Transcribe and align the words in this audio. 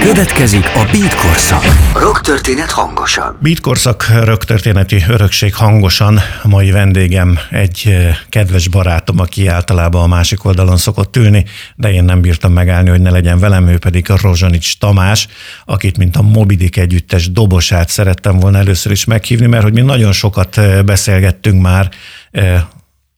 Következik 0.00 0.64
a 0.74 0.88
Beat 0.92 1.14
korszak. 1.14 1.62
Rock 1.94 2.20
történet 2.20 2.70
hangosan. 2.70 3.38
Beat 3.40 3.60
korszak 3.60 4.06
rock 4.24 4.44
történeti 4.44 5.04
örökség 5.08 5.54
hangosan. 5.54 6.20
A 6.42 6.48
mai 6.48 6.70
vendégem 6.70 7.38
egy 7.50 7.82
eh, 7.84 8.16
kedves 8.28 8.68
barátom, 8.68 9.18
aki 9.18 9.46
általában 9.46 10.02
a 10.02 10.06
másik 10.06 10.44
oldalon 10.44 10.76
szokott 10.76 11.16
ülni, 11.16 11.44
de 11.74 11.92
én 11.92 12.04
nem 12.04 12.20
bírtam 12.20 12.52
megállni, 12.52 12.88
hogy 12.88 13.00
ne 13.00 13.10
legyen 13.10 13.38
velem, 13.38 13.68
ő 13.68 13.78
pedig 13.78 14.10
a 14.10 14.16
Rozsanics 14.22 14.78
Tamás, 14.78 15.28
akit 15.64 15.98
mint 15.98 16.16
a 16.16 16.22
Mobidik 16.22 16.76
együttes 16.76 17.32
dobosát 17.32 17.88
szerettem 17.88 18.38
volna 18.38 18.58
először 18.58 18.92
is 18.92 19.04
meghívni, 19.04 19.46
mert 19.46 19.62
hogy 19.62 19.72
mi 19.72 19.80
nagyon 19.80 20.12
sokat 20.12 20.58
eh, 20.58 20.82
beszélgettünk 20.82 21.62
már 21.62 21.88
eh, 22.30 22.62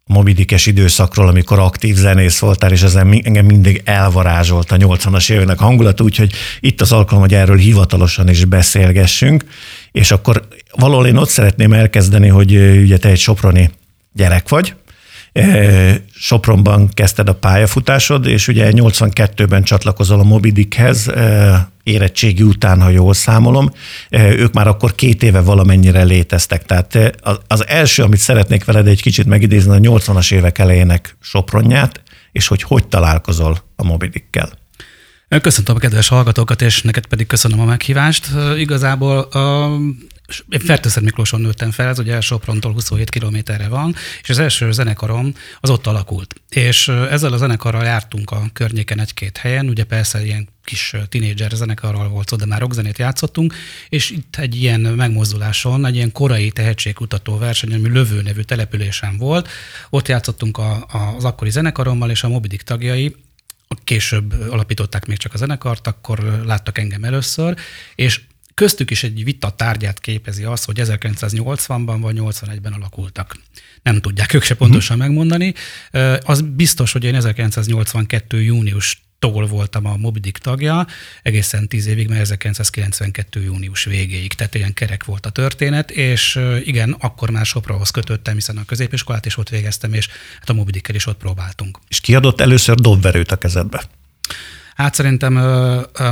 mobidikes 0.07 0.67
időszakról, 0.67 1.29
amikor 1.29 1.59
aktív 1.59 1.97
zenész 1.97 2.39
voltál, 2.39 2.73
és 2.73 2.83
ezen 2.83 3.21
engem 3.23 3.47
mindig 3.47 3.83
elvarázsolt 3.85 4.73
a 4.73 4.77
80-as 4.77 5.31
éveknek 5.31 5.59
hangulat, 5.59 6.01
úgyhogy 6.01 6.33
itt 6.61 6.81
az 6.81 6.93
alkalom, 6.93 7.23
hogy 7.23 7.35
erről 7.35 7.57
hivatalosan 7.57 8.29
is 8.29 8.45
beszélgessünk, 8.45 9.45
és 9.93 10.11
akkor 10.11 10.47
valahol 10.77 11.07
én 11.07 11.17
ott 11.17 11.29
szeretném 11.29 11.73
elkezdeni, 11.73 12.29
hogy 12.29 12.57
ugye 12.57 12.97
te 12.97 13.09
egy 13.09 13.19
soproni 13.19 13.71
gyerek 14.13 14.49
vagy, 14.49 14.75
Sopronban 16.15 16.89
kezdted 16.89 17.29
a 17.29 17.35
pályafutásod, 17.35 18.27
és 18.27 18.49
ugye 18.49 18.71
82-ben 18.73 19.63
csatlakozol 19.63 20.21
a 20.21 20.23
Mobidikhez, 20.23 21.11
érettségi 21.85 22.43
után, 22.43 22.83
ha 22.83 22.89
jól 22.89 23.15
számolom. 23.15 23.71
Ők 24.11 24.53
már 24.53 24.67
akkor 24.67 24.95
két 24.95 25.23
éve 25.23 25.41
valamennyire 25.41 26.03
léteztek. 26.03 26.65
Tehát 26.65 26.99
az 27.47 27.67
első, 27.67 28.03
amit 28.03 28.19
szeretnék 28.19 28.65
veled 28.65 28.87
egy 28.87 29.03
kicsit 29.03 29.27
megidézni, 29.27 29.87
a 29.87 29.99
80-as 29.99 30.33
évek 30.33 30.59
elejének 30.59 31.17
Sopronját, 31.21 32.03
és 32.33 32.47
hogy 32.47 32.63
hogy 32.63 32.87
találkozol 32.87 33.59
a 33.77 33.85
Mobidikkel. 33.85 34.51
Köszöntöm 35.41 35.77
a 35.77 35.79
kedves 35.79 36.09
hallgatókat, 36.09 36.63
és 36.63 36.83
neked 36.83 37.07
pedig 37.07 37.27
köszönöm 37.27 37.61
a 37.61 37.65
meghívást. 37.65 38.29
Igazából 38.57 39.29
Fertőszer 40.59 41.03
Miklóson 41.03 41.41
nőttem 41.41 41.71
fel, 41.71 41.89
ez 41.89 41.99
ugye 41.99 42.21
Soprontól 42.21 42.73
27 42.73 43.11
kilométerre 43.11 43.69
van, 43.69 43.95
és 44.23 44.29
az 44.29 44.39
első 44.39 44.73
zenekarom 44.73 45.35
az 45.61 45.71
ott 45.71 45.87
alakult. 45.87 46.35
És 46.49 46.89
ezzel 46.89 47.33
a 47.33 47.37
zenekarral 47.37 47.85
jártunk 47.85 48.31
a 48.31 48.43
környéken 48.53 49.01
egy-két 49.01 49.37
helyen, 49.37 49.69
ugye 49.69 49.85
persze 49.85 50.25
ilyen 50.25 50.49
kis 50.65 50.95
tinédzser 51.09 51.51
zenekarral 51.51 52.09
volt 52.09 52.29
szó, 52.29 52.37
de 52.37 52.47
már 52.47 52.61
rockzenét 52.61 52.99
játszottunk, 52.99 53.55
és 53.89 54.11
itt 54.11 54.37
egy 54.37 54.63
ilyen 54.63 54.81
megmozduláson, 54.81 55.87
egy 55.87 55.95
ilyen 55.95 56.13
korai 56.13 56.51
tehetségkutató 56.51 57.39
verseny, 57.39 57.75
ami 57.75 57.89
Lövő 57.89 58.23
nevű 58.23 58.41
településen 58.41 59.17
volt, 59.17 59.49
ott 59.91 60.09
játszottunk 60.09 60.59
a, 60.59 60.87
a, 60.89 61.15
az 61.17 61.25
akkori 61.25 61.51
zenekarommal, 61.51 62.11
és 62.11 62.23
a 62.23 62.29
Mobidik 62.29 62.63
tagjai, 62.63 63.17
később 63.85 64.35
alapították 64.51 65.07
még 65.07 65.17
csak 65.17 65.35
a 65.35 65.37
zenekart, 65.37 65.87
akkor 65.87 66.43
láttak 66.47 66.79
engem 66.79 67.05
először, 67.05 67.57
és 67.95 68.21
Köztük 68.55 68.91
is 68.91 69.03
egy 69.03 69.25
vita 69.25 69.51
tárgyát 69.51 70.01
képezi 70.01 70.45
az, 70.45 70.65
hogy 70.65 70.81
1980-ban 70.83 71.97
vagy 72.01 72.17
81-ben 72.19 72.73
alakultak. 72.73 73.37
Nem 73.83 74.01
tudják 74.01 74.35
ők 74.35 74.43
se 74.43 74.55
pontosan 74.55 74.97
uh-huh. 74.97 75.13
megmondani. 75.13 75.55
Az 76.25 76.41
biztos, 76.41 76.93
hogy 76.93 77.05
én 77.05 77.15
1982. 77.15 78.43
június 78.43 79.03
tól 79.19 79.47
voltam 79.47 79.87
a 79.87 79.97
Mobidik 79.97 80.39
tagja, 80.39 80.87
egészen 81.23 81.69
tíz 81.69 81.87
évig, 81.87 82.09
mert 82.09 82.21
1992. 82.21 83.43
június 83.43 83.85
végéig, 83.85 84.33
tehát 84.33 84.55
ilyen 84.55 84.73
kerek 84.73 85.05
volt 85.05 85.27
a 85.27 85.31
történet, 85.31 85.91
és 85.91 86.41
igen, 86.65 86.93
akkor 86.93 87.31
már 87.31 87.47
Soprahoz 87.47 87.91
kötöttem, 87.91 88.35
hiszen 88.35 88.57
a 88.57 88.65
középiskolát 88.65 89.27
is 89.27 89.37
ott 89.37 89.49
végeztem, 89.49 89.93
és 89.93 90.09
hát 90.39 90.49
a 90.49 90.53
Mobidikkel 90.53 90.95
is 90.95 91.07
ott 91.07 91.19
próbáltunk. 91.19 91.79
És 91.89 92.01
kiadott 92.01 92.41
először 92.41 92.75
dobverőt 92.75 93.31
a 93.31 93.37
kezedbe? 93.37 93.85
Hát 94.75 94.95
szerintem 94.95 95.37
ö, 95.37 95.83
ö, 95.99 96.11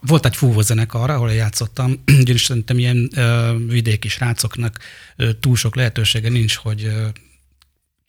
volt 0.00 0.26
egy 0.26 0.36
fúvózenekar, 0.36 1.10
ahol 1.10 1.32
játszottam, 1.32 2.02
ugyanis 2.20 2.44
szerintem 2.44 2.78
ilyen 2.78 3.10
ö, 3.14 3.56
vidéki 3.66 4.08
srácoknak 4.08 4.78
ö, 5.16 5.32
túl 5.32 5.56
sok 5.56 5.76
lehetősége 5.76 6.28
nincs, 6.28 6.56
hogy 6.56 6.84
ö, 6.84 7.06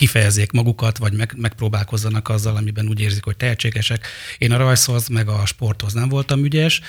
kifejezzék 0.02 0.52
magukat, 0.52 0.98
vagy 0.98 1.14
meg, 1.14 1.34
megpróbálkozzanak 1.38 2.30
azzal, 2.30 2.56
amiben 2.56 2.88
úgy 2.88 3.00
érzik, 3.00 3.24
hogy 3.24 3.38
tehetségesek. 3.38 4.08
Én 4.38 4.52
a 4.52 4.58
rajzhoz, 4.58 5.08
meg 5.08 5.28
a 5.28 5.46
sporthoz 5.46 5.94
nem 5.94 6.10
voltam 6.10 6.44
ügyes, 6.44 6.82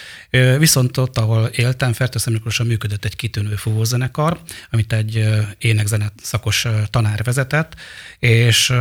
viszont 0.59 0.97
ott, 0.97 1.19
ahol 1.19 1.45
éltem, 1.47 1.93
Fertőszemikrosan 1.93 2.67
működött 2.67 3.05
egy 3.05 3.17
kitűnő 3.17 3.55
fúvózenekar, 3.55 4.41
amit 4.71 4.93
egy 4.93 5.29
énekzene 5.59 6.13
szakos 6.23 6.67
tanár 6.91 7.23
vezetett, 7.23 7.75
és 8.19 8.73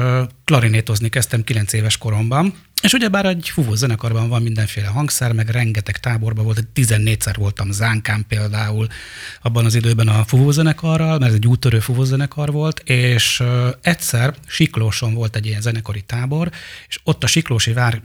klarinétozni 0.46 1.10
kezdtem 1.10 1.44
9 1.44 1.74
éves 1.74 1.98
koromban, 1.98 2.54
és 2.82 2.94
ugyebár 2.94 3.26
egy 3.26 3.50
fúvó 3.50 3.76
zenekarban 3.76 4.30
van 4.30 4.42
mindenféle 4.42 4.88
hangszer, 4.88 5.34
meg 5.34 5.50
rengeteg 5.50 5.98
táborban 5.98 6.44
volt, 6.44 6.68
14-szer 6.76 7.34
voltam 7.38 7.72
Zánkán 7.72 8.26
például 8.28 8.88
abban 9.42 9.66
az 9.66 9.76
időben 9.76 10.08
a 10.08 10.24
fúvózenekarral, 10.24 11.18
mert 11.18 11.32
ez 11.32 11.38
egy 11.38 11.48
úttörő 11.48 11.80
fúvózenekar 11.80 12.52
volt, 12.52 12.80
és 12.80 13.44
egyszer 13.82 14.36
Siklóson 14.48 15.14
volt 15.14 15.36
egy 15.36 15.46
ilyen 15.46 15.62
zenekari 15.62 16.02
tábor, 16.02 16.52
és 16.88 17.00
ott 17.04 17.24
a 17.24 17.28
Siklósi 17.28 17.74
Vár 17.74 18.02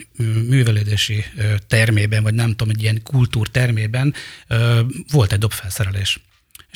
művelődési 0.48 1.24
termében, 1.66 2.22
vagy 2.22 2.34
nem 2.34 2.50
tudom, 2.50 2.68
egy 2.68 2.82
ilyen 2.82 3.02
kultúrtermében 3.02 4.14
volt 5.10 5.32
egy 5.32 5.38
dobfelszerelés. 5.38 6.20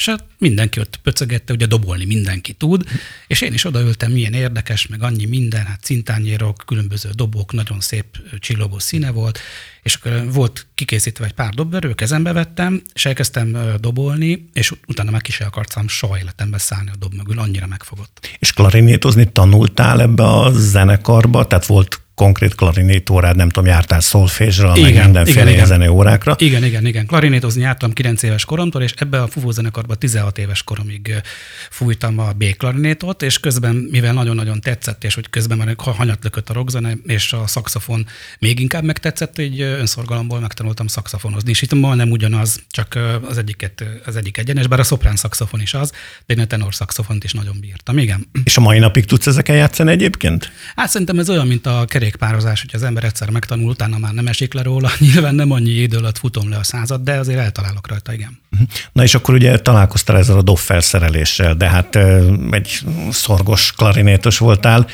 És 0.01 0.07
hát 0.07 0.25
mindenki 0.39 0.81
ott 0.81 0.97
pöcögette, 1.03 1.53
ugye 1.53 1.67
dobolni 1.67 2.05
mindenki 2.05 2.53
tud, 2.53 2.85
és 3.27 3.41
én 3.41 3.53
is 3.53 3.65
odaültem, 3.65 4.13
milyen 4.13 4.33
érdekes, 4.33 4.87
meg 4.87 5.03
annyi 5.03 5.25
minden, 5.25 5.67
hát 5.67 5.81
cintányérok, 5.83 6.63
különböző 6.67 7.11
dobok, 7.15 7.53
nagyon 7.53 7.81
szép 7.81 8.05
csillogó 8.39 8.79
színe 8.79 9.11
volt, 9.11 9.39
és 9.83 9.95
akkor 9.95 10.33
volt 10.33 10.67
kikészítve 10.75 11.25
egy 11.25 11.33
pár 11.33 11.55
dobverő, 11.55 11.95
kezembe 11.95 12.33
vettem, 12.33 12.83
és 12.93 13.05
elkezdtem 13.05 13.77
dobolni, 13.81 14.49
és 14.53 14.73
utána 14.87 15.11
meg 15.11 15.25
is 15.27 15.41
akartam 15.41 15.89
soha 15.89 16.19
életembe 16.19 16.59
szállni 16.59 16.91
a 16.91 16.97
dob 16.99 17.15
mögül, 17.15 17.39
annyira 17.39 17.67
megfogott. 17.67 18.37
És 18.39 18.53
klarinétozni 18.53 19.33
tanultál 19.33 20.01
ebbe 20.01 20.25
a 20.25 20.51
zenekarba? 20.51 21.47
Tehát 21.47 21.67
volt 21.67 22.01
konkrét 22.21 22.55
klarinét 22.55 23.11
órád, 23.11 23.37
nem 23.37 23.49
tudom, 23.49 23.69
jártál 23.69 24.01
szolfésra, 24.01 24.73
igen, 24.77 24.93
meg 24.93 25.05
mindenféle 25.05 25.51
igen, 25.51 25.67
zene 25.67 25.91
órákra. 25.91 26.35
Igen, 26.39 26.65
igen, 26.65 26.87
igen. 26.87 27.07
Klarinétozni 27.07 27.63
jártam 27.63 27.93
9 27.93 28.23
éves 28.23 28.45
koromtól, 28.45 28.83
és 28.83 28.93
ebbe 28.97 29.23
a 29.23 29.27
fúvózenekarban 29.27 29.99
16 29.99 30.39
éves 30.39 30.63
koromig 30.63 31.15
fújtam 31.71 32.19
a 32.19 32.33
B 32.33 32.45
klarinétot, 32.57 33.23
és 33.23 33.39
közben, 33.39 33.89
mivel 33.91 34.13
nagyon-nagyon 34.13 34.61
tetszett, 34.61 35.05
és 35.05 35.15
hogy 35.15 35.31
közben 35.31 35.59
már 35.59 35.75
hanyat 35.77 36.19
lökött 36.23 36.51
a 36.51 36.53
rockzene, 36.53 36.93
és 37.07 37.33
a 37.33 37.47
szakszofon 37.47 38.07
még 38.39 38.61
inkább 38.61 38.85
megtetszett, 38.85 39.37
hogy 39.37 39.61
önszorgalomból 39.61 40.41
megtanultam 40.41 40.87
szakszofonozni. 40.87 41.51
És 41.51 41.63
itt 41.63 41.75
majdnem 41.75 42.11
ugyanaz, 42.11 42.63
csak 42.71 42.99
az, 43.29 43.39
egyiket, 43.39 43.85
az 44.05 44.17
egyik 44.17 44.39
egyenes, 44.39 44.67
bár 44.67 44.81
a 44.81 44.85
szoprán 44.85 45.17
szakszofon 45.17 45.61
is 45.61 45.75
az, 45.75 45.93
de 46.27 46.35
én 46.35 46.41
a 46.41 46.47
tenor 46.47 46.75
szakszofont 46.75 47.25
is 47.25 47.33
nagyon 47.33 47.57
bírtam. 47.61 47.99
Igen. 47.99 48.27
És 48.45 48.57
a 48.57 48.61
mai 48.61 48.79
napig 48.79 49.05
tudsz 49.05 49.27
ezeken 49.27 49.57
játszani 49.57 49.91
egyébként? 49.91 50.53
Hát 50.77 50.89
szerintem 50.89 51.19
ez 51.19 51.31
olyan, 51.31 51.47
mint 51.47 51.67
a 51.67 51.85
kerék 51.89 52.09
kerékpározás, 52.11 52.61
hogy 52.61 52.71
az 52.75 52.83
ember 52.83 53.05
egyszer 53.05 53.31
megtanul, 53.31 53.71
utána 53.71 53.99
már 53.99 54.13
nem 54.13 54.27
esik 54.27 54.55
le 54.55 54.63
róla. 54.63 54.91
Nyilván 54.99 55.35
nem 55.35 55.51
annyi 55.51 55.71
idő 55.71 55.97
alatt 55.97 56.19
futom 56.19 56.51
le 56.51 56.57
a 56.57 56.63
század, 56.63 57.01
de 57.01 57.13
azért 57.13 57.39
eltalálok 57.39 57.89
rajta, 57.89 58.13
igen. 58.13 58.39
Mhm. 58.49 58.63
Na 58.93 59.03
és 59.03 59.15
akkor 59.15 59.35
ugye 59.35 59.59
találkoztál 59.59 60.17
ezzel 60.17 60.37
a 60.37 60.43
dob 60.43 60.59
de 61.57 61.69
hát 61.69 61.97
egy 62.51 62.81
szorgos 63.11 63.73
klarinétos 63.73 64.39
voltál 64.39 64.87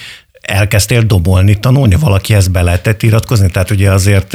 elkezdtél 0.47 1.03
dobolni, 1.03 1.59
tanulni, 1.59 1.95
valaki 1.95 2.34
ezt 2.34 2.51
be 2.51 2.62
lehetett 2.62 3.03
iratkozni? 3.03 3.51
Tehát 3.51 3.71
ugye 3.71 3.91
azért 3.91 4.34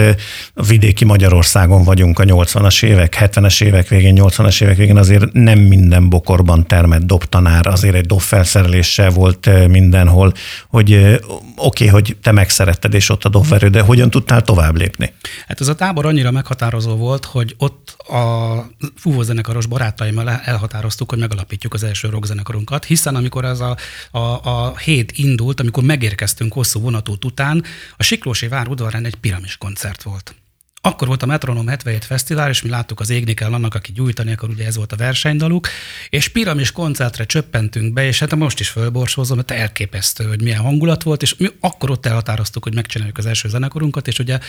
a 0.54 0.64
vidéki 0.68 1.06
Magyarországon 1.06 1.84
vagyunk 1.84 2.20
a 2.20 2.24
80-as 2.24 2.84
évek, 2.84 3.18
70-es 3.20 3.64
évek 3.64 3.88
végén, 3.88 4.18
80-as 4.20 4.62
évek 4.62 4.78
végén, 4.78 4.98
azért 4.98 5.32
nem 5.32 5.60
minden 5.60 6.10
bokorban 6.10 6.68
termett 6.68 7.02
dobtanár, 7.02 7.68
azért 7.68 7.96
egy 7.96 8.06
dobfelszereléssel 8.06 9.10
volt 9.10 9.68
mindenhol, 9.68 10.34
hogy 10.68 10.94
oké, 10.94 11.20
okay, 11.56 11.88
hogy 11.88 12.18
te 12.22 12.32
megszeretted, 12.32 12.94
és 12.94 13.10
ott 13.10 13.24
a 13.24 13.30
dobverő, 13.30 13.70
de 13.70 13.82
hogyan 13.82 14.10
tudtál 14.10 14.42
tovább 14.42 14.78
lépni? 14.78 15.14
Hát 15.48 15.62
ez 15.62 15.68
a 15.68 15.76
tábor 15.76 16.06
annyira 16.06 16.32
meghatározó 16.32 16.96
volt, 16.96 17.26
hogy 17.26 17.56
ott 17.58 17.96
a 18.12 18.66
fúvózenekaros 18.96 19.66
barátaimmal 19.66 20.30
elhatároztuk, 20.30 21.10
hogy 21.10 21.20
megalapítjuk 21.20 21.74
az 21.74 21.84
első 21.84 22.10
rockzenekarunkat, 22.10 22.86
hiszen 22.86 23.16
amikor 23.16 23.46
ez 23.46 23.60
a, 23.60 23.78
a, 24.12 24.20
a 24.44 24.78
hét 24.78 25.12
indult, 25.12 25.60
amikor 25.60 25.84
meg 25.84 26.00
megérkeztünk 26.02 26.54
hosszú 26.54 26.80
vonatút 26.80 27.26
után, 27.26 27.64
a 27.98 28.04
Siklósi 28.04 28.48
vár 28.48 28.68
udvarán 28.68 29.06
egy 29.06 29.16
piramis 29.16 29.58
koncert 29.58 30.04
volt 30.04 30.36
akkor 30.82 31.08
volt 31.08 31.24
a 31.24 31.26
Metronom 31.26 31.68
77 31.68 32.06
Fesztivál, 32.06 32.50
és 32.50 32.62
mi 32.62 32.70
láttuk 32.70 33.00
az 33.00 33.10
égni 33.10 33.34
kell 33.34 33.54
annak, 33.54 33.76
aki 33.76 33.92
gyújtani 33.92 34.32
akar, 34.32 34.50
ugye 34.50 34.66
ez 34.66 34.76
volt 34.76 34.92
a 34.92 34.96
versenydaluk, 34.96 35.68
és 36.10 36.28
piramis 36.28 36.72
koncertre 36.72 37.26
csöppentünk 37.26 37.94
be, 37.94 38.06
és 38.06 38.20
hát 38.20 38.36
most 38.36 38.60
is 38.60 38.70
fölborsózom, 38.70 39.36
mert 39.36 39.52
elképesztő, 39.52 40.24
hogy 40.28 40.42
milyen 40.42 40.62
hangulat 40.62 41.04
volt, 41.04 41.22
és 41.22 41.36
mi 41.36 41.48
akkor 41.60 41.90
ott 41.90 42.06
elhatároztuk, 42.06 42.64
hogy 42.64 42.76
megcsináljuk 42.76 43.18
az 43.18 43.26
első 43.26 43.50
zenekorunkat, 43.50 44.08
és 44.08 44.20
ugye 44.20 44.40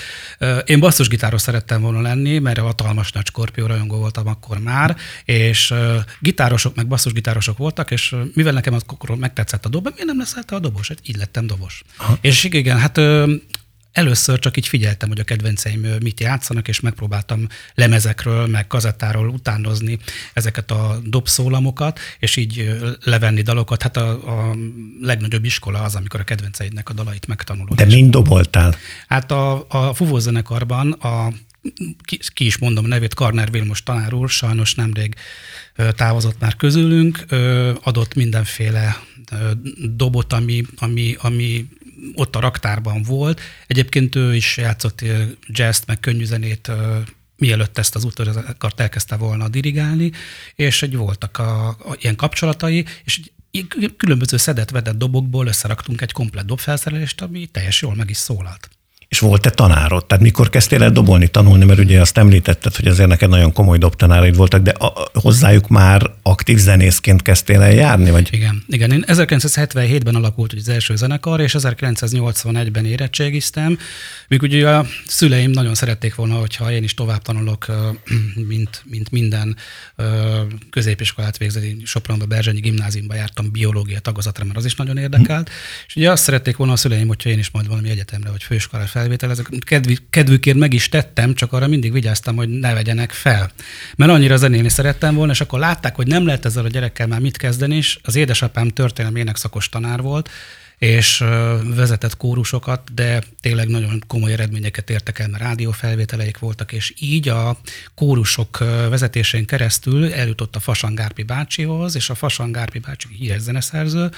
én 0.64 0.80
basszusgitáros 0.80 1.40
szerettem 1.40 1.80
volna 1.80 2.00
lenni, 2.00 2.38
mert 2.38 2.58
a 2.58 2.62
hatalmas 2.62 3.12
nagy 3.12 3.26
skorpió 3.26 3.66
rajongó 3.66 3.96
voltam 3.96 4.26
akkor 4.26 4.58
már, 4.58 4.96
és 5.24 5.74
gitárosok, 6.20 6.74
meg 6.74 6.86
basszusgitárosok 6.86 7.56
voltak, 7.56 7.90
és 7.90 8.14
mivel 8.34 8.52
nekem 8.52 8.74
akkor 8.74 9.16
megtetszett 9.16 9.64
a 9.64 9.68
dob, 9.68 9.84
miért 9.84 10.04
nem 10.04 10.18
leszel 10.18 10.42
te 10.42 10.54
a 10.54 10.58
dobos? 10.58 10.88
Hát 10.88 10.98
így 11.02 11.16
lettem 11.16 11.46
dobos. 11.46 11.82
Aha. 11.96 12.18
És 12.20 12.44
igen, 12.44 12.78
hát 12.78 13.00
először 13.92 14.38
csak 14.38 14.56
így 14.56 14.66
figyeltem, 14.66 15.08
hogy 15.08 15.20
a 15.20 15.24
kedvenceim 15.24 15.80
mit 16.02 16.20
játszanak, 16.20 16.68
és 16.68 16.80
megpróbáltam 16.80 17.46
lemezekről, 17.74 18.46
meg 18.46 18.66
kazettáról 18.66 19.28
utánozni 19.28 19.98
ezeket 20.32 20.70
a 20.70 21.00
dobszólamokat, 21.04 21.98
és 22.18 22.36
így 22.36 22.78
levenni 23.04 23.42
dalokat. 23.42 23.82
Hát 23.82 23.96
a, 23.96 24.10
a 24.10 24.56
legnagyobb 25.00 25.44
iskola 25.44 25.82
az, 25.82 25.94
amikor 25.94 26.20
a 26.20 26.24
kedvenceidnek 26.24 26.88
a 26.88 26.92
dalait 26.92 27.26
megtanulod. 27.26 27.76
De 27.76 27.84
mind 27.84 28.10
doboltál? 28.10 28.74
Hát 29.08 29.30
a, 29.30 29.64
a 29.68 29.94
fuvózenekarban 29.94 30.92
a 30.92 31.32
ki, 32.04 32.18
ki 32.34 32.44
is 32.44 32.58
mondom 32.58 32.84
a 32.84 32.88
nevét, 32.88 33.14
Karner 33.14 33.50
Vilmos 33.50 33.82
tanár 33.82 34.14
úr, 34.14 34.28
sajnos 34.28 34.74
nemrég 34.74 35.14
távozott 35.96 36.40
már 36.40 36.56
közülünk, 36.56 37.24
adott 37.82 38.14
mindenféle 38.14 39.02
dobot, 39.96 40.32
ami, 40.32 40.64
ami, 40.76 41.16
ami 41.18 41.68
ott 42.14 42.36
a 42.36 42.40
raktárban 42.40 43.02
volt. 43.02 43.40
Egyébként 43.66 44.14
ő 44.14 44.34
is 44.34 44.56
játszott 44.56 45.04
jazz 45.46 45.80
meg 45.86 46.00
könnyűzenét 46.00 46.70
mielőtt 47.36 47.78
ezt 47.78 47.94
az 47.94 48.04
utazást 48.04 48.56
elkezdte 48.76 49.16
volna 49.16 49.48
dirigálni, 49.48 50.12
és 50.54 50.82
egy 50.82 50.96
voltak 50.96 51.38
a, 51.38 51.68
a, 51.68 51.96
ilyen 52.00 52.16
kapcsolatai, 52.16 52.84
és 53.04 53.20
különböző 53.96 54.36
szedett-vedett 54.36 54.98
dobokból 54.98 55.46
összeraktunk 55.46 56.00
egy 56.00 56.12
komplet 56.12 56.44
dobfelszerelést, 56.44 57.20
ami 57.20 57.46
teljes 57.46 57.82
jól 57.82 57.94
meg 57.94 58.10
is 58.10 58.16
szólalt. 58.16 58.70
És 59.12 59.18
volt-e 59.18 59.50
tanárod? 59.50 60.06
Tehát 60.06 60.22
mikor 60.22 60.48
kezdtél 60.48 60.82
el 60.82 60.90
dobolni, 60.90 61.28
tanulni, 61.28 61.64
mert 61.64 61.78
ugye 61.78 62.00
azt 62.00 62.18
említetted, 62.18 62.76
hogy 62.76 62.86
azért 62.86 63.08
neked 63.08 63.28
nagyon 63.28 63.52
komoly 63.52 63.78
dobtanáraid 63.78 64.36
voltak, 64.36 64.62
de 64.62 64.70
a, 64.70 65.10
hozzájuk 65.12 65.68
már 65.68 66.10
aktív 66.22 66.58
zenészként 66.58 67.22
kezdtél 67.22 67.60
el 67.60 67.72
járni? 67.72 68.10
Vagy? 68.10 68.28
Igen, 68.30 68.62
igen. 68.68 68.92
Én 68.92 69.04
1977-ben 69.06 70.14
alakult 70.14 70.52
az 70.52 70.68
első 70.68 70.96
zenekar, 70.96 71.40
és 71.40 71.54
1981-ben 71.58 72.84
érettségiztem, 72.84 73.78
míg 74.28 74.42
ugye 74.42 74.70
a 74.70 74.86
szüleim 75.06 75.50
nagyon 75.50 75.74
szerették 75.74 76.14
volna, 76.14 76.34
hogyha 76.34 76.72
én 76.72 76.82
is 76.82 76.94
tovább 76.94 77.22
tanulok, 77.22 77.66
mint, 78.48 78.82
mint 78.84 79.10
minden 79.10 79.56
középiskolát 80.70 81.38
végzett. 81.38 81.64
Sopronba, 81.84 82.26
Berzsenyi 82.26 82.60
gimnáziumba 82.60 83.14
jártam 83.14 83.50
biológia 83.50 83.98
tagozatra, 83.98 84.44
mert 84.44 84.56
az 84.56 84.64
is 84.64 84.74
nagyon 84.74 84.96
érdekelt. 84.96 85.48
Hm. 85.48 85.54
És 85.86 85.96
ugye 85.96 86.10
azt 86.10 86.22
szerették 86.22 86.56
volna 86.56 86.72
a 86.72 86.76
szüleim, 86.76 87.08
hogyha 87.08 87.30
én 87.30 87.38
is 87.38 87.50
majd 87.50 87.68
valami 87.68 87.90
egyetemre 87.90 88.30
vagy 88.30 88.42
főiskolára 88.42 88.88
felvételezek. 89.02 89.46
Kedv, 89.58 89.92
kedvükért 90.10 90.56
meg 90.56 90.72
is 90.72 90.88
tettem, 90.88 91.34
csak 91.34 91.52
arra 91.52 91.66
mindig 91.66 91.92
vigyáztam, 91.92 92.36
hogy 92.36 92.48
ne 92.48 92.74
vegyenek 92.74 93.10
fel. 93.10 93.50
Mert 93.96 94.10
annyira 94.10 94.36
zenélni 94.36 94.68
szerettem 94.68 95.14
volna, 95.14 95.32
és 95.32 95.40
akkor 95.40 95.58
látták, 95.58 95.94
hogy 95.96 96.06
nem 96.06 96.26
lehet 96.26 96.44
ezzel 96.44 96.64
a 96.64 96.68
gyerekkel 96.68 97.06
már 97.06 97.20
mit 97.20 97.36
kezdeni, 97.36 97.76
és 97.76 97.98
az 98.02 98.16
édesapám 98.16 98.68
történelmi 98.68 99.24
szakos 99.34 99.68
tanár 99.68 100.00
volt, 100.00 100.30
és 100.78 101.24
vezetett 101.64 102.16
kórusokat, 102.16 102.94
de 102.94 103.22
tényleg 103.40 103.68
nagyon 103.68 104.02
komoly 104.06 104.32
eredményeket 104.32 104.90
értek 104.90 105.18
el, 105.18 105.28
mert 105.28 105.42
rádiófelvételeik 105.42 106.38
voltak, 106.38 106.72
és 106.72 106.94
így 106.98 107.28
a 107.28 107.56
kórusok 107.94 108.58
vezetésén 108.88 109.46
keresztül 109.46 110.12
eljutott 110.12 110.56
a 110.56 110.60
Fasangárpi 110.60 111.22
bácsihoz, 111.22 111.96
és 111.96 112.10
a 112.10 112.14
Fasangárpi 112.14 112.78
bácsi 112.78 113.08
híres 113.18 113.40
zeneszerző, 113.40 114.10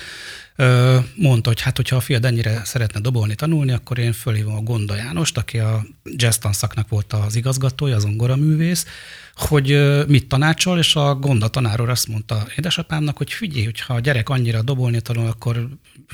mondta, 1.14 1.48
hogy 1.48 1.60
hát, 1.60 1.76
hogyha 1.76 1.96
a 1.96 2.00
fiad 2.00 2.24
ennyire 2.24 2.64
szeretne 2.64 3.00
dobolni, 3.00 3.34
tanulni, 3.34 3.72
akkor 3.72 3.98
én 3.98 4.12
fölhívom 4.12 4.54
a 4.54 4.60
Gonda 4.60 4.94
Jánost, 4.94 5.36
aki 5.36 5.58
a 5.58 5.86
jazz 6.04 6.36
tanszaknak 6.36 6.88
volt 6.88 7.12
az 7.12 7.36
igazgatója, 7.36 7.96
az 7.96 8.04
művész, 8.36 8.86
hogy 9.34 9.78
mit 10.06 10.28
tanácsol, 10.28 10.78
és 10.78 10.96
a 10.96 11.14
Gonda 11.14 11.48
tanáról 11.48 11.90
azt 11.90 12.08
mondta 12.08 12.46
édesapámnak, 12.56 13.16
hogy 13.16 13.32
figyelj, 13.32 13.64
hogyha 13.64 13.94
a 13.94 14.00
gyerek 14.00 14.28
annyira 14.28 14.62
dobolni 14.62 15.00
tanul, 15.00 15.26
akkor 15.26 15.68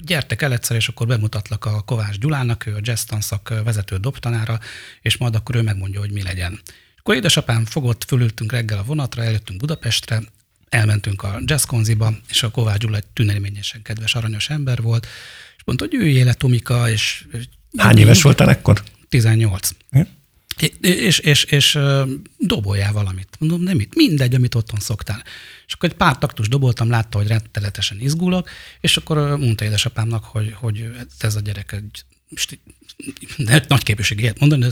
gyertek 0.05 0.43
el 0.43 0.53
egyszer, 0.53 0.77
és 0.77 0.89
akkor 0.89 1.07
bemutatlak 1.07 1.65
a 1.65 1.81
Kovács 1.81 2.19
Gyulának, 2.19 2.67
ő 2.67 2.75
a 2.75 2.81
jazz 2.83 3.03
tanszak 3.03 3.55
vezető 3.65 3.97
dobtanára, 3.97 4.59
és 5.03 5.17
majd 5.17 5.35
akkor 5.35 5.55
ő 5.55 5.63
megmondja, 5.63 6.01
hogy 6.01 6.13
mi 6.13 6.23
legyen. 6.23 6.61
Akkor 6.99 7.15
édesapám 7.15 7.65
fogott, 7.65 8.05
fölültünk 8.05 8.53
reggel 8.53 8.79
a 8.79 8.83
vonatra, 8.83 9.23
eljöttünk 9.23 9.61
Budapestre, 9.61 10.23
elmentünk 10.71 11.23
a 11.23 11.41
jazzkonziba, 11.45 12.15
és 12.29 12.43
a 12.43 12.51
Kovács 12.51 12.79
Gyula 12.79 12.97
egy 12.97 13.07
tüneleményesen 13.07 13.83
kedves, 13.83 14.15
aranyos 14.15 14.51
ember 14.51 14.83
volt, 14.83 15.07
és 15.57 15.63
mondta, 15.65 15.85
hogy 15.85 16.01
jöjjél 16.01 16.25
le, 16.25 16.35
Tomika, 16.35 16.91
és... 16.91 17.27
Hány 17.77 17.99
éves 17.99 18.23
voltál 18.23 18.51
ekkor? 18.51 18.83
18. 19.09 19.71
Ja. 19.93 20.07
És, 20.81 21.19
és, 21.19 21.45
és 21.45 21.79
doboljál 22.39 22.93
valamit. 22.93 23.29
Mondom, 23.39 23.63
nem 23.63 23.77
mit, 23.77 23.95
mindegy, 23.95 24.35
amit 24.35 24.55
otthon 24.55 24.81
szoktál. 24.81 25.23
És 25.67 25.73
akkor 25.73 25.89
egy 25.89 25.97
pár 25.97 26.19
taktus 26.19 26.49
doboltam, 26.49 26.91
látta, 26.91 27.19
hogy 27.19 27.27
rettenetesen 27.27 28.01
izgulok, 28.01 28.49
és 28.81 28.97
akkor 28.97 29.39
mondta 29.39 29.65
édesapámnak, 29.65 30.25
hogy, 30.25 30.55
hogy 30.55 30.91
ez 31.19 31.35
a 31.35 31.41
gyerek 31.41 31.73
egy 31.73 32.05
nagy 33.69 33.83
képesség 33.83 34.21
ilyet 34.21 34.41
mondani, 34.41 34.67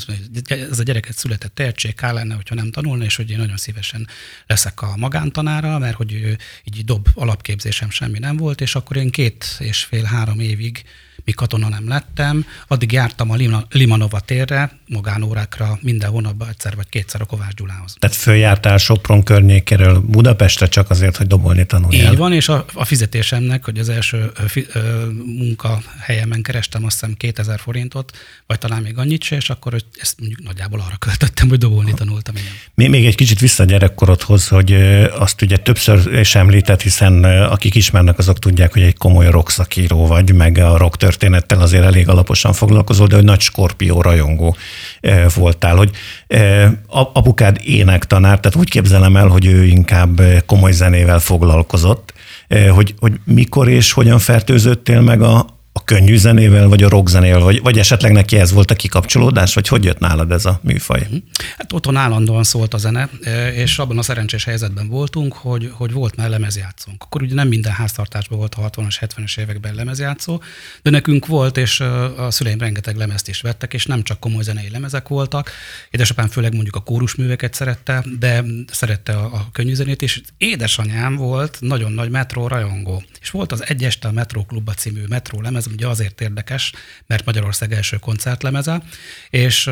ez 0.49 0.79
a 0.79 0.83
gyereket 0.83 1.17
született 1.17 1.55
tehetség, 1.55 1.95
kár 1.95 2.15
lenne, 2.15 2.35
hogyha 2.35 2.55
nem 2.55 2.71
tanulna, 2.71 3.05
és 3.05 3.17
hogy 3.17 3.31
én 3.31 3.39
nagyon 3.39 3.57
szívesen 3.57 4.09
leszek 4.47 4.83
a 4.83 4.97
magántanára, 4.97 5.79
mert 5.79 5.97
hogy 5.97 6.37
így 6.65 6.85
dob 6.85 7.09
alapképzésem 7.15 7.91
semmi 7.91 8.19
nem 8.19 8.37
volt, 8.37 8.61
és 8.61 8.75
akkor 8.75 8.97
én 8.97 9.11
két 9.11 9.57
és 9.59 9.85
fél-három 9.85 10.41
évig 10.41 10.85
míg 11.29 11.37
katona 11.37 11.69
nem 11.69 11.89
lettem. 11.89 12.47
Addig 12.69 12.93
jártam 12.93 13.31
a 13.31 13.37
Limanova 13.71 14.21
térre, 14.21 14.79
magánórákra 14.87 15.79
minden 15.83 16.11
hónapban 16.11 16.49
egyszer 16.49 16.77
vagy 16.77 16.89
kétszer 16.89 17.21
a 17.21 17.25
Kovács 17.25 17.55
Gyulához. 17.55 17.97
Tehát 17.99 18.17
följártál 18.17 18.79
Sopron 18.79 19.23
környékéről 19.23 20.01
Budapestre 20.01 20.67
csak 20.69 20.91
azért, 20.91 21.17
hogy 21.17 21.27
dobolni 21.27 21.67
tanuljál? 21.67 22.13
Így 22.13 22.19
van, 22.19 22.33
és 22.33 22.49
a, 22.49 22.65
a 22.73 22.85
fizetésemnek, 22.85 23.65
hogy 23.65 23.79
az 23.79 23.89
első 23.89 24.33
fi, 24.47 24.67
ö, 24.73 25.07
munkahelyemen 25.39 26.43
kerestem 26.43 26.85
azt 26.85 27.01
hiszem 27.01 27.15
2000 27.15 27.59
forintot, 27.59 28.17
vagy 28.47 28.59
talán 28.59 28.83
még 28.83 28.99
annyit 28.99 29.23
se, 29.23 29.37
és 29.37 29.51
akkor 29.51 29.75
ezt 30.01 30.21
mondjuk 30.21 30.43
nagyjából 30.43 30.81
arra 30.81 30.97
költöttem, 30.99 31.49
hogy 31.49 31.59
dobolni 31.59 31.95
tanultam. 31.95 32.37
Igen. 32.37 32.53
Még, 32.75 32.89
még 32.89 33.07
egy 33.07 33.15
kicsit 33.15 33.41
vissza 33.41 33.63
a 33.63 33.67
gyerekkorodhoz, 33.67 34.49
hogy 34.49 34.73
azt 35.19 35.43
ugye 35.43 35.57
többször 35.57 36.19
is 36.19 36.35
említett, 36.35 36.83
hiszen 36.83 37.25
akik 37.25 37.75
ismernek, 37.75 38.19
azok 38.19 38.39
tudják, 38.39 38.73
hogy 38.73 38.83
egy 38.83 38.97
komoly 38.97 39.31
rock 39.31 39.53
vagy, 39.89 40.33
meg 40.35 40.59
a 40.59 40.77
rock 40.77 40.97
történettel 41.19 41.61
azért 41.61 41.85
elég 41.85 42.09
alaposan 42.09 42.53
foglalkozol, 42.53 43.07
de 43.07 43.15
hogy 43.15 43.25
nagy 43.25 43.41
skorpió 43.41 44.01
rajongó 44.01 44.57
eh, 45.01 45.25
voltál, 45.35 45.77
hogy 45.77 45.91
eh, 46.27 46.71
apukád 46.89 47.59
énektanár, 47.65 48.41
tehát 48.41 48.59
úgy 48.59 48.71
képzelem 48.71 49.17
el, 49.17 49.27
hogy 49.27 49.47
ő 49.47 49.65
inkább 49.65 50.21
komoly 50.47 50.73
zenével 50.73 51.19
foglalkozott, 51.19 52.13
eh, 52.49 52.69
hogy, 52.69 52.95
hogy 52.99 53.13
mikor 53.25 53.69
és 53.69 53.93
hogyan 53.93 54.19
fertőzöttél 54.19 55.01
meg 55.01 55.23
a, 55.23 55.47
a 55.79 55.85
könnyű 55.85 56.17
zenével, 56.17 56.69
vagy 56.69 56.83
a 56.83 56.89
rock 56.89 57.09
zenével, 57.09 57.41
vagy, 57.41 57.63
vagy 57.63 57.79
esetleg 57.79 58.13
neki 58.13 58.37
ez 58.37 58.53
volt 58.53 58.71
a 58.71 58.75
kikapcsolódás, 58.75 59.55
vagy 59.55 59.69
hogy 59.69 59.85
jött 59.85 59.99
nálad 59.99 60.31
ez 60.33 60.45
a 60.45 60.61
műfaj? 60.63 61.07
Mhm. 61.09 61.17
Hát 61.57 61.73
otthon 61.73 61.97
állandóan 61.97 62.45
szólt 62.45 62.75
a 62.75 62.79
zene, 62.79 63.09
e, 63.23 63.53
és 63.53 63.79
abban 63.79 63.99
a 63.99 64.03
szerencsés 64.03 64.45
helyzetben 64.45 64.89
voltunk, 64.89 65.33
hogy, 65.33 65.71
hogy 65.73 65.93
volt 65.93 66.17
már 66.17 66.29
lemezjátszónk. 66.29 67.03
Akkor 67.03 67.23
ugye 67.23 67.35
nem 67.35 67.49
minden 67.49 67.73
háztartásban 67.73 68.39
volt 68.39 68.55
a 68.55 68.71
60-as, 68.71 68.97
70-es 69.01 69.39
években 69.39 69.75
lemezjátszó, 69.75 70.43
de 70.83 70.91
nekünk 70.91 71.27
volt, 71.27 71.57
és 71.57 71.81
a 72.17 72.31
szüleim 72.31 72.59
rengeteg 72.59 72.97
lemezt 72.97 73.29
is 73.29 73.41
vettek, 73.41 73.75
és 73.75 73.87
nem 73.87 74.03
csak 74.03 74.21
komoly 74.21 74.43
zenei 74.43 74.71
lemezek 74.71 75.09
voltak. 75.09 75.51
Édesapám 75.91 76.29
főleg 76.29 76.53
mondjuk 76.55 76.77
a 76.77 76.81
kórusműveket 76.81 77.55
szerette, 77.55 78.05
de 78.19 78.45
szerette 78.71 79.13
a, 79.13 79.25
a 79.25 79.49
könnyű 79.53 79.75
zenét, 79.75 80.03
és 80.03 80.23
édesanyám 80.37 81.17
volt 81.17 81.57
nagyon 81.61 81.93
nagy 81.93 82.11
metró 82.11 82.47
rajongó. 82.47 83.03
És 83.21 83.31
volt 83.31 83.53
az 83.53 83.65
Egyeste 83.69 84.09
a 84.09 84.13
Metró 84.13 84.45
Klubba 84.45 84.73
című 84.73 85.01
metró 85.09 85.41
lemez, 85.41 85.68
ugye 85.73 85.87
azért 85.87 86.21
érdekes, 86.21 86.73
mert 87.07 87.25
Magyarország 87.25 87.73
első 87.73 87.97
koncertlemeze, 87.97 88.83
és 89.31 89.71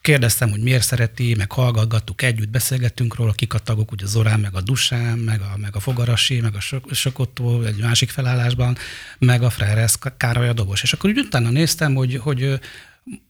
kérdeztem, 0.00 0.50
hogy 0.50 0.62
miért 0.62 0.82
szereti, 0.82 1.34
meg 1.34 1.52
hallgatgattuk 1.52 2.22
együtt, 2.22 2.48
beszélgettünk 2.48 3.14
róla, 3.14 3.32
kik 3.32 3.54
a 3.54 3.58
tagok, 3.58 3.92
ugye 3.92 4.06
Zorán, 4.06 4.40
meg 4.40 4.54
a 4.54 4.60
Dusán, 4.60 5.18
meg 5.18 5.40
a, 5.40 5.56
meg 5.56 5.76
a 5.76 5.80
Fogarasi, 5.80 6.40
meg 6.40 6.54
a 6.54 6.94
Sokottó 6.94 7.62
egy 7.62 7.80
másik 7.80 8.10
felállásban, 8.10 8.76
meg 9.18 9.42
a 9.42 9.50
Freires 9.50 9.94
Károly 10.16 10.48
a 10.48 10.52
dobos. 10.52 10.82
És 10.82 10.92
akkor 10.92 11.10
úgy 11.10 11.18
utána 11.18 11.50
néztem, 11.50 11.94
hogy, 11.94 12.16
hogy 12.16 12.60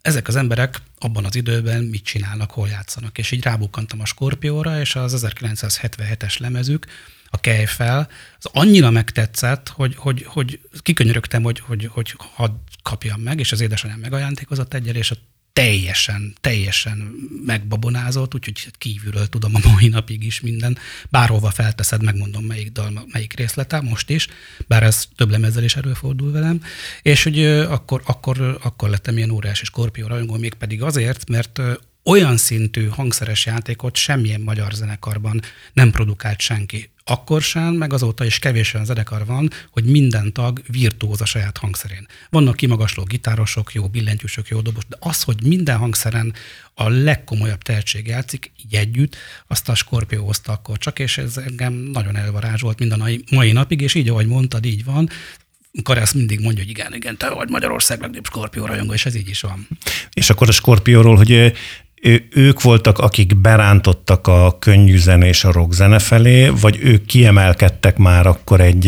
ezek 0.03 0.29
az 0.29 0.37
emberek 0.37 0.81
abban 0.99 1.25
az 1.25 1.35
időben 1.35 1.85
mit 1.85 2.05
csinálnak, 2.05 2.51
hol 2.51 2.69
játszanak. 2.69 3.19
És 3.19 3.31
így 3.31 3.43
rábukkantam 3.43 4.01
a 4.01 4.07
Skorpióra, 4.07 4.81
és 4.81 4.97
az 4.97 5.25
1977-es 5.27 6.39
lemezük, 6.39 6.87
a 7.35 7.41
kejfel, 7.41 8.09
az 8.39 8.51
annyira 8.53 8.91
megtetszett, 8.91 9.69
hogy, 9.69 9.95
hogy, 9.97 10.25
hogy 10.27 10.61
kikönyörögtem, 10.83 11.43
hogy, 11.43 11.61
hogy, 11.61 11.87
hogy 11.93 12.15
hadd 12.35 12.53
kapjam 12.83 13.21
meg, 13.21 13.39
és 13.39 13.53
az 13.53 13.61
édesanyám 13.61 13.99
megajándékozott 13.99 14.75
egyel, 14.75 14.95
és 14.95 15.11
a 15.11 15.15
teljesen, 15.53 16.35
teljesen 16.41 17.15
megbabonázott, 17.47 18.35
úgyhogy 18.35 18.71
kívülről 18.79 19.27
tudom 19.29 19.55
a 19.55 19.69
mai 19.73 19.89
napig 19.89 20.25
is 20.25 20.41
minden. 20.41 20.79
Bárhova 21.11 21.51
felteszed, 21.51 22.03
megmondom 22.03 22.45
melyik 22.45 22.73
dal, 22.73 23.07
melyik 23.13 23.33
részlete, 23.33 23.81
most 23.81 24.11
is, 24.11 24.29
bár 24.69 24.83
ez 24.83 25.09
több 25.17 25.31
lemezzel 25.31 25.65
is 25.65 25.77
előfordul 25.77 26.33
velem. 26.33 26.63
És 27.03 27.23
hogy 27.23 27.45
akkor, 27.45 28.03
akkor, 28.05 28.59
akkor 28.63 28.89
lettem 28.89 29.17
ilyen 29.17 29.31
óriási 29.31 29.65
Scorpio 29.65 30.07
rajongó, 30.07 30.37
mégpedig 30.37 30.83
azért, 30.83 31.29
mert 31.29 31.61
olyan 32.05 32.37
szintű 32.37 32.87
hangszeres 32.87 33.47
játékot 33.47 33.97
semmilyen 33.97 34.41
magyar 34.41 34.73
zenekarban 34.73 35.41
nem 35.73 35.91
produkált 35.91 36.41
senki. 36.41 36.91
Akkor 37.05 37.43
sem, 37.43 37.75
meg 37.75 37.93
azóta 37.93 38.25
is 38.25 38.39
kevés 38.39 38.75
olyan 38.75 38.87
zenekar 38.87 39.27
van, 39.27 39.51
hogy 39.71 39.85
minden 39.85 40.33
tag 40.33 40.63
virtuóz 40.67 41.21
a 41.21 41.25
saját 41.25 41.59
hangszerén. 41.59 42.07
Vannak 42.31 42.57
kimagasló 42.57 43.03
gitárosok, 43.03 43.73
jó 43.73 43.89
billentyűsök, 43.89 44.49
jó 44.49 44.61
dobos, 44.61 44.83
de 44.89 44.97
az, 45.01 45.23
hogy 45.23 45.37
minden 45.45 45.77
hangszeren 45.77 46.35
a 46.75 46.89
legkomolyabb 46.89 47.63
tehetség 47.63 48.07
játszik, 48.07 48.53
így 48.65 48.75
együtt, 48.75 49.17
azt 49.47 49.69
a 49.69 49.75
Scorpio 49.75 50.25
hozta 50.25 50.53
akkor 50.53 50.79
csak, 50.79 50.99
és 50.99 51.19
ez 51.19 51.37
engem 51.37 51.73
nagyon 51.73 52.17
elvarázsolt 52.17 52.79
mind 52.79 52.93
a 52.93 53.09
mai 53.31 53.53
napig, 53.53 53.81
és 53.81 53.95
így, 53.95 54.09
ahogy 54.09 54.27
mondtad, 54.27 54.65
így 54.65 54.85
van. 54.85 55.09
Karász 55.83 56.13
mindig 56.13 56.41
mondja, 56.41 56.63
hogy 56.63 56.73
igen, 56.73 56.95
igen, 56.95 57.17
te 57.17 57.31
vagy 57.31 57.49
Magyarország 57.49 58.01
legnagyobb 58.01 58.27
Scorpio 58.27 58.67
rajongó, 58.67 58.93
és 58.93 59.07
ez 59.07 59.15
így 59.15 59.29
is 59.29 59.41
van. 59.41 59.69
És 60.13 60.31
akkor 60.31 60.49
a 60.49 60.53
Scorpióról, 60.53 61.17
hogy 61.17 61.53
ők 62.31 62.63
voltak, 62.63 62.99
akik 62.99 63.41
berántottak 63.41 64.27
a 64.27 64.57
könnyű 64.59 64.99
zene 64.99 65.27
és 65.27 65.45
a 65.45 65.53
rockzene 65.53 65.99
felé, 65.99 66.49
vagy 66.49 66.79
ők 66.83 67.07
kiemelkedtek 67.07 67.97
már 67.97 68.27
akkor 68.27 68.61
egy, 68.61 68.87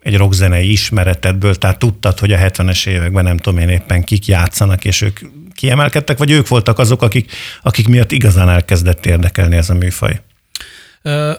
egy 0.00 0.16
rockzenei 0.16 0.70
ismeretedből, 0.70 1.54
tehát 1.54 1.78
tudtad, 1.78 2.18
hogy 2.18 2.32
a 2.32 2.38
70-es 2.38 2.86
években 2.86 3.24
nem 3.24 3.36
tudom 3.36 3.58
én 3.58 3.68
éppen 3.68 4.04
kik 4.04 4.26
játszanak, 4.26 4.84
és 4.84 5.02
ők 5.02 5.20
kiemelkedtek, 5.54 6.18
vagy 6.18 6.30
ők 6.30 6.48
voltak 6.48 6.78
azok, 6.78 7.02
akik, 7.02 7.32
akik 7.62 7.88
miatt 7.88 8.12
igazán 8.12 8.48
elkezdett 8.48 9.06
érdekelni 9.06 9.56
ez 9.56 9.70
a 9.70 9.74
műfaj? 9.74 10.20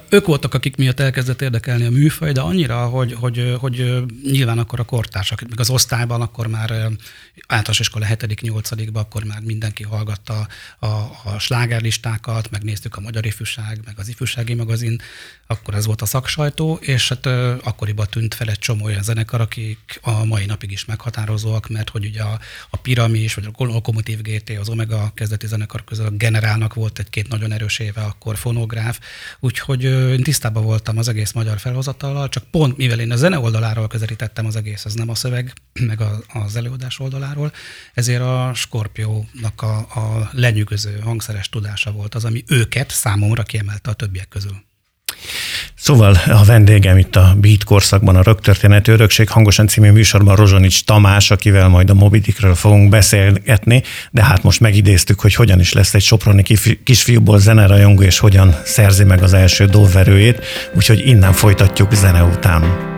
Ők 0.10 0.26
voltak, 0.26 0.54
akik 0.54 0.76
miatt 0.76 1.00
elkezdett 1.00 1.42
érdekelni 1.42 1.86
a 1.86 1.90
műfaj, 1.90 2.32
de 2.32 2.42
annyira, 2.42 2.86
hogy, 2.86 3.14
hogy, 3.14 3.56
hogy 3.60 4.04
nyilván 4.24 4.60
akkor 4.60 4.80
a 4.80 4.84
kortársak, 4.84 5.42
még 5.42 5.60
az 5.60 5.70
osztályban 5.70 6.22
akkor 6.22 6.48
már 6.48 6.70
általános 7.48 7.80
iskola 7.80 8.06
7.-8.-ban 8.06 9.02
akkor 9.02 9.24
már 9.24 9.42
mindenki 9.42 9.84
hallgatta 9.84 10.48
a, 10.80 10.88
a 11.24 11.40
slágerlistákat, 11.40 12.52
megnéztük 12.52 12.96
a 12.96 13.02
Magyar 13.02 13.26
Ifjúság, 13.26 13.80
meg 13.86 13.94
az 13.98 14.08
Ifjúsági 14.08 14.54
magazin, 14.54 15.02
akkor 15.48 15.74
ez 15.74 15.86
volt 15.86 16.02
a 16.02 16.06
szaksajtó, 16.06 16.80
és 16.82 17.10
hát 17.10 17.26
akkoriban 17.64 18.08
tűnt 18.10 18.34
fel 18.34 18.50
egy 18.50 18.60
csomó 18.60 18.86
olyan 18.86 19.04
zenekar, 19.04 19.42
akik 19.42 20.00
a 20.02 20.26
mai 20.26 20.46
napig 20.46 20.72
is 20.72 20.86
meghatározóak, 20.86 21.70
mert 21.70 21.90
hogy 21.90 22.06
ugye 22.06 22.22
a, 22.22 22.40
a 22.70 22.78
Piramis, 22.78 23.34
vagy 23.34 23.48
a 23.52 23.64
Lokomotív 23.64 24.22
GT, 24.22 24.50
az 24.60 24.70
Omega 24.70 25.12
kezdeti 25.14 25.48
zenekar 25.48 25.84
közül 25.84 26.06
a 26.06 26.10
Generálnak 26.10 26.74
volt 26.74 27.00
egy-két 27.00 27.28
nagyon 27.28 27.52
erős 27.52 27.80
éve, 27.80 28.02
akkor 28.02 28.38
fonográf, 28.38 29.00
úgyhogy 29.56 29.84
én 29.84 30.24
tisztában 30.24 30.64
voltam 30.64 30.98
az 30.98 31.08
egész 31.08 31.32
magyar 31.32 31.60
felhozatallal, 31.60 32.30
csak 32.30 32.44
pont 32.52 32.78
mivel 32.78 33.00
én 33.00 33.12
a 33.12 33.16
zene 33.16 33.40
oldaláról 33.40 33.88
közelítettem 33.88 34.46
az 34.46 34.56
egész, 34.56 34.86
az 34.86 34.94
nem 34.94 35.10
a 35.10 35.16
szöveg, 35.16 35.54
meg 35.90 36.02
a, 36.02 36.20
az 36.28 36.56
előadás 36.56 37.00
oldaláról, 37.00 37.52
ezért 37.94 38.22
a 38.22 38.52
Scorpio-nak 38.54 39.62
a, 39.62 39.78
a 39.78 40.30
lenyűgöző 40.32 41.00
hangszeres 41.00 41.50
tudása 41.50 41.92
volt 41.92 42.16
az, 42.16 42.26
ami 42.26 42.44
őket 42.48 42.92
számomra 42.92 43.44
kiemelte 43.44 43.90
a 43.90 43.94
többiek 43.94 44.28
közül. 44.28 44.64
Szóval 45.78 46.18
a 46.28 46.44
vendégem 46.44 46.98
itt 46.98 47.16
a 47.16 47.36
Beat 47.38 47.64
korszakban, 47.64 48.16
a 48.16 48.22
Rögtörténeti 48.22 48.92
Örökség 48.92 49.30
hangosan 49.30 49.68
című 49.68 49.92
műsorban 49.92 50.36
Rozsonics 50.36 50.84
Tamás, 50.84 51.32
akivel 51.32 51.68
majd 51.68 51.90
a 51.90 51.94
Mobidikről 51.94 52.56
fogunk 52.56 52.90
beszélgetni, 52.90 53.84
de 54.12 54.24
hát 54.24 54.44
most 54.44 54.60
megidéztük, 54.60 55.20
hogy 55.20 55.34
hogyan 55.34 55.60
is 55.60 55.74
lesz 55.74 55.94
egy 55.94 56.02
soproni 56.02 56.44
kisfiúból 56.84 57.40
zenerajongó, 57.40 58.02
és 58.02 58.20
hogyan 58.20 58.56
szerzi 58.64 59.04
meg 59.04 59.24
az 59.24 59.34
első 59.34 59.66
dobverőjét, 59.66 60.46
úgyhogy 60.76 61.08
innen 61.08 61.34
folytatjuk 61.34 61.94
zene 61.94 62.24
után. 62.24 62.94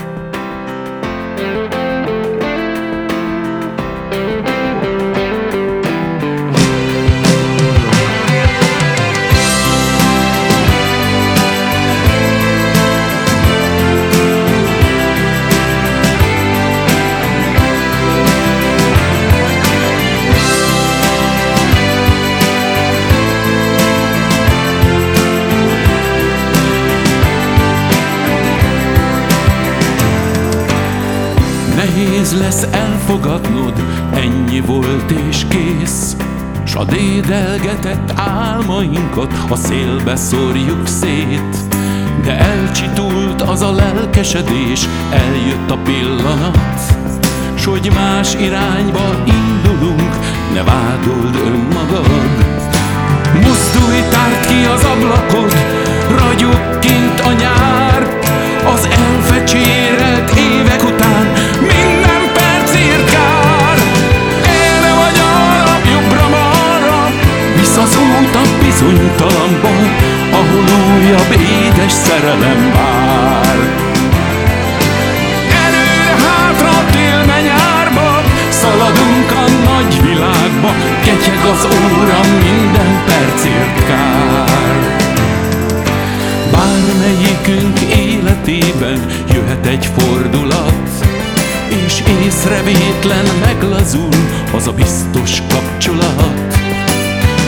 A 36.78 36.86
dédelgetett 36.86 38.12
álmainkat 38.16 39.34
a 39.50 39.56
szélbe 39.56 40.16
szórjuk 40.16 40.88
szét. 40.88 41.58
De 42.24 42.38
elcsitult 42.38 43.42
az 43.42 43.62
a 43.62 43.72
lelkesedés, 43.72 44.88
eljött 45.12 45.72
a 45.72 45.78
pillanat, 45.78 46.82
S 47.56 47.66
hogy 47.66 47.92
más 47.94 48.36
irányba 48.36 49.24
indulunk, 49.26 50.16
ne 50.54 50.64
vádold 50.64 51.36
önmagad. 51.46 52.46
Mozdulj, 53.34 54.02
tárt 54.10 54.46
ki 54.48 54.66
az 54.76 54.84
ablakod, 54.84 55.56
ragyog 56.18 56.80
kint 56.80 57.20
a 57.20 57.32
nyár, 57.32 58.20
az 58.74 58.88
elfecsérelt 58.92 60.32
évek 60.38 60.84
után 60.84 61.28
bizonytalanban, 68.80 69.84
ahol 70.32 70.66
újabb 70.98 71.36
édes 71.40 71.92
szerelem 71.92 72.72
vár. 72.74 73.58
Előre 75.66 76.16
hátra 76.26 76.92
tél 76.92 77.26
nyárba, 77.42 78.22
szaladunk 78.50 79.32
a 79.32 79.46
nagy 79.70 80.02
világba, 80.02 80.74
ketyeg 81.04 81.40
az 81.54 81.66
óra 81.66 82.20
minden 82.44 83.04
percért 83.06 83.86
kár. 83.88 84.76
Bármelyikünk 86.52 87.80
életében 87.80 89.06
jöhet 89.34 89.66
egy 89.66 89.90
fordulat, 89.98 90.90
és 91.86 92.04
észrevétlen 92.26 93.26
meglazul 93.46 94.10
az 94.56 94.68
a 94.68 94.72
biztos 94.72 95.42
kapcsolat 95.50 96.67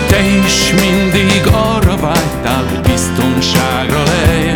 te 0.10 0.22
is 0.46 0.74
mindig 0.74 1.42
arra 1.52 1.96
vágytál, 1.98 2.64
hogy 2.70 2.92
biztonságra 2.92 4.04
lej 4.04 4.56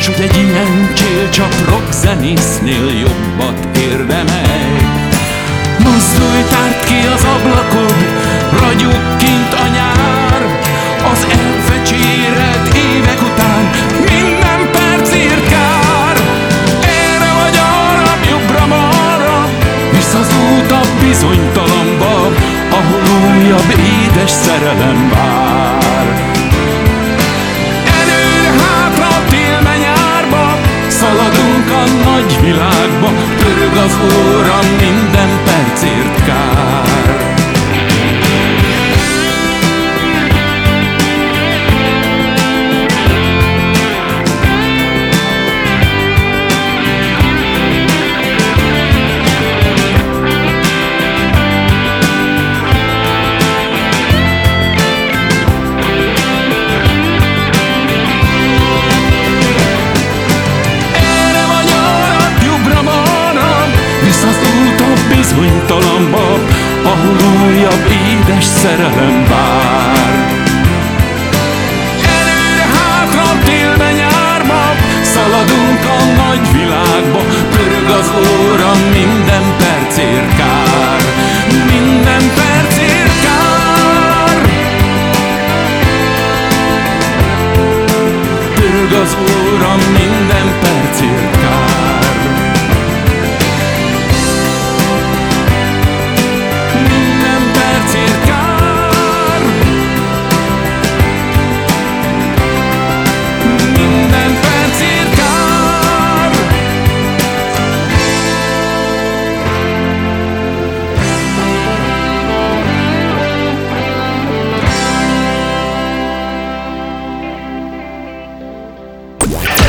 S 0.00 0.06
hogy 0.06 0.20
egy 0.20 0.36
ilyen 0.36 0.92
csillcsap 0.94 1.54
zenésznél 1.90 2.88
jobbat 3.00 3.76
érdemelj. 3.76 4.80
Mozdulj, 5.78 6.42
tárt 6.50 6.84
ki 6.84 6.98
az 7.14 7.24
ablakod, 7.34 7.98
ragyog 8.60 9.16
kint 9.18 9.52
a 9.64 9.66
nyár. 9.76 10.40
Az 11.12 11.26
elfecsérelt 11.30 12.74
évek 12.74 13.20
után 13.22 13.70
minden 14.10 14.70
percért 14.72 15.48
kár 15.48 16.16
Erre 16.82 17.32
vagy 17.40 17.56
arra, 17.56 18.12
jobbra-marra, 18.30 19.48
visz 19.92 20.14
az 20.14 20.30
út 20.50 20.70
a 20.70 20.80
bizonytalanba 21.00 21.67
Ahol 23.18 23.36
újabb 23.36 23.74
édes 23.78 24.30
szerelem 24.30 25.08
vár 25.08 25.77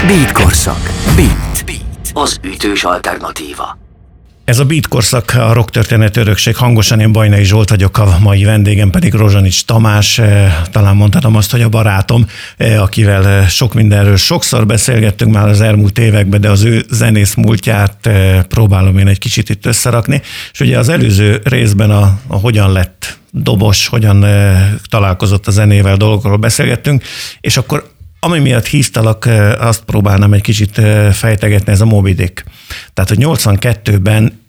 Beat 0.10 0.32
korszak. 0.32 0.92
Beat. 1.16 1.66
Beat. 1.66 2.12
Az 2.14 2.40
ütős 2.44 2.84
alternatíva. 2.84 3.78
Ez 4.46 4.60
a 4.60 4.66
Beat 4.66 4.88
korszak, 4.88 5.34
a 5.36 5.54
rock 5.54 5.70
történet 5.70 6.18
örökség. 6.18 6.56
Hangosan 6.56 7.00
én 7.00 7.12
Bajnai 7.12 7.44
Zsolt 7.44 7.70
vagyok, 7.70 7.98
a 7.98 8.18
mai 8.20 8.44
vendégem 8.44 8.90
pedig 8.90 9.14
Rozsanics 9.14 9.66
Tamás. 9.66 10.20
Eh, 10.20 10.56
Talán 10.72 10.96
mondhatom 10.96 11.36
azt, 11.36 11.52
hogy 11.52 11.62
a 11.62 11.70
barátom, 11.70 12.26
eh, 12.58 12.82
akivel 12.82 13.28
eh, 13.28 13.48
sok 13.48 13.74
mindenről 13.74 14.18
sokszor 14.18 14.66
beszélgettünk 14.66 15.34
már 15.34 15.48
az 15.48 15.62
elmúlt 15.62 16.00
években, 16.00 16.42
de 16.42 16.50
az 16.50 16.64
ő 16.64 16.86
zenész 16.90 17.34
múltját 17.34 18.10
próbálom 18.48 18.98
én 18.98 19.08
egy 19.08 19.20
kicsit 19.20 19.50
itt 19.50 19.66
összerakni. 19.66 20.22
És 20.52 20.60
ugye 20.60 20.78
az 20.78 20.90
előző 20.90 21.42
részben 21.44 21.92
a, 21.92 22.20
a 22.28 22.36
hogyan 22.36 22.72
lett 22.72 23.18
dobos, 23.32 23.88
hogyan 23.88 24.26
találkozott 24.90 25.48
a 25.48 25.52
zenével, 25.52 25.98
dolgokról 25.98 26.38
beszélgettünk, 26.38 27.04
és 27.42 27.58
akkor 27.58 27.98
ami 28.20 28.40
miatt 28.40 28.66
hívtalak, 28.66 29.26
azt 29.60 29.84
próbálnám 29.84 30.34
egy 30.34 30.42
kicsit 30.42 30.82
fejtegetni, 31.12 31.72
ez 31.72 31.82
a 31.82 31.86
Moby 31.86 32.14
Dick. 32.14 32.46
Tehát, 32.94 33.10
hogy 33.10 33.20
82-ben 33.22 34.42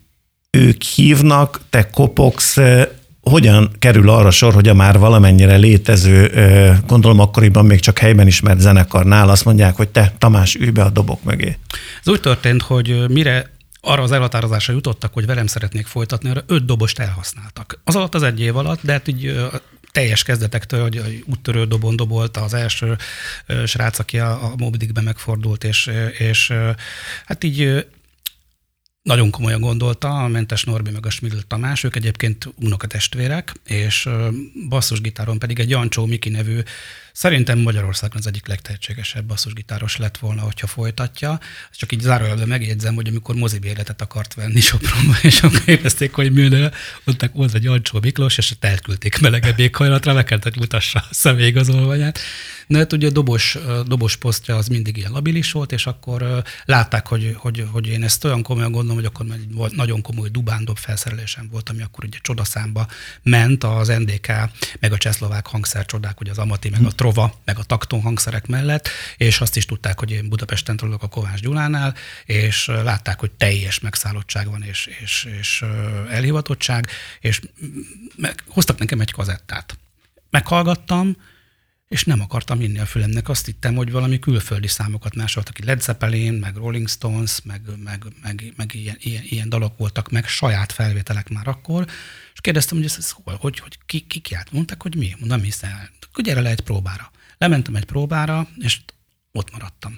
ők 0.51 0.81
hívnak, 0.81 1.61
te 1.69 1.89
kopogsz, 1.89 2.57
hogyan 3.21 3.71
kerül 3.79 4.09
arra 4.09 4.31
sor, 4.31 4.53
hogy 4.53 4.67
a 4.67 4.73
már 4.73 4.99
valamennyire 4.99 5.55
létező, 5.55 6.31
gondolom 6.87 7.19
akkoriban 7.19 7.65
még 7.65 7.79
csak 7.79 7.97
helyben 7.97 8.27
ismert 8.27 8.59
zenekarnál 8.59 9.29
azt 9.29 9.45
mondják, 9.45 9.75
hogy 9.75 9.89
te 9.89 10.13
Tamás, 10.17 10.55
ülj 10.55 10.69
be 10.69 10.83
a 10.83 10.89
dobok 10.89 11.23
mögé. 11.23 11.57
Ez 12.03 12.11
úgy 12.11 12.19
történt, 12.19 12.61
hogy 12.61 13.05
mire 13.09 13.49
arra 13.81 14.03
az 14.03 14.11
elhatározásra 14.11 14.73
jutottak, 14.73 15.13
hogy 15.13 15.25
velem 15.25 15.47
szeretnék 15.47 15.85
folytatni, 15.85 16.29
arra 16.29 16.43
öt 16.47 16.65
dobost 16.65 16.99
elhasználtak. 16.99 17.81
Az 17.83 17.95
alatt 17.95 18.15
az 18.15 18.23
egy 18.23 18.41
év 18.41 18.57
alatt, 18.57 18.79
de 18.83 18.91
hát 18.91 19.07
így 19.07 19.49
teljes 19.91 20.23
kezdetektől, 20.23 20.81
hogy 20.81 21.23
úttörő 21.27 21.65
dobon 21.65 21.95
dobolt 21.95 22.37
az 22.37 22.53
első 22.53 22.97
srác, 23.65 23.99
aki 23.99 24.19
a, 24.19 24.43
a 24.43 24.53
Moby 24.57 24.89
megfordult, 25.01 25.63
és, 25.63 25.91
és 26.17 26.53
hát 27.25 27.43
így 27.43 27.85
nagyon 29.01 29.29
komolyan 29.29 29.61
gondolta, 29.61 30.23
a 30.23 30.27
Mentes 30.27 30.63
Norbi 30.63 30.91
meg 30.91 31.05
a 31.05 31.09
Smidl 31.09 31.37
Tamás, 31.47 31.83
ők 31.83 31.95
egyébként 31.95 32.53
unokatestvérek, 32.55 33.53
és 33.65 34.09
basszusgitáron 34.69 35.39
pedig 35.39 35.59
egy 35.59 35.69
Jancsó 35.69 36.05
Miki 36.05 36.29
nevű, 36.29 36.59
szerintem 37.13 37.59
Magyarországon 37.59 38.17
az 38.17 38.27
egyik 38.27 38.47
legtehetségesebb 38.47 39.25
basszusgitáros 39.25 39.97
lett 39.97 40.17
volna, 40.17 40.41
hogyha 40.41 40.67
folytatja. 40.67 41.39
Csak 41.71 41.91
így 41.91 41.99
zárójelben 41.99 42.47
megjegyzem, 42.47 42.95
hogy 42.95 43.07
amikor 43.07 43.35
mozibérletet 43.35 44.01
akart 44.01 44.33
venni 44.33 44.59
Sopronba, 44.59 45.13
és 45.29 45.41
akkor 45.41 45.61
érezték, 45.65 46.13
hogy 46.13 46.31
műnő, 46.31 46.71
ott 47.05 47.29
volt 47.33 47.53
egy 47.53 47.63
Jancsó 47.63 47.99
Miklós, 48.01 48.37
és 48.37 48.53
elküldték 48.59 49.19
melegebb 49.19 49.59
éghajlatra, 49.59 50.13
meg 50.13 50.23
kellett, 50.23 50.43
hogy 50.43 50.57
mutassa 50.57 50.99
a 50.99 51.13
személyigazolványát. 51.13 52.19
De 52.67 52.77
hát 52.77 52.93
ugye 52.93 53.07
a 53.07 53.11
dobos, 53.11 53.57
dobos 53.85 54.15
posztja 54.15 54.55
az 54.55 54.67
mindig 54.67 54.97
ilyen 54.97 55.11
labilis 55.11 55.51
volt, 55.51 55.71
és 55.71 55.85
akkor 55.85 56.43
látták, 56.65 57.07
hogy, 57.07 57.35
hogy, 57.37 57.67
hogy 57.71 57.87
én 57.87 58.03
ezt 58.03 58.23
olyan 58.23 58.43
komolyan 58.43 58.71
gondolom, 58.71 58.95
hogy 58.95 59.05
akkor 59.05 59.25
egy 59.31 59.75
nagyon 59.75 60.01
komoly 60.01 60.29
dubándob 60.29 60.77
felszerelésem 60.77 61.47
volt, 61.51 61.69
ami 61.69 61.81
akkor 61.81 62.03
ugye 62.03 62.17
csodaszámba 62.21 62.87
ment 63.23 63.63
az 63.63 63.87
NDK, 63.87 64.27
meg 64.79 64.91
a 64.91 64.97
csehszlovák 64.97 65.47
hangszercsodák, 65.47 66.19
ugye 66.19 66.31
az 66.31 66.37
Amati, 66.37 66.69
meg 66.69 66.85
a 66.85 66.91
Trova, 67.01 67.33
meg 67.45 67.57
a 67.57 67.63
Takton 67.63 68.01
hangszerek 68.01 68.47
mellett, 68.47 68.89
és 69.17 69.41
azt 69.41 69.55
is 69.55 69.65
tudták, 69.65 69.99
hogy 69.99 70.11
én 70.11 70.29
Budapesten 70.29 70.77
tanulok 70.77 71.03
a 71.03 71.07
Kovács 71.07 71.39
Gyulánál, 71.39 71.95
és 72.25 72.65
látták, 72.65 73.19
hogy 73.19 73.31
teljes 73.31 73.79
megszállottság 73.79 74.49
van, 74.49 74.63
és, 74.63 74.89
és, 75.01 75.27
és 75.39 75.63
elhivatottság, 76.09 76.87
és 77.19 77.41
meg, 78.15 78.43
hoztak 78.47 78.79
nekem 78.79 78.99
egy 78.99 79.11
kazettát. 79.11 79.77
Meghallgattam, 80.29 81.17
és 81.91 82.03
nem 82.03 82.21
akartam 82.21 82.59
hinni 82.59 82.79
a 82.79 82.85
fülemnek. 82.85 83.29
Azt 83.29 83.45
hittem, 83.45 83.75
hogy 83.75 83.91
valami 83.91 84.19
külföldi 84.19 84.67
számokat 84.67 85.15
másoltak 85.15 85.53
ki. 85.53 85.65
Led 85.65 85.81
Zeppelin, 85.81 86.33
meg 86.33 86.55
Rolling 86.55 86.89
Stones, 86.89 87.39
meg, 87.43 87.61
meg, 87.83 88.03
meg, 88.23 88.53
meg 88.55 88.73
ilyen, 88.73 88.97
ilyen, 88.99 89.23
ilyen 89.29 89.49
dalok 89.49 89.77
voltak, 89.77 90.11
meg 90.11 90.27
saját 90.27 90.71
felvételek 90.71 91.29
már 91.29 91.47
akkor, 91.47 91.85
és 92.33 92.41
kérdeztem, 92.41 92.77
hogy 92.77 92.85
ez, 92.85 92.95
ez 92.97 93.11
hol, 93.23 93.37
hogy, 93.39 93.59
hogy 93.59 93.77
ki, 93.85 93.99
ki, 93.99 94.19
ki 94.19 94.35
át? 94.35 94.51
Mondták, 94.51 94.81
hogy 94.81 94.95
mi? 94.95 95.15
Mondom, 95.19 95.41
hiszen, 95.41 95.89
hogy 96.13 96.23
gyere 96.23 96.41
le 96.41 96.49
egy 96.49 96.61
próbára. 96.61 97.11
Lementem 97.37 97.75
egy 97.75 97.85
próbára, 97.85 98.47
és 98.57 98.79
ott 99.31 99.51
maradtam. 99.51 99.97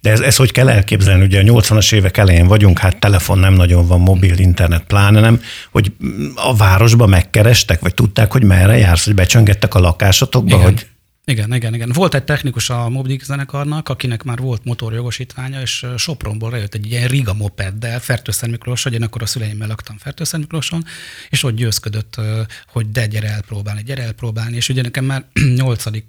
De 0.00 0.10
ez, 0.10 0.20
ez 0.20 0.36
hogy 0.36 0.52
kell 0.52 0.68
elképzelni? 0.68 1.24
Ugye 1.24 1.40
a 1.40 1.42
80-as 1.42 1.94
évek 1.94 2.16
elején 2.16 2.46
vagyunk, 2.46 2.78
hát 2.78 3.00
telefon 3.00 3.38
nem 3.38 3.54
nagyon 3.54 3.86
van, 3.86 4.00
mobil, 4.00 4.38
internet 4.38 4.84
pláne 4.84 5.20
nem, 5.20 5.40
hogy 5.70 5.92
a 6.34 6.56
városba 6.56 7.06
megkerestek, 7.06 7.80
vagy 7.80 7.94
tudták, 7.94 8.32
hogy 8.32 8.44
merre 8.44 8.76
jársz, 8.76 9.04
hogy 9.04 9.14
becsöngettek 9.14 9.74
a 9.74 9.78
lakásotokba, 9.78 10.56
Igen. 10.56 10.68
hogy 10.68 10.86
Igen, 11.30 11.54
igen, 11.54 11.74
igen. 11.74 11.92
Volt 11.92 12.14
egy 12.14 12.24
technikus 12.24 12.70
a 12.70 12.88
Moby 12.88 13.20
zenekarnak, 13.24 13.88
akinek 13.88 14.22
már 14.22 14.38
volt 14.38 14.64
motorjogosítványa, 14.64 15.60
és 15.60 15.86
Sopronból 15.96 16.50
lejött 16.50 16.74
egy 16.74 16.90
ilyen 16.90 17.08
Riga 17.08 17.34
mopeddel, 17.34 18.00
Fertőszen 18.00 18.50
Miklós, 18.50 18.82
hogy 18.82 18.92
én 18.92 19.02
akkor 19.02 19.22
a 19.22 19.26
szüleimmel 19.26 19.68
laktam 19.68 19.96
Fertőszen 19.98 20.40
Miklóson, 20.40 20.84
és 21.28 21.42
ott 21.42 21.54
győzködött, 21.54 22.20
hogy 22.66 22.90
de 22.90 23.06
gyere 23.06 23.28
elpróbálni, 23.28 23.82
gyere 23.82 24.02
elpróbálni, 24.02 24.56
és 24.56 24.68
ugye 24.68 24.82
nekem 24.82 25.04
már 25.04 25.24
nyolcadik 25.60 26.04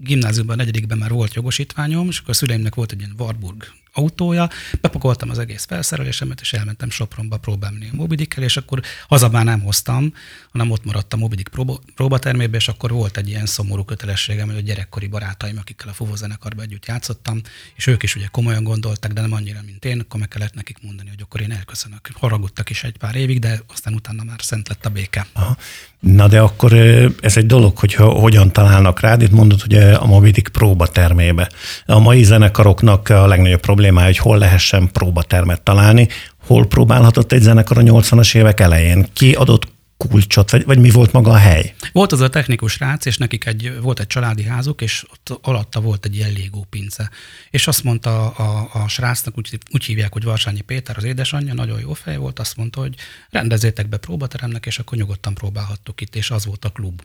gimnáziumban, 0.00 0.56
negyedikben 0.56 0.98
már 0.98 1.10
volt 1.10 1.34
jogosítványom, 1.34 2.08
és 2.08 2.18
akkor 2.18 2.30
a 2.30 2.34
szüleimnek 2.34 2.74
volt 2.74 2.92
egy 2.92 2.98
ilyen 2.98 3.14
Warburg 3.18 3.72
autója, 3.94 4.48
bepakoltam 4.80 5.30
az 5.30 5.38
egész 5.38 5.64
felszerelésemet, 5.64 6.40
és 6.40 6.52
elmentem 6.52 6.90
Sopronba 6.90 7.36
próbálni 7.36 7.88
a 7.92 7.96
Mobidickkel, 7.96 8.42
és 8.42 8.56
akkor 8.56 8.80
haza 9.08 9.28
már 9.28 9.44
nem 9.44 9.60
hoztam, 9.60 10.14
hanem 10.52 10.70
ott 10.70 10.84
maradt 10.84 11.12
a 11.12 11.16
Mobidik 11.16 11.48
próba, 11.48 11.78
próbatermébe, 11.94 12.56
és 12.56 12.68
akkor 12.68 12.90
volt 12.90 13.16
egy 13.16 13.28
ilyen 13.28 13.46
szomorú 13.46 13.84
kötelességem, 13.84 14.46
hogy 14.46 14.56
a 14.56 14.60
gyerekkori 14.60 15.06
barátaim, 15.06 15.58
akikkel 15.58 15.88
a 15.88 15.92
fuvózenekarba 15.92 16.62
együtt 16.62 16.86
játszottam, 16.86 17.40
és 17.74 17.86
ők 17.86 18.02
is 18.02 18.16
ugye 18.16 18.26
komolyan 18.26 18.64
gondolták, 18.64 19.12
de 19.12 19.20
nem 19.20 19.32
annyira, 19.32 19.60
mint 19.64 19.84
én, 19.84 20.00
akkor 20.00 20.20
meg 20.20 20.28
kellett 20.28 20.54
nekik 20.54 20.78
mondani, 20.82 21.08
hogy 21.08 21.20
akkor 21.22 21.40
én 21.40 21.52
elköszönök. 21.52 22.08
Haragudtak 22.14 22.70
is 22.70 22.84
egy 22.84 22.96
pár 22.96 23.14
évig, 23.14 23.38
de 23.38 23.60
aztán 23.66 23.94
utána 23.94 24.24
már 24.24 24.38
szent 24.42 24.68
lett 24.68 24.86
a 24.86 24.90
béke. 24.90 25.26
Aha. 25.32 25.56
Na 26.04 26.28
de 26.28 26.40
akkor 26.40 26.72
ez 27.20 27.36
egy 27.36 27.46
dolog, 27.46 27.78
hogy 27.78 27.94
hogyan 27.94 28.52
találnak 28.52 29.00
rád. 29.00 29.22
Itt 29.22 29.30
mondod, 29.30 29.60
hogy 29.60 29.74
a 29.74 30.06
Mobidik 30.06 30.48
próbatermébe. 30.48 31.48
A 31.86 31.98
mai 31.98 32.22
zenekaroknak 32.22 33.08
a 33.08 33.26
legnagyobb 33.26 33.60
problémája, 33.60 34.06
hogy 34.06 34.18
hol 34.18 34.38
lehessen 34.38 34.88
próbatermet 34.92 35.62
találni. 35.62 36.08
Hol 36.46 36.66
próbálhatott 36.66 37.32
egy 37.32 37.42
zenekar 37.42 37.78
a 37.78 37.80
80-as 37.80 38.36
évek 38.36 38.60
elején? 38.60 39.06
Ki 39.12 39.32
adott 39.32 39.73
kulcsot, 40.08 40.50
vagy, 40.50 40.64
vagy 40.64 40.78
mi 40.78 40.90
volt 40.90 41.12
maga 41.12 41.30
a 41.30 41.36
hely? 41.36 41.74
Volt 41.92 42.12
az 42.12 42.20
a 42.20 42.28
technikus 42.28 42.78
rác, 42.78 43.04
és 43.04 43.18
nekik 43.18 43.46
egy, 43.46 43.80
volt 43.80 44.00
egy 44.00 44.06
családi 44.06 44.42
házuk, 44.42 44.80
és 44.80 45.04
ott 45.10 45.38
alatta 45.42 45.80
volt 45.80 46.04
egy 46.04 46.16
ilyen 46.16 46.32
légó 46.32 46.66
pince. 46.70 47.10
És 47.50 47.66
azt 47.66 47.84
mondta 47.84 48.30
a, 48.30 48.68
a, 48.72 48.82
a 48.82 48.88
srácnak, 48.88 49.38
úgy, 49.38 49.58
úgy 49.70 49.84
hívják, 49.84 50.12
hogy 50.12 50.24
Varsányi 50.24 50.60
Péter, 50.60 50.96
az 50.96 51.04
édesanyja, 51.04 51.54
nagyon 51.54 51.80
jó 51.80 51.92
fej 51.92 52.16
volt, 52.16 52.38
azt 52.38 52.56
mondta, 52.56 52.80
hogy 52.80 52.94
rendezzétek 53.30 53.88
be 53.88 53.96
próbateremnek, 53.96 54.66
és 54.66 54.78
akkor 54.78 54.98
nyugodtan 54.98 55.34
próbálhattuk 55.34 56.00
itt, 56.00 56.16
és 56.16 56.30
az 56.30 56.44
volt 56.44 56.64
a 56.64 56.70
klub. 56.70 57.02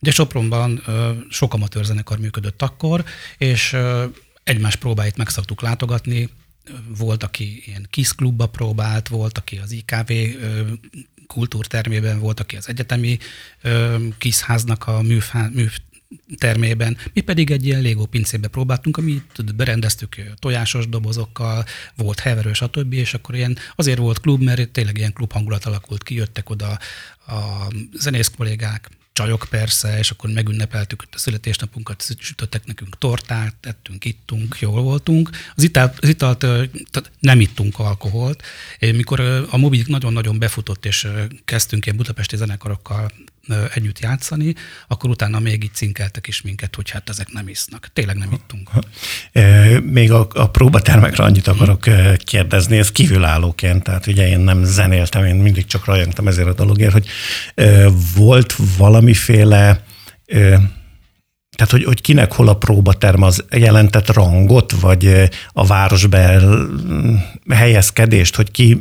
Ugye 0.00 0.10
Sopronban 0.10 0.82
ö, 0.86 1.10
sok 1.30 1.54
amatőr 1.54 1.84
zenekar 1.84 2.18
működött 2.18 2.62
akkor, 2.62 3.04
és 3.38 3.72
ö, 3.72 4.04
egymás 4.44 4.76
próbáit 4.76 5.16
meg 5.16 5.28
szoktuk 5.28 5.60
látogatni, 5.60 6.28
volt, 6.96 7.22
aki 7.22 7.62
ilyen 7.66 7.86
KISZ 7.90 8.10
klubba 8.10 8.46
próbált, 8.46 9.08
volt, 9.08 9.38
aki 9.38 9.56
az 9.56 9.72
IKV 9.72 10.12
kultúrtermében 11.32 12.18
volt, 12.20 12.40
aki 12.40 12.56
az 12.56 12.68
egyetemi 12.68 13.18
ö, 13.62 13.96
kiszháznak 14.18 14.86
a 14.86 15.02
műfá, 15.02 15.48
mű, 15.52 15.66
termében. 16.38 16.96
Mi 17.12 17.20
pedig 17.20 17.50
egy 17.50 17.66
ilyen 17.66 17.82
Lego 17.82 18.04
pincébe 18.04 18.48
próbáltunk, 18.48 18.96
amit 18.96 19.54
berendeztük 19.54 20.16
tojásos 20.38 20.88
dobozokkal, 20.88 21.64
volt 21.96 22.20
heverő, 22.20 22.52
stb. 22.52 22.92
És 22.92 23.14
akkor 23.14 23.34
ilyen, 23.34 23.58
azért 23.76 23.98
volt 23.98 24.20
klub, 24.20 24.42
mert 24.42 24.70
tényleg 24.70 24.98
ilyen 24.98 25.12
klub 25.12 25.32
hangulat 25.32 25.64
alakult 25.64 26.02
ki, 26.02 26.14
jöttek 26.14 26.50
oda 26.50 26.78
a 27.26 27.66
zenész 27.92 28.32
kollégák, 28.36 28.90
csajok 29.12 29.46
persze, 29.50 29.98
és 29.98 30.10
akkor 30.10 30.30
megünnepeltük 30.30 31.04
a 31.12 31.18
születésnapunkat, 31.18 32.16
sütöttek 32.18 32.66
nekünk 32.66 32.98
tortát, 32.98 33.54
tettünk, 33.60 34.04
ittunk, 34.04 34.56
jól 34.60 34.82
voltunk. 34.82 35.30
Az 35.56 35.62
italt, 35.62 35.98
az 35.98 36.08
italt 36.08 36.46
nem 37.18 37.40
ittunk 37.40 37.78
alkoholt. 37.78 38.42
Mikor 38.78 39.20
a 39.50 39.56
mobilik 39.56 39.86
nagyon-nagyon 39.86 40.38
befutott, 40.38 40.84
és 40.84 41.08
kezdtünk 41.44 41.84
ilyen 41.84 41.98
budapesti 41.98 42.36
zenekarokkal 42.36 43.12
együtt 43.74 43.98
játszani, 43.98 44.54
akkor 44.88 45.10
utána 45.10 45.38
még 45.38 45.64
így 45.64 45.74
cinkeltek 45.74 46.26
is 46.26 46.42
minket, 46.42 46.74
hogy 46.74 46.90
hát 46.90 47.08
ezek 47.08 47.32
nem 47.32 47.48
isznak. 47.48 47.90
Tényleg 47.92 48.16
nem 48.16 48.32
ittunk. 48.32 48.70
Még 49.82 50.12
a, 50.12 50.28
a 50.34 50.50
próbatermekre 50.50 51.24
annyit 51.24 51.46
akarok 51.46 51.84
kérdezni, 52.16 52.78
ez 52.78 52.92
kívülállóként, 52.92 53.82
tehát 53.82 54.06
ugye 54.06 54.28
én 54.28 54.40
nem 54.40 54.64
zenéltem, 54.64 55.24
én 55.24 55.36
mindig 55.36 55.66
csak 55.66 55.84
rajongtam 55.84 56.28
ezért 56.28 56.48
a 56.48 56.54
dologért, 56.54 56.92
hogy 56.92 57.06
volt 58.14 58.54
valamiféle 58.76 59.84
tehát, 61.62 61.76
hogy, 61.76 61.94
hogy 61.94 62.00
kinek 62.00 62.32
hol 62.32 62.48
a 62.48 62.56
próbaterm, 62.56 63.22
az 63.22 63.44
jelentett 63.50 64.12
rangot, 64.12 64.72
vagy 64.72 65.30
a 65.52 65.66
városbe 65.66 66.42
helyezkedést, 67.50 68.36
hogy 68.36 68.50
ki 68.50 68.80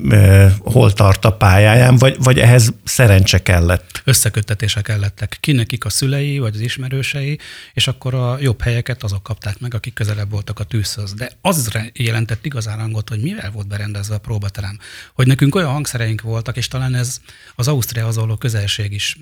hol 0.60 0.94
tart 0.94 1.26
a 1.26 1.32
pályáján, 1.32 1.98
vagy, 1.98 2.16
vagy 2.20 2.40
ehhez 2.40 2.74
szerencse 2.84 3.42
kellett? 3.44 4.02
Összeköttetések 4.04 4.84
kellettek. 4.84 5.38
Kinekik 5.40 5.86
a 5.86 5.90
szülei, 5.90 6.40
vagy 6.40 6.56
az 6.56 6.60
ismerősei, 6.60 7.40
és 7.74 7.88
akkor 7.88 8.14
a 8.14 8.38
jobb 8.40 8.62
helyeket 8.62 9.04
azok 9.04 9.24
kapták 9.24 9.60
meg, 9.60 9.74
akik 9.74 9.94
közelebb 9.94 10.32
voltak 10.32 10.60
a 10.60 10.64
tűzhöz. 10.64 11.14
De 11.14 11.32
az 11.42 11.72
jelentett 11.94 12.46
igazán 12.46 12.78
rangot, 12.78 13.10
hogy 13.10 13.22
mivel 13.22 13.52
volt 13.52 13.68
berendezve 13.68 14.16
a 14.16 14.20
próbaterem. 14.20 14.80
Hogy 15.14 15.28
nekünk 15.28 15.56
olyan 15.56 15.72
hangszereink 15.72 16.22
voltak, 16.22 16.58
és 16.58 16.68
talán 16.68 16.96
ez 16.96 17.22
az 17.56 17.68
Ausztriahoz 17.68 18.16
való 18.16 18.36
közelség 18.36 18.94
is 18.94 19.18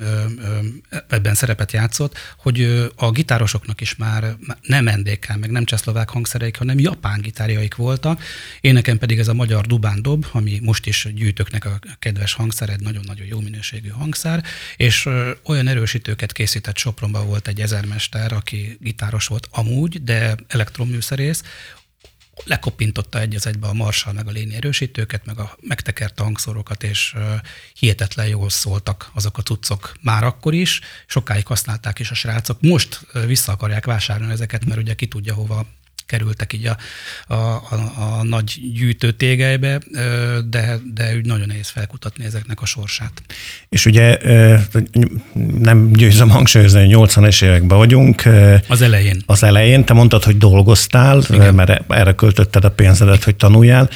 ebben 1.08 1.36
szerepet 1.36 1.72
játszott, 1.72 2.18
hogy 2.38 2.90
a 2.96 3.12
gitáros 3.12 3.49
gitárosoknak 3.50 3.82
is 3.82 3.96
már 3.96 4.36
nem 4.62 4.84
NDK, 4.84 5.38
meg 5.40 5.52
nem 5.52 5.66
csehszlovák 5.66 6.10
hangszereik, 6.10 6.58
hanem 6.58 6.80
japán 6.80 7.22
gitárjaik 7.22 7.76
voltak. 7.76 8.24
Én 8.62 8.74
nekem 8.74 8.98
pedig 8.98 9.20
ez 9.20 9.28
a 9.28 9.34
magyar 9.34 9.66
Dubán 9.66 10.02
Dob, 10.02 10.26
ami 10.32 10.60
most 10.62 10.86
is 10.88 11.08
gyűjtöknek 11.14 11.66
a 11.66 11.80
kedves 12.00 12.34
hangszer, 12.34 12.70
egy 12.70 12.80
nagyon-nagyon 12.80 13.26
jó 13.26 13.40
minőségű 13.40 13.90
hangszer, 13.90 14.44
és 14.78 15.10
olyan 15.44 15.68
erősítőket 15.68 16.32
készített 16.32 16.78
Sopronban 16.78 17.28
volt 17.28 17.48
egy 17.48 17.62
ezermester, 17.62 18.34
aki 18.34 18.78
gitáros 18.82 19.28
volt 19.28 19.48
amúgy, 19.52 20.04
de 20.04 20.36
elektromműszerész, 20.48 21.44
lekopintotta 22.46 23.20
egy 23.20 23.36
az 23.36 23.48
egybe 23.48 23.68
a 23.68 23.74
marsal, 23.74 24.14
meg 24.14 24.28
a 24.28 24.32
léni 24.32 24.56
erősítőket, 24.56 25.26
meg 25.26 25.40
a 25.40 25.58
megtekert 25.62 26.20
hangszorokat, 26.20 26.84
és 26.84 27.16
hihetetlen 27.74 28.28
jól 28.28 28.50
szóltak 28.50 29.12
azok 29.14 29.38
a 29.38 29.42
cuccok 29.42 29.94
már 30.02 30.24
akkor 30.24 30.54
is. 30.54 30.80
Sokáig 31.08 31.48
használták 31.48 32.00
is 32.00 32.12
a 32.12 32.16
srácok. 32.16 32.62
Most 32.62 33.08
vissza 33.26 33.52
akarják 33.52 33.86
vásárolni 33.86 34.34
ezeket, 34.34 34.66
mert 34.66 34.80
ugye 34.80 34.94
ki 34.94 35.08
tudja 35.08 35.34
hova 35.34 35.68
kerültek 36.10 36.54
így 36.54 36.68
a, 36.68 36.78
a, 37.34 37.36
a, 37.36 37.94
a 37.98 38.24
nagy 38.24 38.60
gyűjtő 38.74 39.12
tégelybe, 39.12 39.80
de, 40.50 40.80
de 40.94 41.16
úgy 41.16 41.26
nagyon 41.26 41.48
nehéz 41.48 41.70
felkutatni 41.70 42.26
ezeknek 42.26 42.62
a 42.62 42.66
sorsát. 42.66 43.22
És 43.70 43.86
ugye 43.86 44.18
nem 45.60 45.92
győzöm 45.92 46.30
hangsúlyozni, 46.30 46.94
hogy 46.94 47.10
80-es 47.10 47.44
években 47.44 47.78
vagyunk. 47.78 48.24
Az 48.68 48.82
elején. 48.82 49.24
Az 49.26 49.44
elején. 49.44 49.86
Te 49.86 49.94
mondtad, 49.94 50.24
hogy 50.24 50.38
dolgoztál, 50.38 51.24
Igen. 51.30 51.56
mert 51.56 51.92
erre 51.92 52.14
költötted 52.14 52.66
a 52.66 52.72
pénzedet, 52.72 53.24
hogy 53.24 53.36
tanuljál 53.36 53.90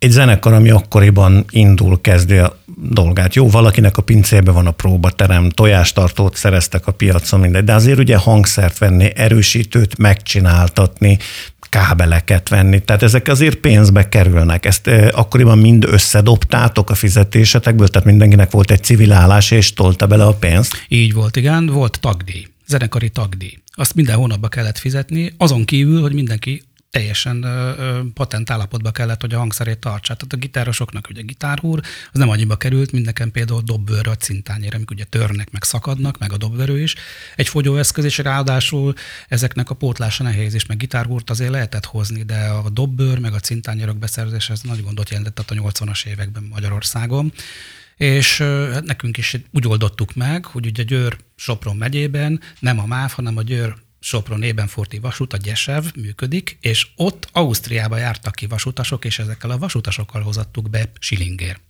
egy 0.00 0.10
zenekar, 0.10 0.52
ami 0.52 0.70
akkoriban 0.70 1.44
indul, 1.50 2.00
kezdi 2.00 2.36
a 2.36 2.58
dolgát. 2.76 3.34
Jó, 3.34 3.48
valakinek 3.48 3.96
a 3.96 4.02
pincébe 4.02 4.50
van 4.50 4.66
a 4.66 4.70
próbaterem, 4.70 5.48
tojástartót 5.48 6.36
szereztek 6.36 6.86
a 6.86 6.92
piacon, 6.92 7.40
mindegy, 7.40 7.64
de 7.64 7.74
azért 7.74 7.98
ugye 7.98 8.16
hangszert 8.16 8.78
venni, 8.78 9.10
erősítőt 9.16 9.98
megcsináltatni, 9.98 11.18
kábeleket 11.68 12.48
venni, 12.48 12.80
tehát 12.80 13.02
ezek 13.02 13.28
azért 13.28 13.56
pénzbe 13.56 14.08
kerülnek. 14.08 14.66
Ezt 14.66 14.86
eh, 14.86 15.08
akkoriban 15.12 15.58
mind 15.58 15.84
összedobtátok 15.84 16.90
a 16.90 16.94
fizetésetekből, 16.94 17.88
tehát 17.88 18.06
mindenkinek 18.06 18.50
volt 18.50 18.70
egy 18.70 18.82
civil 18.82 19.12
állás, 19.12 19.50
és 19.50 19.72
tolta 19.72 20.06
bele 20.06 20.24
a 20.24 20.34
pénzt? 20.34 20.84
Így 20.88 21.12
volt, 21.12 21.36
igen, 21.36 21.66
volt 21.66 22.00
tagdíj, 22.00 22.46
zenekari 22.66 23.08
tagdíj. 23.08 23.58
Azt 23.72 23.94
minden 23.94 24.16
hónapban 24.16 24.50
kellett 24.50 24.78
fizetni, 24.78 25.32
azon 25.36 25.64
kívül, 25.64 26.00
hogy 26.00 26.12
mindenki 26.12 26.62
teljesen 26.90 27.42
ö, 27.42 28.00
patent 28.14 28.50
állapotba 28.50 28.90
kellett, 28.90 29.20
hogy 29.20 29.34
a 29.34 29.38
hangszerét 29.38 29.78
tartsa. 29.78 30.14
Tehát 30.14 30.32
a 30.32 30.36
gitárosoknak 30.36 31.08
ugye 31.10 31.22
gitárhúr, 31.22 31.80
az 32.12 32.18
nem 32.18 32.28
annyiba 32.28 32.56
került, 32.56 32.92
mint 32.92 33.04
nekem 33.04 33.30
például 33.30 33.60
dobbőr 33.60 34.08
a 34.08 34.16
cintányére, 34.16 34.76
amik 34.76 34.90
ugye 34.90 35.04
törnek, 35.04 35.50
meg 35.50 35.62
szakadnak, 35.62 36.18
meg 36.18 36.32
a 36.32 36.36
dobverő 36.36 36.80
is. 36.80 36.94
Egy 37.36 37.48
fogyóeszköz, 37.48 38.04
és 38.04 38.18
ráadásul 38.18 38.94
ezeknek 39.28 39.70
a 39.70 39.74
pótlása 39.74 40.22
nehéz, 40.22 40.54
és 40.54 40.66
meg 40.66 40.76
gitárhúrt 40.76 41.30
azért 41.30 41.50
lehetett 41.50 41.84
hozni, 41.84 42.22
de 42.22 42.38
a 42.38 42.70
dobbőr, 42.70 43.18
meg 43.18 43.32
a 43.32 43.40
cintányérok 43.40 43.98
beszerzése 43.98 44.52
ez 44.52 44.60
nagy 44.60 44.82
gondot 44.82 45.10
jelentett 45.10 45.50
a 45.50 45.54
80-as 45.54 46.06
években 46.06 46.42
Magyarországon 46.50 47.32
és 47.96 48.38
hát 48.72 48.84
nekünk 48.84 49.16
is 49.16 49.36
úgy 49.50 49.66
oldottuk 49.66 50.14
meg, 50.14 50.44
hogy 50.44 50.66
ugye 50.66 50.82
Győr 50.82 51.16
Sopron 51.36 51.76
megyében 51.76 52.40
nem 52.58 52.78
a 52.78 52.86
MÁV, 52.86 53.12
hanem 53.12 53.36
a 53.36 53.42
Győr 53.42 53.74
Sopron 54.00 54.42
Ébenforti 54.42 54.98
vasút, 54.98 55.32
a 55.32 55.36
Gyesev 55.36 55.84
működik, 55.94 56.58
és 56.60 56.86
ott 56.96 57.28
Ausztriába 57.32 57.96
jártak 57.96 58.34
ki 58.34 58.46
vasutasok, 58.46 59.04
és 59.04 59.18
ezekkel 59.18 59.50
a 59.50 59.58
vasutasokkal 59.58 60.22
hozattuk 60.22 60.70
be 60.70 60.90
Schillinger. 60.98 61.60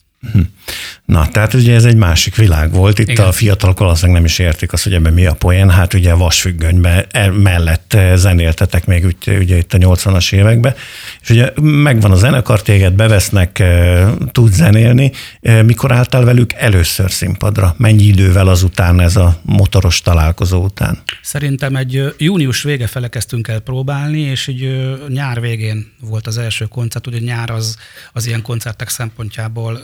Na, 1.05 1.29
tehát 1.29 1.55
ugye 1.55 1.75
ez 1.75 1.85
egy 1.85 1.97
másik 1.97 2.37
világ 2.37 2.73
volt. 2.73 2.99
Itt 2.99 3.09
Igen. 3.09 3.27
a 3.27 3.33
fiatalok 3.33 3.79
valószínűleg 3.79 4.17
nem 4.17 4.25
is 4.25 4.39
értik 4.39 4.73
azt, 4.73 4.85
hogy 4.85 4.95
ebben 4.95 5.13
mi 5.13 5.27
a 5.27 5.35
poén. 5.35 5.71
Hát 5.71 5.95
ugye 5.95 6.13
a 6.13 6.17
vasfüggönybe 6.17 7.07
mellett 7.43 7.97
zenéltetek 8.15 8.87
még 8.87 9.05
ugye, 9.05 9.39
ugye 9.39 9.57
itt 9.57 9.75
a 9.75 9.79
80-as 9.79 10.33
években. 10.33 10.75
És 11.21 11.31
ugye 11.31 11.53
megvan 11.61 12.11
a 12.11 12.15
zenekar, 12.15 12.63
téged 12.63 12.93
bevesznek, 12.93 13.59
eh, 13.59 14.09
tud 14.33 14.53
zenélni. 14.53 15.13
Mikor 15.65 15.93
álltál 15.93 16.25
velük 16.25 16.53
először 16.53 17.11
színpadra? 17.11 17.75
Mennyi 17.79 18.03
idővel 18.03 18.49
azután 18.49 19.01
ez 19.01 19.17
a 19.17 19.41
motoros 19.43 20.01
találkozó 20.01 20.63
után? 20.63 20.99
Szerintem 21.23 21.77
egy 21.77 22.15
június 22.19 22.63
vége 22.63 22.87
fele 22.87 23.09
kezdtünk 23.09 23.49
el 23.49 23.61
próbálni, 23.61 24.21
és 24.21 24.47
így 24.47 24.91
nyár 25.09 25.41
végén 25.41 25.93
volt 26.01 26.27
az 26.27 26.39
első 26.39 26.65
koncert. 26.65 27.07
Ugye 27.07 27.19
nyár 27.19 27.51
az, 27.51 27.77
az 28.13 28.27
ilyen 28.27 28.43
koncertek 28.43 28.89
szempontjából 28.89 29.81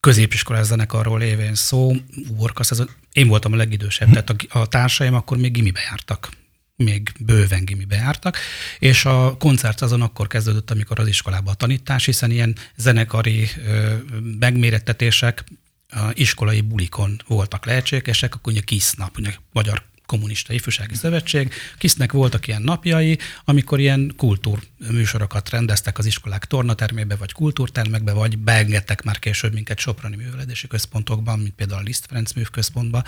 középiskolás 0.00 0.66
zenekarról 0.66 1.18
lévén 1.18 1.54
szó, 1.54 1.92
Uborkasz, 2.28 2.70
ez, 2.70 2.82
én 3.12 3.28
voltam 3.28 3.52
a 3.52 3.56
legidősebb, 3.56 4.08
tehát 4.08 4.30
a, 4.30 4.58
a 4.58 4.66
társaim 4.66 5.14
akkor 5.14 5.36
még 5.36 5.52
gimibe 5.52 5.80
jártak. 5.80 6.30
Még 6.76 7.12
bőven 7.20 7.64
gimibe 7.64 7.96
jártak, 7.96 8.36
és 8.78 9.04
a 9.04 9.36
koncert 9.36 9.80
azon 9.80 10.02
akkor 10.02 10.26
kezdődött, 10.26 10.70
amikor 10.70 11.00
az 11.00 11.08
iskolában 11.08 11.52
a 11.52 11.56
tanítás, 11.56 12.04
hiszen 12.04 12.30
ilyen 12.30 12.56
zenekari 12.76 13.48
ö, 13.66 13.94
megmérettetések 14.38 15.44
a 15.88 16.10
iskolai 16.12 16.60
bulikon 16.60 17.22
voltak 17.26 17.66
lehetségesek, 17.66 18.34
akkor 18.34 18.52
ugye 18.52 18.60
KISZ 18.60 18.94
nap, 18.94 19.18
ugye 19.18 19.34
magyar 19.52 19.82
Kommunista 20.08 20.52
Ifjúsági 20.52 20.94
Szövetség. 20.94 21.52
Kisznek 21.78 22.12
voltak 22.12 22.46
ilyen 22.46 22.62
napjai, 22.62 23.18
amikor 23.44 23.80
ilyen 23.80 24.12
kultúrműsorokat 24.16 25.50
rendeztek 25.50 25.98
az 25.98 26.06
iskolák 26.06 26.44
tornatermébe, 26.44 27.16
vagy 27.16 27.32
kultúrtermekbe, 27.32 28.12
vagy 28.12 28.38
beengedtek 28.38 29.02
már 29.02 29.18
később 29.18 29.52
minket 29.52 29.78
Soproni 29.78 30.16
műveledési 30.16 30.66
központokban, 30.66 31.38
mint 31.38 31.54
például 31.54 31.80
a 31.80 31.82
Liszt 31.82 32.06
Ferenc 32.06 32.32
művközpontban, 32.32 33.04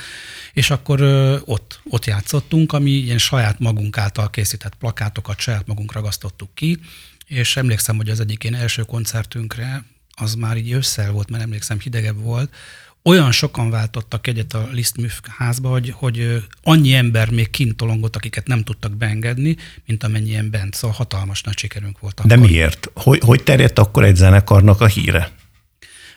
és 0.53 0.71
akkor 0.71 1.01
ott, 1.45 1.81
ott 1.85 2.05
játszottunk, 2.05 2.73
ami 2.73 2.91
ilyen 2.91 3.19
saját 3.19 3.59
magunk 3.59 3.99
által 3.99 4.31
készített 4.31 4.75
plakátokat 4.75 5.39
saját 5.39 5.67
magunk 5.67 5.93
ragasztottuk 5.93 6.55
ki, 6.55 6.79
és 7.27 7.57
emlékszem, 7.57 7.97
hogy 7.97 8.11
az 8.11 8.21
egyik 8.21 8.45
én 8.45 8.55
első 8.55 8.83
koncertünkre, 8.83 9.85
az 10.15 10.35
már 10.35 10.57
így 10.57 10.71
ősszel 10.71 11.11
volt, 11.11 11.31
mert 11.31 11.43
emlékszem 11.43 11.79
hidegebb 11.79 12.23
volt, 12.23 12.55
olyan 13.03 13.33
sokan 13.33 13.71
váltottak 13.71 14.27
egyet 14.27 14.53
a 14.55 14.69
Liszt 14.73 14.97
házba, 15.39 15.69
hogy, 15.69 15.93
hogy 15.97 16.45
annyi 16.63 16.95
ember 16.95 17.31
még 17.31 17.51
kint 17.51 17.77
tolongott, 17.77 18.17
akiket 18.17 18.47
nem 18.47 18.63
tudtak 18.63 18.97
beengedni, 18.97 19.57
mint 19.87 20.05
amennyien 20.05 20.51
bent. 20.51 20.75
Szóval 20.75 20.97
hatalmas 20.97 21.43
nagy 21.43 21.59
sikerünk 21.59 21.99
volt. 21.99 22.27
De 22.27 22.37
miért? 22.37 22.91
Hogy, 22.95 23.21
hogy 23.25 23.43
terjedt 23.43 23.79
akkor 23.79 24.05
egy 24.05 24.17
zenekarnak 24.17 24.81
a 24.81 24.87
híre? 24.87 25.31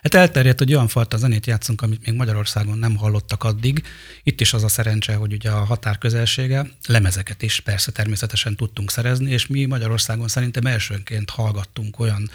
Hát 0.03 0.13
elterjedt, 0.13 0.59
hogy 0.59 0.73
olyan 0.73 0.87
fajta 0.87 1.17
zenét 1.17 1.45
játszunk, 1.45 1.81
amit 1.81 2.05
még 2.05 2.15
Magyarországon 2.15 2.77
nem 2.77 2.95
hallottak 2.95 3.43
addig. 3.43 3.83
Itt 4.23 4.41
is 4.41 4.53
az 4.53 4.63
a 4.63 4.67
szerencse, 4.67 5.15
hogy 5.15 5.33
ugye 5.33 5.49
a 5.49 5.63
határ 5.63 5.97
közelsége, 5.97 6.65
lemezeket 6.87 7.41
is 7.41 7.59
persze 7.59 7.91
természetesen 7.91 8.55
tudtunk 8.55 8.91
szerezni, 8.91 9.31
és 9.31 9.47
mi 9.47 9.65
Magyarországon 9.65 10.27
szerintem 10.27 10.65
elsőnként 10.65 11.29
hallgattunk 11.29 11.99
olyan 11.99 12.29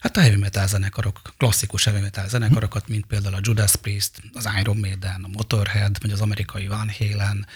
Hát 0.00 0.16
a 0.16 0.20
heavy 0.20 0.36
metal 0.36 0.66
zenekarok, 0.66 1.20
klasszikus 1.36 1.84
heavy 1.84 2.00
metal 2.00 2.28
zenekarokat, 2.28 2.88
mint 2.88 3.06
például 3.06 3.34
a 3.34 3.40
Judas 3.42 3.76
Priest, 3.76 4.10
az 4.32 4.48
Iron 4.60 4.76
Maiden, 4.76 5.24
a 5.24 5.28
Motorhead, 5.28 5.96
vagy 6.00 6.10
az 6.10 6.20
amerikai 6.20 6.66
Van 6.66 6.90
Halen, 6.98 7.46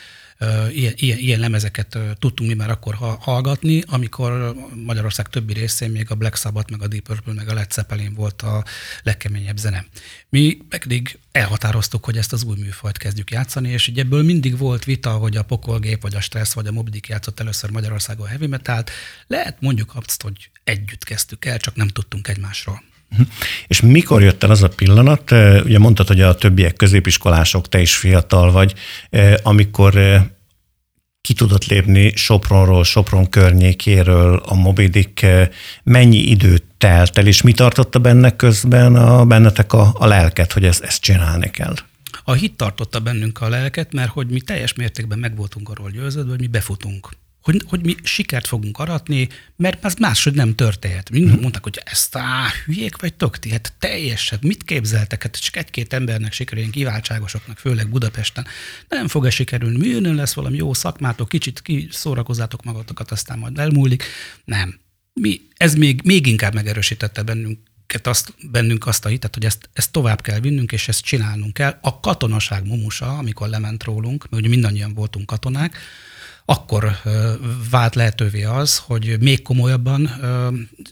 ilyen, 0.70 0.92
ilyen, 0.96 1.18
ilyen 1.18 1.40
lemezeket 1.40 1.98
tudtunk 2.18 2.50
mi 2.50 2.56
már 2.56 2.70
akkor 2.70 2.94
hallgatni, 3.20 3.82
amikor 3.86 4.54
Magyarország 4.84 5.28
többi 5.28 5.52
részén 5.52 5.90
még 5.90 6.10
a 6.10 6.14
Black 6.14 6.36
Sabbath, 6.36 6.70
meg 6.70 6.82
a 6.82 6.86
Deep 6.86 7.02
Purple, 7.02 7.32
meg 7.32 7.48
a 7.48 7.54
Led 7.54 7.72
Zeppelin 7.72 8.14
volt 8.14 8.42
a 8.42 8.64
legkeményebb 9.02 9.56
zene. 9.56 9.86
Mi 10.28 10.58
pedig 10.68 11.18
elhatároztuk, 11.32 12.04
hogy 12.04 12.16
ezt 12.16 12.32
az 12.32 12.42
új 12.42 12.56
műfajt 12.58 12.98
kezdjük 12.98 13.30
játszani, 13.30 13.68
és 13.68 13.88
ugye 13.88 14.02
ebből 14.02 14.22
mindig 14.22 14.58
volt 14.58 14.84
vita, 14.84 15.10
hogy 15.10 15.36
a 15.36 15.42
pokolgép, 15.42 16.02
vagy 16.02 16.14
a 16.14 16.20
stressz, 16.20 16.52
vagy 16.52 16.66
a 16.66 16.72
Mobidik 16.72 17.08
játszott 17.08 17.40
először 17.40 17.70
Magyarországon 17.70 18.26
heavy 18.26 18.46
metalt. 18.46 18.90
Lehet 19.26 19.60
mondjuk 19.60 19.92
azt, 19.94 20.22
hogy 20.22 20.50
együtt 20.64 21.04
kezdtük 21.04 21.44
el, 21.44 21.58
csak 21.58 21.74
nem 21.74 21.88
tudtunk 21.88 22.28
egymásról. 22.28 22.82
És 23.66 23.80
mikor 23.80 24.22
jött 24.22 24.42
el 24.42 24.50
az 24.50 24.62
a 24.62 24.68
pillanat, 24.68 25.30
ugye 25.64 25.78
mondtad, 25.78 26.06
hogy 26.06 26.20
a 26.20 26.34
többiek 26.34 26.76
középiskolások, 26.76 27.68
te 27.68 27.80
is 27.80 27.96
fiatal 27.96 28.52
vagy, 28.52 28.74
amikor 29.42 30.22
ki 31.20 31.34
tudott 31.34 31.64
lépni 31.64 32.12
Sopronról, 32.16 32.84
Sopron 32.84 33.28
környékéről, 33.28 34.36
a 34.36 34.54
Mobidik, 34.54 35.26
mennyi 35.82 36.18
időt 36.18 36.64
telt 36.78 37.18
el, 37.18 37.26
és 37.26 37.42
mi 37.42 37.52
tartotta 37.52 37.98
benne 37.98 38.36
közben 38.36 38.96
a, 38.96 39.24
bennetek 39.24 39.72
a, 39.72 39.94
a 39.98 40.06
lelket, 40.06 40.52
hogy 40.52 40.64
ezt, 40.64 40.82
ezt 40.82 41.02
csinálni 41.02 41.50
kell? 41.50 41.74
A 42.24 42.32
hit 42.32 42.56
tartotta 42.56 43.00
bennünk 43.00 43.40
a 43.40 43.48
lelket, 43.48 43.92
mert 43.92 44.10
hogy 44.10 44.26
mi 44.26 44.40
teljes 44.40 44.74
mértékben 44.74 45.18
meg 45.18 45.36
voltunk 45.36 45.68
arról 45.68 45.90
győződve, 45.90 46.30
hogy 46.30 46.40
mi 46.40 46.46
befutunk 46.46 47.08
hogy, 47.42 47.62
hogy 47.68 47.84
mi 47.84 47.94
sikert 48.02 48.46
fogunk 48.46 48.78
aratni, 48.78 49.28
mert 49.56 49.84
az 49.84 49.94
máshogy 49.94 50.34
nem 50.34 50.54
történhet. 50.54 51.10
Mindig 51.10 51.32
mhm. 51.32 51.40
mondták, 51.40 51.62
hogy 51.62 51.80
ezt 51.84 52.16
á, 52.16 52.48
hülyék 52.64 52.96
vagy 52.96 53.14
ti, 53.40 53.50
hát 53.50 53.72
teljesen, 53.78 54.38
mit 54.42 54.62
képzeltek? 54.62 55.22
Hát 55.22 55.40
csak 55.40 55.56
egy-két 55.56 55.92
embernek 55.92 56.32
sikerül, 56.32 56.70
kiváltságosoknak, 56.70 57.58
főleg 57.58 57.88
Budapesten. 57.88 58.46
Nem 58.88 59.08
fog-e 59.08 59.30
sikerülni? 59.30 59.78
Műnön 59.78 60.14
lesz 60.14 60.32
valami 60.32 60.56
jó 60.56 60.74
szakmátok, 60.74 61.28
kicsit 61.28 61.62
kiszórakozzátok 61.62 62.64
magatokat, 62.64 63.10
aztán 63.10 63.38
majd 63.38 63.58
elmúlik. 63.58 64.04
Nem. 64.44 64.80
Mi, 65.12 65.40
ez 65.56 65.74
még, 65.74 66.00
még 66.04 66.26
inkább 66.26 66.54
megerősítette 66.54 67.22
bennünk 67.22 67.58
azt, 68.02 68.34
bennünk 68.50 68.86
azt 68.86 69.04
a 69.04 69.08
hitet, 69.08 69.34
hogy 69.34 69.44
ezt, 69.44 69.68
ezt 69.72 69.92
tovább 69.92 70.20
kell 70.20 70.40
vinnünk, 70.40 70.72
és 70.72 70.88
ezt 70.88 71.04
csinálnunk 71.04 71.54
kell. 71.54 71.78
A 71.80 72.00
katonaság 72.00 72.66
mumusa, 72.66 73.18
amikor 73.18 73.48
lement 73.48 73.84
rólunk, 73.84 74.28
mert 74.30 74.42
ugye 74.42 74.50
mindannyian 74.50 74.94
voltunk 74.94 75.26
katonák, 75.26 75.76
akkor 76.44 76.96
vált 77.70 77.94
lehetővé 77.94 78.42
az, 78.42 78.78
hogy 78.78 79.16
még 79.20 79.42
komolyabban 79.42 80.10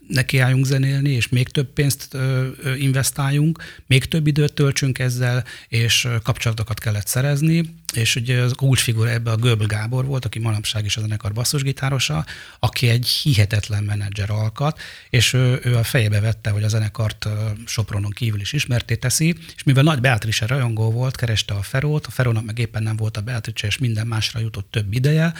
nekiálljunk 0.09 0.65
zenélni, 0.65 1.11
és 1.11 1.29
még 1.29 1.49
több 1.49 1.73
pénzt 1.73 2.17
investáljunk, 2.79 3.63
még 3.87 4.05
több 4.05 4.27
időt 4.27 4.53
töltsünk 4.53 4.99
ezzel, 4.99 5.45
és 5.69 6.09
kapcsolatokat 6.23 6.79
kellett 6.79 7.07
szerezni, 7.07 7.75
és 7.97 8.17
ugye 8.17 8.41
az 8.41 8.53
kulcsfigura 8.57 9.11
ebbe 9.11 9.31
a 9.31 9.37
Göbel 9.37 9.67
Gábor 9.67 10.05
volt, 10.05 10.25
aki 10.25 10.39
manapság 10.39 10.85
is 10.85 10.97
a 10.97 11.01
zenekar 11.01 11.33
basszusgitárosa, 11.33 12.25
aki 12.59 12.89
egy 12.89 13.07
hihetetlen 13.09 13.85
menedzser 13.85 14.31
alkat, 14.31 14.81
és 15.11 15.33
ő, 15.33 15.61
ő 15.63 15.77
a 15.77 15.83
fejebe 15.85 16.21
vette, 16.21 16.51
hogy 16.51 16.63
a 16.63 16.69
zenekart 16.69 17.29
Sopronon 17.67 18.11
kívül 18.11 18.41
is 18.41 18.53
ismerté 18.53 18.97
teszi, 18.97 19.37
és 19.57 19.63
mivel 19.63 19.83
nagy 19.83 20.01
Beatrice 20.01 20.47
rajongó 20.47 20.91
volt, 20.91 21.17
kereste 21.17 21.55
a 21.55 21.63
Ferót, 21.63 22.07
a 22.07 22.11
Ferónak 22.11 22.45
meg 22.45 22.59
éppen 22.59 22.83
nem 22.83 22.97
volt 22.97 23.17
a 23.17 23.21
Beatrice, 23.21 23.67
és 23.67 23.79
minden 23.79 24.07
másra 24.07 24.41
jutott 24.41 24.71
több 24.71 24.95
ideje, 24.95 25.33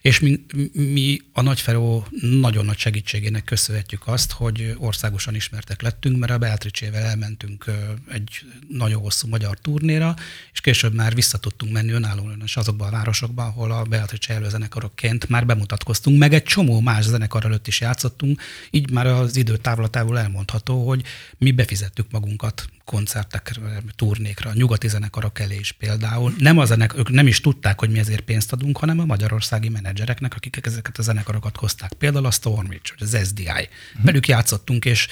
és 0.00 0.20
mi, 0.20 0.44
mi 0.72 1.20
a 1.32 1.42
Nagy 1.42 1.60
Feró 1.60 2.06
nagyon 2.20 2.64
nagy 2.64 2.78
segítségének 2.78 3.44
köszönhetjük 3.44 4.06
azt, 4.06 4.32
hogy 4.32 4.74
országosan 4.78 5.34
ismertek 5.34 5.82
lettünk, 5.82 6.18
mert 6.18 6.32
a 6.32 6.38
Beatrice-vel 6.38 7.02
elmentünk 7.02 7.64
egy 8.12 8.30
nagyon 8.68 9.00
hosszú 9.00 9.28
magyar 9.28 9.58
turnéra, 9.58 10.16
és 10.52 10.60
később 10.60 10.94
már 10.94 11.14
vissza 11.14 11.38
tudtunk 11.38 11.72
menni 11.72 11.92
önállóan 11.98 12.42
is 12.44 12.56
azokban 12.56 12.88
a 12.88 12.90
városokban, 12.90 13.46
ahol 13.46 13.70
a 13.70 13.82
Beatrice 13.82 14.34
előzenekarokként 14.34 15.28
már 15.28 15.46
bemutatkoztunk, 15.46 16.18
meg 16.18 16.34
egy 16.34 16.42
csomó 16.42 16.80
más 16.80 17.04
zenekar 17.04 17.44
előtt 17.44 17.66
is 17.66 17.80
játszottunk, 17.80 18.40
így 18.70 18.90
már 18.90 19.06
az 19.06 19.36
idő 19.36 19.56
távlatából 19.56 20.18
elmondható, 20.18 20.86
hogy 20.86 21.02
mi 21.38 21.50
befizettük 21.50 22.10
magunkat 22.10 22.68
koncertekre, 22.88 23.82
turnékra, 23.96 24.50
a 24.50 24.52
nyugati 24.54 24.88
zenekarok 24.88 25.38
elé 25.38 25.56
is 25.56 25.72
például. 25.72 26.34
Nem 26.38 26.58
a 26.58 26.64
zenek, 26.64 26.98
ők 26.98 27.10
nem 27.10 27.26
is 27.26 27.40
tudták, 27.40 27.78
hogy 27.78 27.90
mi 27.90 27.98
ezért 27.98 28.20
pénzt 28.20 28.52
adunk, 28.52 28.76
hanem 28.78 28.98
a 28.98 29.04
magyarországi 29.04 29.68
menedzsereknek, 29.68 30.34
akik 30.34 30.58
ezeket 30.66 30.98
a 30.98 31.02
zenekarokat 31.02 31.56
hozták. 31.56 31.92
Például 31.92 32.26
a 32.26 32.30
Stormwitch, 32.30 32.94
vagy 32.98 33.08
az 33.08 33.26
SDI. 33.26 33.44
Hmm. 33.44 34.02
Velük 34.02 34.28
játszottunk, 34.28 34.84
és 34.84 35.08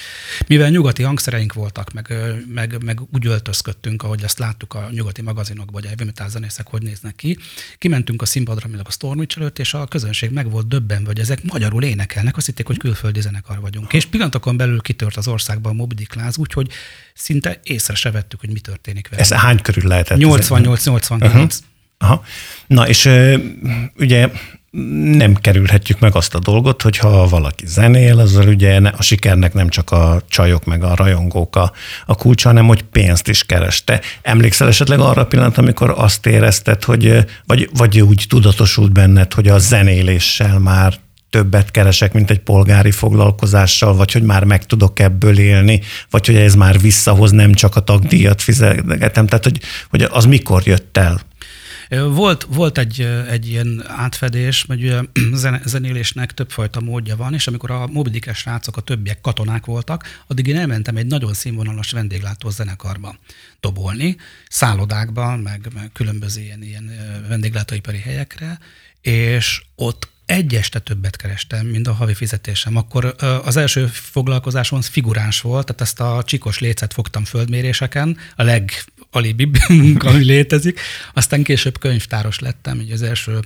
mivel 0.47 0.69
nyugati 0.69 1.03
hangszereink 1.03 1.53
voltak, 1.53 1.93
meg, 1.93 2.13
meg, 2.53 2.83
meg 2.83 2.99
úgy 3.13 3.25
öltözködtünk, 3.25 4.03
ahogy 4.03 4.23
azt 4.23 4.39
láttuk 4.39 4.73
a 4.73 4.89
nyugati 4.91 5.21
magazinokban, 5.21 5.81
hogy 5.81 5.85
a 5.85 5.87
heavy 5.97 6.31
zenészek 6.31 6.67
hogy 6.67 6.81
néznek 6.81 7.15
ki, 7.15 7.37
kimentünk 7.77 8.21
a 8.21 8.25
színpadra, 8.25 8.67
mint 8.67 8.87
a 8.87 8.91
Stormwitch 8.91 9.37
előtt, 9.37 9.59
és 9.59 9.73
a 9.73 9.85
közönség 9.85 10.31
meg 10.31 10.49
volt 10.49 10.67
döbbenve, 10.67 11.07
hogy 11.07 11.19
ezek 11.19 11.43
magyarul 11.43 11.83
énekelnek, 11.83 12.37
azt 12.37 12.45
hitték, 12.45 12.65
hogy 12.67 12.77
külföldi 12.77 13.21
zenekar 13.21 13.59
vagyunk. 13.59 13.93
És 13.93 14.05
pillanatokon 14.05 14.57
belül 14.57 14.81
kitört 14.81 15.17
az 15.17 15.27
országban 15.27 15.71
a 15.71 15.75
Moby 15.75 15.95
Dick 15.95 16.13
láz, 16.13 16.37
úgyhogy 16.37 16.71
szinte 17.17 17.59
észre 17.63 17.95
se 17.95 18.11
vettük, 18.11 18.39
hogy 18.39 18.51
mi 18.51 18.59
történik 18.59 19.09
vele. 19.09 19.21
Ez 19.21 19.33
hány 19.33 19.61
körül 19.61 19.87
lehetett? 19.87 20.17
88-89. 20.21 21.23
Uh-huh. 21.23 21.47
Aha. 21.97 22.23
Na 22.67 22.87
és 22.87 23.09
ugye 23.97 24.29
nem 25.17 25.35
kerülhetjük 25.35 25.99
meg 25.99 26.15
azt 26.15 26.35
a 26.35 26.39
dolgot, 26.39 26.81
hogy 26.81 26.97
ha 26.97 27.27
valaki 27.27 27.65
zenél, 27.65 28.19
az 28.19 28.35
ugye 28.35 28.79
a 28.97 29.01
sikernek 29.01 29.53
nem 29.53 29.69
csak 29.69 29.91
a 29.91 30.21
csajok 30.29 30.65
meg 30.65 30.83
a 30.83 30.95
rajongók 30.95 31.55
a, 31.55 31.71
a 32.05 32.15
kulcsa, 32.15 32.47
hanem 32.47 32.67
hogy 32.67 32.83
pénzt 32.83 33.27
is 33.27 33.43
kereste. 33.43 34.01
Emlékszel 34.21 34.67
esetleg 34.67 34.99
arra 34.99 35.21
a 35.21 35.25
pillanat, 35.25 35.57
amikor 35.57 35.93
azt 35.97 36.25
érezted, 36.25 36.83
hogy 36.83 37.25
vagy, 37.45 37.69
vagy 37.73 38.01
úgy 38.01 38.25
tudatosult 38.29 38.91
benned, 38.91 39.33
hogy 39.33 39.47
a 39.47 39.57
zenéléssel 39.57 40.59
már 40.59 40.99
többet 41.37 41.71
keresek, 41.71 42.13
mint 42.13 42.29
egy 42.29 42.39
polgári 42.39 42.91
foglalkozással, 42.91 43.95
vagy 43.95 44.11
hogy 44.11 44.23
már 44.23 44.43
meg 44.43 44.65
tudok 44.65 44.99
ebből 44.99 45.39
élni, 45.39 45.81
vagy 46.09 46.25
hogy 46.25 46.35
ez 46.35 46.55
már 46.55 46.79
visszahoz, 46.79 47.31
nem 47.31 47.53
csak 47.53 47.75
a 47.75 47.79
tagdíjat 47.79 48.41
fizetem. 48.41 49.27
Tehát, 49.27 49.43
hogy, 49.43 49.59
hogy 49.89 50.01
az 50.01 50.25
mikor 50.25 50.61
jött 50.65 50.97
el? 50.97 51.21
Volt, 51.89 52.47
volt 52.49 52.77
egy, 52.77 53.01
egy 53.29 53.49
ilyen 53.49 53.83
átfedés, 53.87 54.65
mert 54.65 54.81
ugye 54.81 55.01
zenélésnek 55.65 56.33
többfajta 56.33 56.79
módja 56.79 57.15
van, 57.15 57.33
és 57.33 57.47
amikor 57.47 57.71
a 57.71 57.87
mobidikes 57.87 58.37
srácok, 58.37 58.77
a 58.77 58.81
többiek 58.81 59.21
katonák 59.21 59.65
voltak, 59.65 60.23
addig 60.27 60.47
én 60.47 60.57
elmentem 60.57 60.95
egy 60.95 61.07
nagyon 61.07 61.33
színvonalas 61.33 61.91
vendéglátó 61.91 62.49
zenekarba 62.49 63.15
dobolni, 63.59 64.15
szállodákban, 64.49 65.39
meg, 65.39 65.67
meg 65.73 65.89
különböző 65.93 66.41
ilyen, 66.41 66.63
ilyen 66.63 66.91
vendéglátóipari 67.27 67.99
helyekre, 67.99 68.59
és 69.01 69.61
ott 69.75 70.15
egy 70.27 70.55
este 70.55 70.79
többet 70.79 71.15
kerestem, 71.15 71.65
mint 71.65 71.87
a 71.87 71.93
havi 71.93 72.13
fizetésem. 72.13 72.75
Akkor 72.75 73.15
az 73.43 73.57
első 73.57 73.87
foglalkozásom 73.87 74.81
figuráns 74.81 75.41
volt, 75.41 75.65
tehát 75.65 75.81
ezt 75.81 75.99
a 75.99 76.23
csikos 76.25 76.59
lécet 76.59 76.93
fogtam 76.93 77.23
földméréseken, 77.23 78.17
a 78.35 78.43
legalibibb 78.43 79.57
munka, 79.67 80.09
ami 80.09 80.23
létezik. 80.23 80.79
Aztán 81.13 81.43
később 81.43 81.79
könyvtáros 81.79 82.39
lettem, 82.39 82.79
így 82.79 82.91
az 82.91 83.01
első 83.01 83.39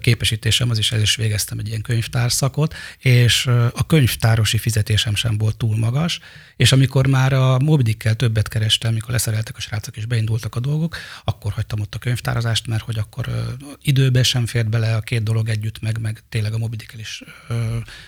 képesítésem, 0.00 0.70
az 0.70 0.78
is 0.78 0.92
el 0.92 1.00
is 1.00 1.16
végeztem 1.16 1.58
egy 1.58 1.68
ilyen 1.68 1.80
könyvtárszakot, 1.80 2.74
és 2.98 3.46
a 3.74 3.86
könyvtárosi 3.86 4.58
fizetésem 4.58 5.14
sem 5.14 5.38
volt 5.38 5.56
túl 5.56 5.76
magas, 5.76 6.20
és 6.56 6.72
amikor 6.72 7.06
már 7.06 7.32
a 7.32 7.58
Mobidikkel 7.58 8.14
többet 8.14 8.48
kerestem, 8.48 8.90
amikor 8.90 9.10
leszereltek 9.10 9.56
a 9.56 9.60
srácok 9.60 9.96
és 9.96 10.06
beindultak 10.06 10.54
a 10.54 10.60
dolgok, 10.60 10.96
akkor 11.24 11.52
hagytam 11.52 11.80
ott 11.80 11.94
a 11.94 11.98
könyvtározást, 11.98 12.66
mert 12.66 12.82
hogy 12.82 12.98
akkor 12.98 13.56
időbe 13.82 14.22
sem 14.22 14.46
fért 14.46 14.68
bele 14.68 14.96
a 14.96 15.00
két 15.00 15.22
dolog 15.22 15.48
együtt, 15.48 15.80
meg, 15.80 16.00
meg 16.00 16.22
tényleg 16.28 16.52
a 16.52 16.58
Mobidikkel 16.58 16.98
is 16.98 17.22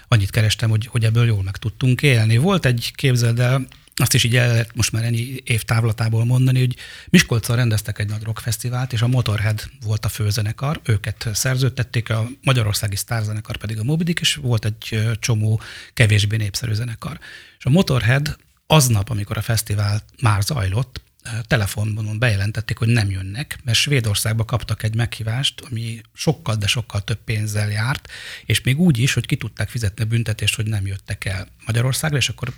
annyit 0.09 0.31
kerestem, 0.31 0.71
hogy, 0.71 0.87
hogy 0.87 1.05
ebből 1.05 1.27
jól 1.27 1.43
meg 1.43 1.57
tudtunk 1.57 2.03
élni. 2.03 2.37
Volt 2.37 2.65
egy, 2.65 2.93
képzeld 2.95 3.39
el, 3.41 3.67
azt 3.95 4.15
is 4.15 4.25
így 4.25 4.37
el 4.37 4.49
lehet 4.49 4.75
most 4.75 4.93
már 4.93 5.05
ennyi 5.05 5.43
év 5.45 5.63
távlatából 5.63 6.25
mondani, 6.25 6.59
hogy 6.59 6.77
Miskolcon 7.11 7.57
rendeztek 7.57 7.99
egy 7.99 8.09
nagy 8.09 8.23
rockfesztivált, 8.23 8.93
és 8.93 9.03
a 9.03 9.07
Motorhead 9.07 9.71
volt 9.85 10.05
a 10.05 10.09
főzenekar, 10.09 10.81
őket 10.85 11.29
szerződtették, 11.33 12.11
a 12.11 12.29
magyarországi 12.43 12.97
sztárzenekar 12.97 13.57
pedig 13.57 13.79
a 13.79 13.85
Mobidik, 13.85 14.21
és 14.21 14.35
volt 14.35 14.65
egy 14.65 15.09
csomó 15.19 15.61
kevésbé 15.95 16.37
népszerű 16.37 16.73
zenekar. 16.73 17.19
És 17.59 17.65
a 17.65 17.71
Motorhead 17.71 18.37
aznap, 18.67 19.11
amikor 19.11 19.37
a 19.37 19.43
fesztivál 19.43 20.03
már 20.21 20.43
zajlott, 20.43 21.01
telefonban 21.47 22.19
bejelentették, 22.19 22.79
hogy 22.79 22.89
nem 22.89 23.11
jönnek, 23.11 23.59
mert 23.65 23.79
Svédországba 23.79 24.45
kaptak 24.45 24.83
egy 24.83 24.95
meghívást, 24.95 25.61
ami 25.71 26.01
sokkal, 26.15 26.55
de 26.55 26.67
sokkal 26.67 27.05
több 27.05 27.19
pénzzel 27.25 27.71
járt, 27.71 28.09
és 28.45 28.61
még 28.61 28.81
úgy 28.81 28.99
is, 28.99 29.13
hogy 29.13 29.27
ki 29.27 29.37
tudták 29.37 29.69
fizetni 29.69 30.03
a 30.03 30.07
büntetést, 30.07 30.55
hogy 30.55 30.67
nem 30.67 30.87
jöttek 30.87 31.25
el 31.25 31.49
Magyarországra, 31.67 32.17
és 32.17 32.29
akkor 32.29 32.53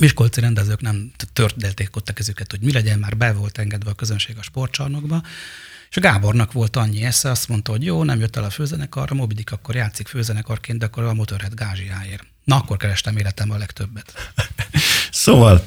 Miskolci 0.00 0.40
rendezők 0.40 0.80
nem 0.80 1.12
tördelték 1.32 1.96
ott 1.96 2.08
a 2.08 2.12
kezüket, 2.12 2.50
hogy 2.50 2.60
mi 2.60 2.72
legyen, 2.72 2.98
már 2.98 3.16
be 3.16 3.32
volt 3.32 3.58
engedve 3.58 3.90
a 3.90 3.94
közönség 3.94 4.36
a 4.38 4.42
sportcsarnokba, 4.42 5.22
és 5.90 5.96
Gábornak 5.96 6.52
volt 6.52 6.76
annyi 6.76 7.04
esze, 7.04 7.30
azt 7.30 7.48
mondta, 7.48 7.70
hogy 7.70 7.84
jó, 7.84 8.04
nem 8.04 8.18
jött 8.18 8.36
el 8.36 8.44
a 8.44 8.50
főzenekar, 8.50 9.08
a 9.10 9.14
Mobidik 9.14 9.52
akkor 9.52 9.74
játszik 9.74 10.08
főzenekarként, 10.08 10.78
de 10.78 10.84
akkor 10.84 11.04
a 11.04 11.14
Motorhead 11.14 11.54
gázsiáért. 11.54 12.26
Na, 12.44 12.56
akkor 12.56 12.76
kerestem 12.76 13.16
életemben 13.16 13.56
a 13.56 13.58
legtöbbet. 13.58 14.32
szóval 15.10 15.64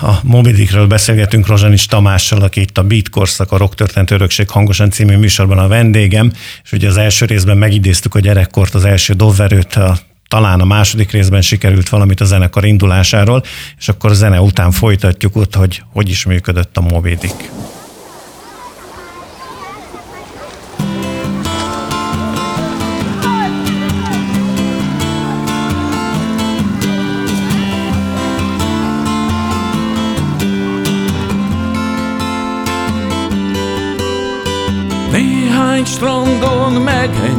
A 0.00 0.20
Mobidikről 0.22 0.86
beszélgetünk 0.86 1.46
Rozsanics 1.46 1.88
Tamással, 1.88 2.42
aki 2.42 2.60
itt 2.60 2.78
a 2.78 2.84
Beat 2.84 3.08
Korszak, 3.08 3.52
a 3.52 3.56
Rock 3.56 3.74
Történet 3.74 4.10
Örökség 4.10 4.48
hangosan 4.48 4.90
című 4.90 5.16
műsorban 5.16 5.58
a 5.58 5.68
vendégem, 5.68 6.32
és 6.62 6.72
ugye 6.72 6.88
az 6.88 6.96
első 6.96 7.26
részben 7.26 7.58
megidéztük 7.58 8.14
a 8.14 8.20
gyerekkort, 8.20 8.74
az 8.74 8.84
első 8.84 9.14
dovverőt, 9.14 9.74
a 9.74 9.98
talán 10.30 10.60
a 10.60 10.64
második 10.64 11.10
részben 11.10 11.42
sikerült 11.42 11.88
valamit 11.88 12.20
a 12.20 12.24
zenekar 12.24 12.64
indulásáról, 12.64 13.42
és 13.78 13.88
akkor 13.88 14.10
a 14.10 14.14
zene 14.14 14.40
után 14.40 14.70
folytatjuk 14.70 15.36
ott, 15.36 15.54
hogy 15.54 15.82
hogy 15.92 16.08
is 16.08 16.24
működött 16.24 16.76
a 16.76 16.80
Mobidik. 16.80 17.50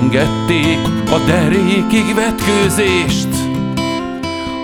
Megengedték 0.01 0.79
a 1.11 1.17
derékig 1.25 2.15
vetkőzést. 2.15 3.27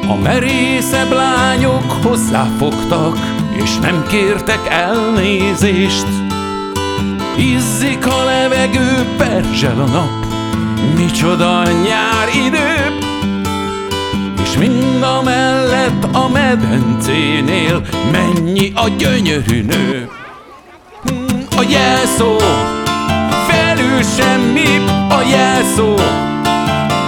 A 0.07 0.15
merészebb 0.15 1.11
lányok 1.11 1.91
hozzáfogtak, 2.03 3.17
és 3.63 3.77
nem 3.77 4.05
kértek 4.07 4.59
elnézést. 4.69 6.05
Izzik 7.37 8.05
a 8.07 8.23
levegő, 8.23 9.05
perzsel 9.17 9.81
a 9.81 9.85
nap, 9.85 10.25
micsoda 10.95 11.63
nyár 11.63 12.27
idő. 12.45 12.97
És 14.43 14.57
mind 14.57 15.03
a 15.03 15.21
mellett 15.23 16.03
a 16.13 16.29
medencénél 16.29 17.81
mennyi 18.11 18.71
a 18.75 18.87
gyönyörű 18.97 19.61
nő. 19.61 20.09
A 21.57 21.65
jelszó 21.69 22.35
Felül 23.97 24.09
semmi 24.25 24.83
a 25.09 25.21
jelszó. 25.29 25.93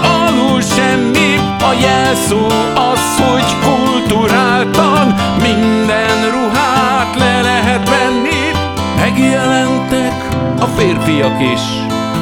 Alul 0.01 0.61
semmi 0.61 1.35
a 1.59 1.73
jelszó. 1.81 2.45
Az, 2.91 3.21
hogy 3.25 3.55
kulturáltan 3.63 5.15
Minden 5.41 6.31
ruhát 6.31 7.15
le 7.17 7.41
lehet 7.41 7.89
venni. 7.89 8.51
Megjelentek 8.95 10.27
a 10.59 10.65
férfiak 10.65 11.41
is 11.53 11.61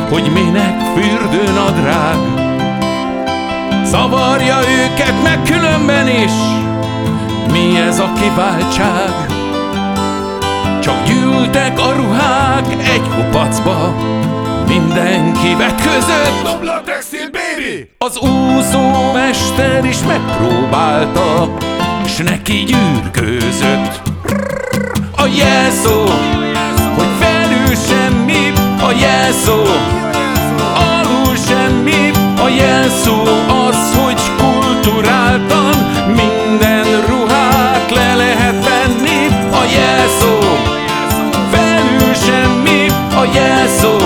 Hogy 0.09 0.31
minek 0.33 0.79
fürdőnadrág 0.95 2.17
Zavarja 3.83 4.57
őket 4.59 5.23
meg 5.23 5.41
különben 5.43 6.07
is. 6.07 6.31
Mi 7.51 7.77
ez 7.77 7.99
a 7.99 8.11
kiváltság? 8.21 9.25
Csak 10.81 11.03
gyűltek 11.03 11.79
a 11.79 11.91
ruhák 11.95 12.65
egy 12.93 13.09
kupacba 13.15 13.95
Mindenki 14.67 15.55
vetközött. 15.57 16.43
Dobla 16.43 16.81
textil, 16.85 17.29
baby! 17.31 17.89
Az 17.97 18.17
úszómester 18.17 19.85
is 19.85 19.97
megpróbálta 20.07 21.53
S 22.05 22.17
neki 22.17 22.63
gyűrkőzött. 22.63 24.01
A 25.15 25.25
jelszó 25.25 26.03
Hogy 26.95 27.07
felül 27.19 27.75
semmi 27.75 28.53
A 28.81 28.91
jelszó 28.99 29.61
Alul 30.75 31.35
semmi 31.47 32.11
A 32.41 32.47
jelszó 32.47 33.21
az, 33.67 33.95
hogy 34.03 34.21
kulturáltan 34.37 35.75
Minden 36.07 37.05
ruhát 37.07 37.91
le 37.91 38.15
lehet 38.15 38.67
venni. 38.67 39.27
A 39.51 39.63
jelszó 39.75 40.37
Felül 41.51 42.13
semmi 42.13 42.85
A 43.15 43.29
jelszó 43.33 43.97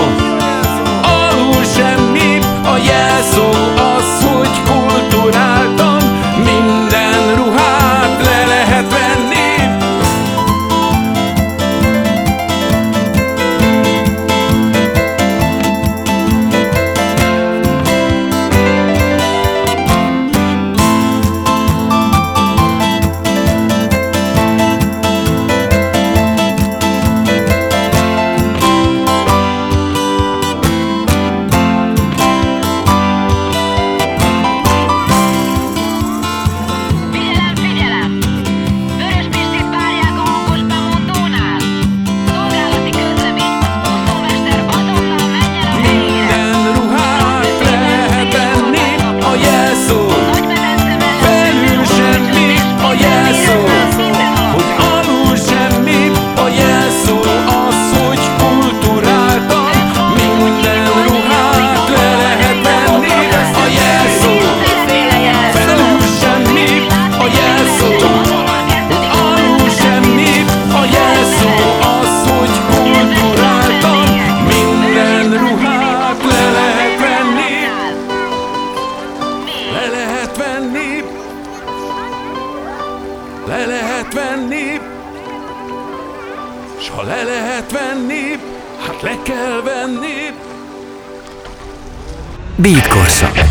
Beat 93.02 93.10
Korszak. 93.10 93.44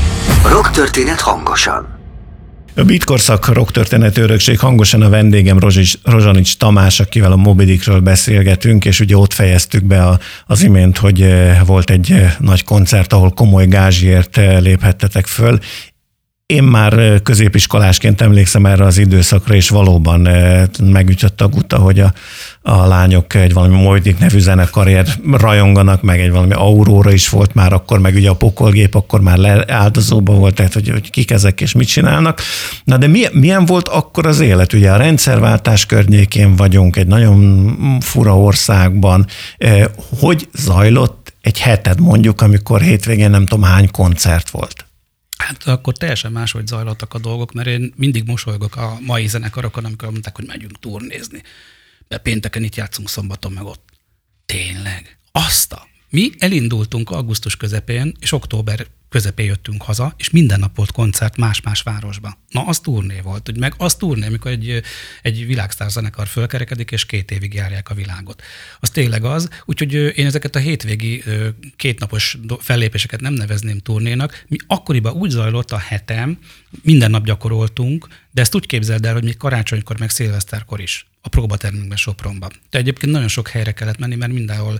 Rock 0.52 0.72
történet 0.72 1.20
hangosan. 1.20 2.00
A 2.76 2.84
Bitkorszak 2.84 3.48
rock 3.48 3.72
történet 3.72 4.18
örökség 4.18 4.60
hangosan 4.60 5.02
a 5.02 5.10
vendégem 5.10 5.60
Rozsics, 5.60 5.94
Rozsanics 6.04 6.58
Tamás, 6.58 7.00
akivel 7.00 7.32
a 7.32 7.36
Mobidikről 7.36 8.00
beszélgetünk, 8.00 8.86
és 8.86 9.00
ugye 9.00 9.18
ott 9.18 9.34
fejeztük 9.34 9.84
be 9.84 10.04
a, 10.04 10.20
az 10.46 10.64
imént, 10.64 10.98
hogy 10.98 11.22
eh, 11.22 11.62
volt 11.66 11.90
egy 11.90 12.12
eh, 12.12 12.36
nagy 12.40 12.64
koncert, 12.64 13.14
ahol 13.14 13.30
komoly 13.32 13.66
gázsiért 13.66 14.38
eh, 14.38 14.62
léphettetek 14.62 15.26
föl. 15.26 15.60
Én 16.52 16.64
már 16.64 17.22
középiskolásként 17.24 18.22
emlékszem 18.22 18.66
erre 18.66 18.86
az 18.86 18.98
időszakra, 18.98 19.56
és 19.56 19.70
valóban 19.70 20.28
megütött 20.84 21.42
a 21.42 21.48
guta, 21.48 21.78
hogy 21.78 22.00
a, 22.00 22.14
a 22.62 22.86
lányok 22.86 23.34
egy 23.34 23.54
valami 23.54 23.76
Mojdik 23.76 24.20
nevű 24.20 24.40
zenekarért 24.40 25.20
rajonganak, 25.32 26.02
meg 26.02 26.20
egy 26.20 26.32
valami 26.32 26.54
Aurora 26.54 27.12
is 27.12 27.30
volt 27.30 27.54
már 27.54 27.74
akkor, 27.74 28.00
meg 28.00 28.16
ugye 28.16 28.30
a 28.30 28.36
pokolgép 28.36 28.96
akkor 28.96 29.22
már 29.22 29.38
leáldozóban 29.38 30.40
volt, 30.40 30.56
tehát 30.56 30.74
hogy, 30.74 30.90
hogy 30.90 31.10
kik 31.10 31.32
ezek 31.32 31.62
és 31.62 31.74
mit 31.74 31.88
csinálnak. 31.88 32.42
Na 32.84 32.98
de 32.98 33.08
milyen, 33.08 33.32
milyen 33.34 33.66
volt 33.66 33.88
akkor 33.88 34.26
az 34.26 34.40
élet? 34.40 34.74
Ugye 34.74 34.92
a 34.92 34.98
rendszerváltás 34.98 35.86
környékén 35.86 36.56
vagyunk, 36.56 36.96
egy 36.96 37.08
nagyon 37.08 37.98
fura 38.02 38.38
országban. 38.38 39.26
Hogy 40.20 40.50
zajlott 40.54 41.34
egy 41.42 41.60
heted 41.60 42.00
mondjuk, 42.00 42.42
amikor 42.42 42.82
hétvégén 42.82 43.30
nem 43.30 43.46
tudom 43.46 43.64
hány 43.64 43.92
koncert 43.92 44.50
volt? 44.50 44.86
Hát 45.42 45.64
akkor 45.68 45.98
teljesen 45.98 46.32
máshogy 46.32 46.68
zajlottak 46.68 47.14
a 47.14 47.20
dolgok, 47.20 47.54
mert 47.54 47.68
én 47.68 47.94
mindig 47.96 48.24
mosolygok 48.26 48.76
a 48.76 48.98
mai 49.00 49.28
zenekarokon, 49.28 49.86
amikor 49.86 50.10
mondták, 50.10 50.36
hogy 50.36 50.46
megyünk 50.46 50.80
turnézni. 50.80 51.44
De 52.08 52.18
pénteken 52.18 52.64
itt 52.64 52.76
játszunk, 52.76 53.10
szombaton 53.10 53.52
meg 53.52 53.64
ott. 53.64 53.90
Tényleg? 54.46 55.18
Azt 55.32 55.74
a 55.74 55.88
Mi 56.12 56.32
elindultunk 56.38 57.10
augusztus 57.10 57.58
közepén, 57.58 58.16
és 58.20 58.32
október 58.32 58.88
közepén 59.10 59.46
jöttünk 59.46 59.82
haza, 59.82 60.14
és 60.18 60.30
minden 60.30 60.60
nap 60.60 60.76
volt 60.76 60.92
koncert 60.92 61.38
más-más 61.38 61.82
városba. 61.82 62.38
Na, 62.50 62.66
az 62.66 62.80
turné 62.80 63.20
volt, 63.20 63.46
hogy 63.46 63.58
meg 63.58 63.74
az 63.78 63.96
turné, 63.96 64.26
amikor 64.26 64.52
egy, 64.52 64.82
egy 65.22 65.46
világsztár 65.46 65.90
zenekar 65.90 66.28
fölkerekedik, 66.28 66.92
és 66.92 67.06
két 67.06 67.32
évig 67.32 67.54
járják 67.54 67.90
a 67.90 67.94
világot. 67.94 68.42
Az 68.80 68.90
tényleg 68.90 69.24
az, 69.24 69.50
úgyhogy 69.66 69.94
én 69.94 70.26
ezeket 70.26 70.56
a 70.56 70.60
hétvégi 70.60 71.24
kétnapos 71.76 72.38
fellépéseket 72.60 73.22
nem 73.22 73.34
nevezném 73.34 73.80
turnénak. 73.80 74.44
Mi 74.48 74.58
akkoriban 74.68 75.14
úgy 75.14 75.30
zajlott 75.30 75.72
a 75.72 75.78
hetem, 75.78 76.38
minden 76.84 77.12
nap 77.12 77.26
gyakoroltunk, 77.26 78.08
de 78.32 78.42
ezt 78.42 78.56
úgy 78.56 78.66
képzeld 78.66 79.06
el, 79.06 79.14
hogy 79.14 79.24
még 79.24 79.38
karácsonykor, 79.38 80.00
meg 80.00 80.10
szilveszterkor 80.10 80.80
is 80.80 81.06
a 81.22 81.30
próbatermünkben 81.30 81.98
Sopronba. 81.98 82.50
De 82.70 82.78
egyébként 82.78 83.12
nagyon 83.12 83.28
sok 83.28 83.48
helyre 83.48 83.72
kellett 83.72 83.98
menni, 83.98 84.16
mert 84.16 84.32
mindenhol 84.32 84.78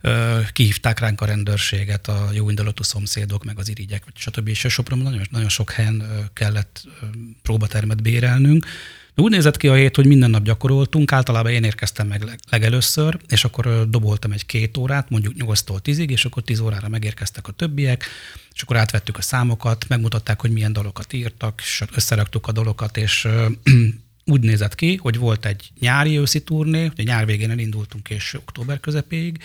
ö, 0.00 0.40
kihívták 0.52 0.98
ránk 0.98 1.20
a 1.20 1.24
rendőrséget, 1.24 2.08
a 2.08 2.28
jó 2.32 2.48
indulatú 2.48 2.82
szomszédok, 2.82 3.44
meg 3.44 3.58
az 3.58 3.68
irigyek, 3.68 4.02
stb. 4.14 4.48
És 4.48 4.66
Sopronban 4.68 5.12
nagyon, 5.12 5.26
nagyon 5.30 5.48
sok 5.48 5.70
helyen 5.70 6.28
kellett 6.32 6.82
próbatermet 7.42 8.02
bérelnünk. 8.02 8.66
De 9.14 9.22
úgy 9.22 9.30
nézett 9.30 9.56
ki 9.56 9.68
a 9.68 9.74
hét, 9.74 9.96
hogy 9.96 10.06
minden 10.06 10.30
nap 10.30 10.42
gyakoroltunk, 10.42 11.12
általában 11.12 11.52
én 11.52 11.64
érkeztem 11.64 12.06
meg 12.06 12.22
leg- 12.22 12.40
legelőször, 12.50 13.18
és 13.28 13.44
akkor 13.44 13.88
doboltam 13.88 14.32
egy 14.32 14.46
két 14.46 14.76
órát, 14.76 15.10
mondjuk 15.10 15.34
8-tól 15.38 15.78
10-ig, 15.84 16.08
és 16.08 16.24
akkor 16.24 16.42
10 16.42 16.60
órára 16.60 16.88
megérkeztek 16.88 17.48
a 17.48 17.52
többiek, 17.52 18.04
és 18.54 18.62
akkor 18.62 18.76
átvettük 18.76 19.16
a 19.16 19.22
számokat, 19.22 19.88
megmutatták, 19.88 20.40
hogy 20.40 20.50
milyen 20.50 20.72
dalokat 20.72 21.12
írtak, 21.12 21.60
és 21.62 21.82
összeraktuk 21.94 22.46
a 22.46 22.52
dalokat, 22.52 22.96
és 22.96 23.28
úgy 24.24 24.40
nézett 24.40 24.74
ki, 24.74 24.96
hogy 24.96 25.18
volt 25.18 25.46
egy 25.46 25.70
nyári-őszi 25.80 26.42
turné, 26.42 26.86
ugye 26.86 27.02
nyár 27.02 27.26
végén 27.26 27.50
elindultunk 27.50 28.10
és 28.10 28.34
október 28.34 28.80
közepéig, 28.80 29.38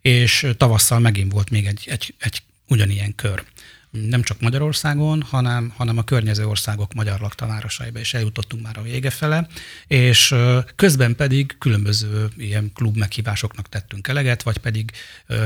és 0.00 0.46
tavasszal 0.56 0.98
megint 0.98 1.32
volt 1.32 1.50
még 1.50 1.66
egy, 1.66 1.84
egy, 1.90 2.14
egy 2.18 2.42
ugyanilyen 2.68 3.14
kör. 3.14 3.44
Nem 3.90 4.22
csak 4.22 4.40
Magyarországon, 4.40 5.22
hanem, 5.22 5.72
hanem 5.76 5.98
a 5.98 6.04
környező 6.04 6.46
országok 6.46 6.94
magyar 6.94 7.20
laktavárosaiba 7.20 7.98
is 7.98 8.14
eljutottunk 8.14 8.62
már 8.62 8.78
a 8.78 8.82
vége 8.82 9.10
fele, 9.10 9.48
és 9.86 10.34
közben 10.76 11.16
pedig 11.16 11.56
különböző 11.58 12.28
ilyen 12.36 12.72
klub 12.74 12.96
meghívásoknak 12.96 13.68
tettünk 13.68 14.08
eleget, 14.08 14.42
vagy 14.42 14.58
pedig 14.58 14.92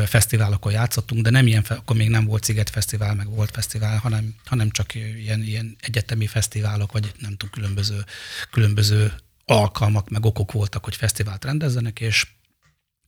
fesztiválokon 0.07 0.73
játszottunk, 0.73 1.23
de 1.23 1.31
nem 1.31 1.47
ilyen, 1.47 1.65
akkor 1.69 1.97
még 1.97 2.09
nem 2.09 2.25
volt 2.25 2.45
Sziget 2.45 2.71
Fesztivál, 2.71 3.15
meg 3.15 3.29
volt 3.29 3.51
fesztivál, 3.51 3.99
hanem, 3.99 4.35
hanem 4.45 4.71
csak 4.71 4.95
ilyen, 4.95 5.43
ilyen 5.43 5.77
egyetemi 5.81 6.27
fesztiválok, 6.27 6.93
vagy 6.93 7.13
nem 7.19 7.31
tudom, 7.31 7.51
különböző, 7.51 8.05
különböző 8.51 9.13
alkalmak, 9.45 10.09
meg 10.09 10.25
okok 10.25 10.53
voltak, 10.53 10.85
hogy 10.85 10.97
fesztivált 10.97 11.45
rendezzenek, 11.45 12.01
és 12.01 12.27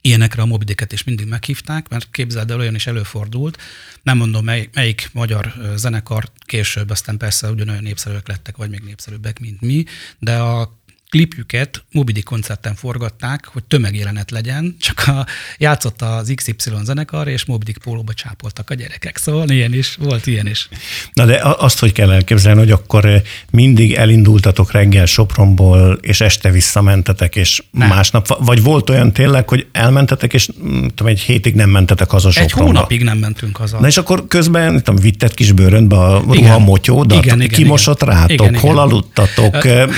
ilyenekre 0.04 0.42
a 0.42 0.46
mobidiket 0.46 0.92
is 0.92 1.04
mindig 1.04 1.26
meghívták, 1.26 1.88
mert 1.88 2.08
képzeld 2.10 2.50
el, 2.50 2.58
olyan 2.58 2.74
is 2.74 2.86
előfordult, 2.86 3.58
nem 4.02 4.16
mondom 4.16 4.44
mely, 4.44 4.68
melyik 4.72 5.10
magyar 5.12 5.54
zenekar, 5.76 6.30
később 6.40 6.90
aztán 6.90 7.16
persze 7.16 7.50
ugyanolyan 7.50 7.82
népszerűek 7.82 8.28
lettek, 8.28 8.56
vagy 8.56 8.70
még 8.70 8.80
népszerűbbek, 8.80 9.40
mint 9.40 9.60
mi, 9.60 9.84
de 10.18 10.36
a 10.36 10.72
klipjüket 11.14 11.84
Mobidi 11.92 12.22
koncerten 12.22 12.74
forgatták, 12.74 13.46
hogy 13.52 13.62
tömegjelenet 13.64 14.30
legyen, 14.30 14.76
csak 14.80 15.02
a, 15.06 15.26
játszott 15.58 16.02
az 16.02 16.32
XY 16.34 16.54
zenekar, 16.82 17.28
és 17.28 17.44
Mobidik 17.44 17.78
pólóba 17.78 18.12
csápoltak 18.14 18.70
a 18.70 18.74
gyerekek. 18.74 19.16
Szóval 19.16 19.48
ilyen 19.48 19.74
is, 19.74 19.96
volt 20.00 20.26
ilyen 20.26 20.46
is. 20.46 20.68
Na 21.12 21.24
de 21.24 21.40
azt 21.58 21.78
hogy 21.78 21.92
kell 21.92 22.10
elképzelni, 22.10 22.58
hogy 22.58 22.70
akkor 22.70 23.04
eh, 23.04 23.22
mindig 23.50 23.92
elindultatok 23.92 24.72
reggel 24.72 25.06
Sopronból, 25.06 25.98
és 26.00 26.20
este 26.20 26.50
visszamentetek, 26.50 27.36
és 27.36 27.62
Nem. 27.70 27.88
másnap, 27.88 28.44
vagy 28.44 28.62
volt 28.62 28.90
olyan 28.90 29.12
tényleg, 29.12 29.48
hogy 29.48 29.66
elmentetek, 29.72 30.32
és 30.34 30.48
mm, 30.62 30.86
tudom, 30.86 31.06
egy 31.06 31.20
hétig 31.20 31.54
nem 31.54 31.70
mentetek 31.70 32.10
haza 32.10 32.28
Egy 32.28 32.34
Sopronba? 32.34 32.72
hónapig 32.72 33.02
nem 33.02 33.18
mentünk 33.18 33.56
haza. 33.56 33.80
Na 33.80 33.86
és 33.86 33.96
akkor 33.96 34.26
közben, 34.28 34.72
nem 34.72 34.82
tudom, 34.82 35.00
vitted 35.00 35.34
kis 35.34 35.52
bőröndbe 35.52 35.96
a 35.96 36.18
ruhamotyódat, 36.18 37.46
kimosott 37.46 38.02
igen. 38.02 38.14
rátok, 38.14 38.30
Igen, 38.30 38.54
hol 38.54 38.70
igen. 38.72 38.82
aludtatok, 38.82 39.64
eh, 39.64 39.88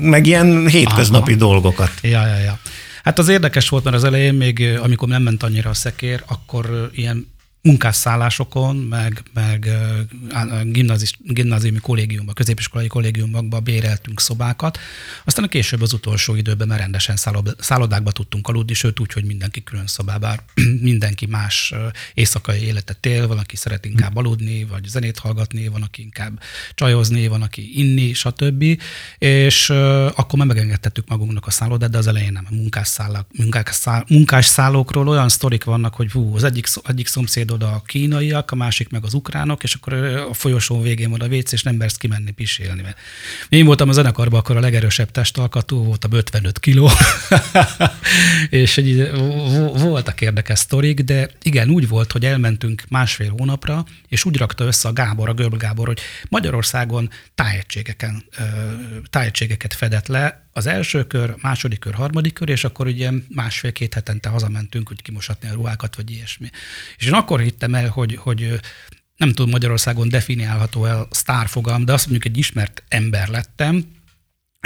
meg 0.00 0.26
ilyen 0.28 0.68
hétköznapi 0.68 1.34
dolgokat. 1.34 1.90
Ja, 2.02 2.26
ja, 2.26 2.38
ja. 2.38 2.58
Hát 3.02 3.18
az 3.18 3.28
érdekes 3.28 3.68
volt, 3.68 3.84
mert 3.84 3.96
az 3.96 4.04
elején 4.04 4.34
még, 4.34 4.78
amikor 4.82 5.08
nem 5.08 5.22
ment 5.22 5.42
annyira 5.42 5.70
a 5.70 5.74
szekér, 5.74 6.22
akkor 6.26 6.90
ilyen 6.92 7.26
munkásszállásokon, 7.62 8.76
meg, 8.76 9.22
meg 9.34 9.68
gimnazis, 10.62 11.12
gimnáziumi 11.18 11.78
kollégiumban, 11.78 12.34
középiskolai 12.34 12.86
kollégiumokban 12.86 13.64
béreltünk 13.64 14.20
szobákat. 14.20 14.78
Aztán 15.24 15.44
a 15.44 15.48
később 15.48 15.82
az 15.82 15.92
utolsó 15.92 16.34
időben 16.34 16.68
már 16.68 16.78
rendesen 16.78 17.16
szállodákba 17.58 18.12
tudtunk 18.12 18.48
aludni, 18.48 18.74
sőt 18.74 19.00
úgy, 19.00 19.12
hogy 19.12 19.24
mindenki 19.24 19.62
külön 19.62 19.86
szobában, 19.86 20.38
mindenki 20.80 21.26
más 21.26 21.74
éjszakai 22.14 22.62
életet 22.62 23.06
él, 23.06 23.26
van, 23.26 23.38
aki 23.38 23.56
szeret 23.56 23.84
inkább 23.84 24.16
aludni, 24.16 24.64
vagy 24.64 24.84
zenét 24.84 25.18
hallgatni, 25.18 25.68
van, 25.68 25.82
aki 25.82 26.02
inkább 26.02 26.40
csajozni, 26.74 27.28
van, 27.28 27.42
aki 27.42 27.78
inni, 27.78 28.12
stb. 28.12 28.64
És 29.18 29.70
akkor 29.70 30.38
már 30.38 30.46
megengedtettük 30.46 31.08
magunknak 31.08 31.46
a 31.46 31.50
szállodát, 31.50 31.90
de 31.90 31.98
az 31.98 32.06
elején 32.06 32.32
nem. 32.32 32.46
A 32.50 32.54
munkásszállók, 32.54 33.26
munkásszá, 33.38 34.04
munkásszállókról 34.08 35.08
olyan 35.08 35.28
sztorik 35.28 35.64
vannak, 35.64 35.94
hogy 35.94 36.10
hú, 36.10 36.34
az 36.34 36.44
egyik, 36.44 36.66
szó- 36.66 36.82
egyik 37.48 37.60
szomszédod 37.60 37.62
a 37.62 37.82
kínaiak, 37.86 38.50
a 38.50 38.54
másik 38.54 38.88
meg 38.88 39.04
az 39.04 39.14
ukránok, 39.14 39.62
és 39.62 39.74
akkor 39.74 39.92
a 40.30 40.34
folyosó 40.34 40.80
végén 40.80 41.10
van 41.10 41.20
a 41.20 41.26
WC, 41.26 41.52
és 41.52 41.62
nem 41.62 41.74
mersz 41.74 41.96
kimenni 41.96 42.30
pisélni. 42.30 42.82
Mert 42.82 42.98
én 43.48 43.66
voltam 43.66 43.88
a 43.88 43.92
zenekarban, 43.92 44.38
akkor 44.38 44.56
a 44.56 44.60
legerősebb 44.60 45.10
testalkatú, 45.10 45.84
voltam 45.84 46.12
55 46.12 46.58
kiló, 46.58 46.90
és 48.50 48.78
egy, 48.78 49.10
vo- 49.10 49.80
voltak 49.80 50.20
érdekes 50.20 50.58
sztorik, 50.58 51.00
de 51.00 51.30
igen, 51.42 51.70
úgy 51.70 51.88
volt, 51.88 52.12
hogy 52.12 52.24
elmentünk 52.24 52.84
másfél 52.88 53.34
hónapra, 53.38 53.84
és 54.08 54.24
úgy 54.24 54.36
rakta 54.36 54.64
össze 54.64 54.88
a 54.88 54.92
Gábor, 54.92 55.28
a 55.28 55.34
Görbl 55.34 55.56
Gábor, 55.56 55.86
hogy 55.86 56.00
Magyarországon 56.28 57.10
tájegységeken, 57.34 58.24
tájegységeket 59.10 59.74
fedett 59.74 60.06
le, 60.06 60.47
az 60.58 60.66
első 60.66 61.06
kör, 61.06 61.34
második 61.40 61.78
kör, 61.78 61.94
harmadik 61.94 62.32
kör, 62.32 62.48
és 62.48 62.64
akkor 62.64 62.86
ugye 62.86 63.10
másfél-két 63.28 63.94
hetente 63.94 64.28
hazamentünk, 64.28 64.88
hogy 64.88 65.02
kimosatni 65.02 65.48
a 65.48 65.52
ruhákat, 65.52 65.96
vagy 65.96 66.10
ilyesmi. 66.10 66.50
És 66.96 67.06
én 67.06 67.12
akkor 67.12 67.40
hittem 67.40 67.74
el, 67.74 67.88
hogy, 67.88 68.16
hogy 68.16 68.60
nem 69.16 69.28
tudom 69.28 69.50
Magyarországon 69.50 70.08
definiálható 70.08 70.84
el 70.84 71.08
sztárfogalm, 71.10 71.84
de 71.84 71.92
azt 71.92 72.08
mondjuk 72.08 72.32
egy 72.32 72.38
ismert 72.38 72.82
ember 72.88 73.28
lettem, 73.28 73.96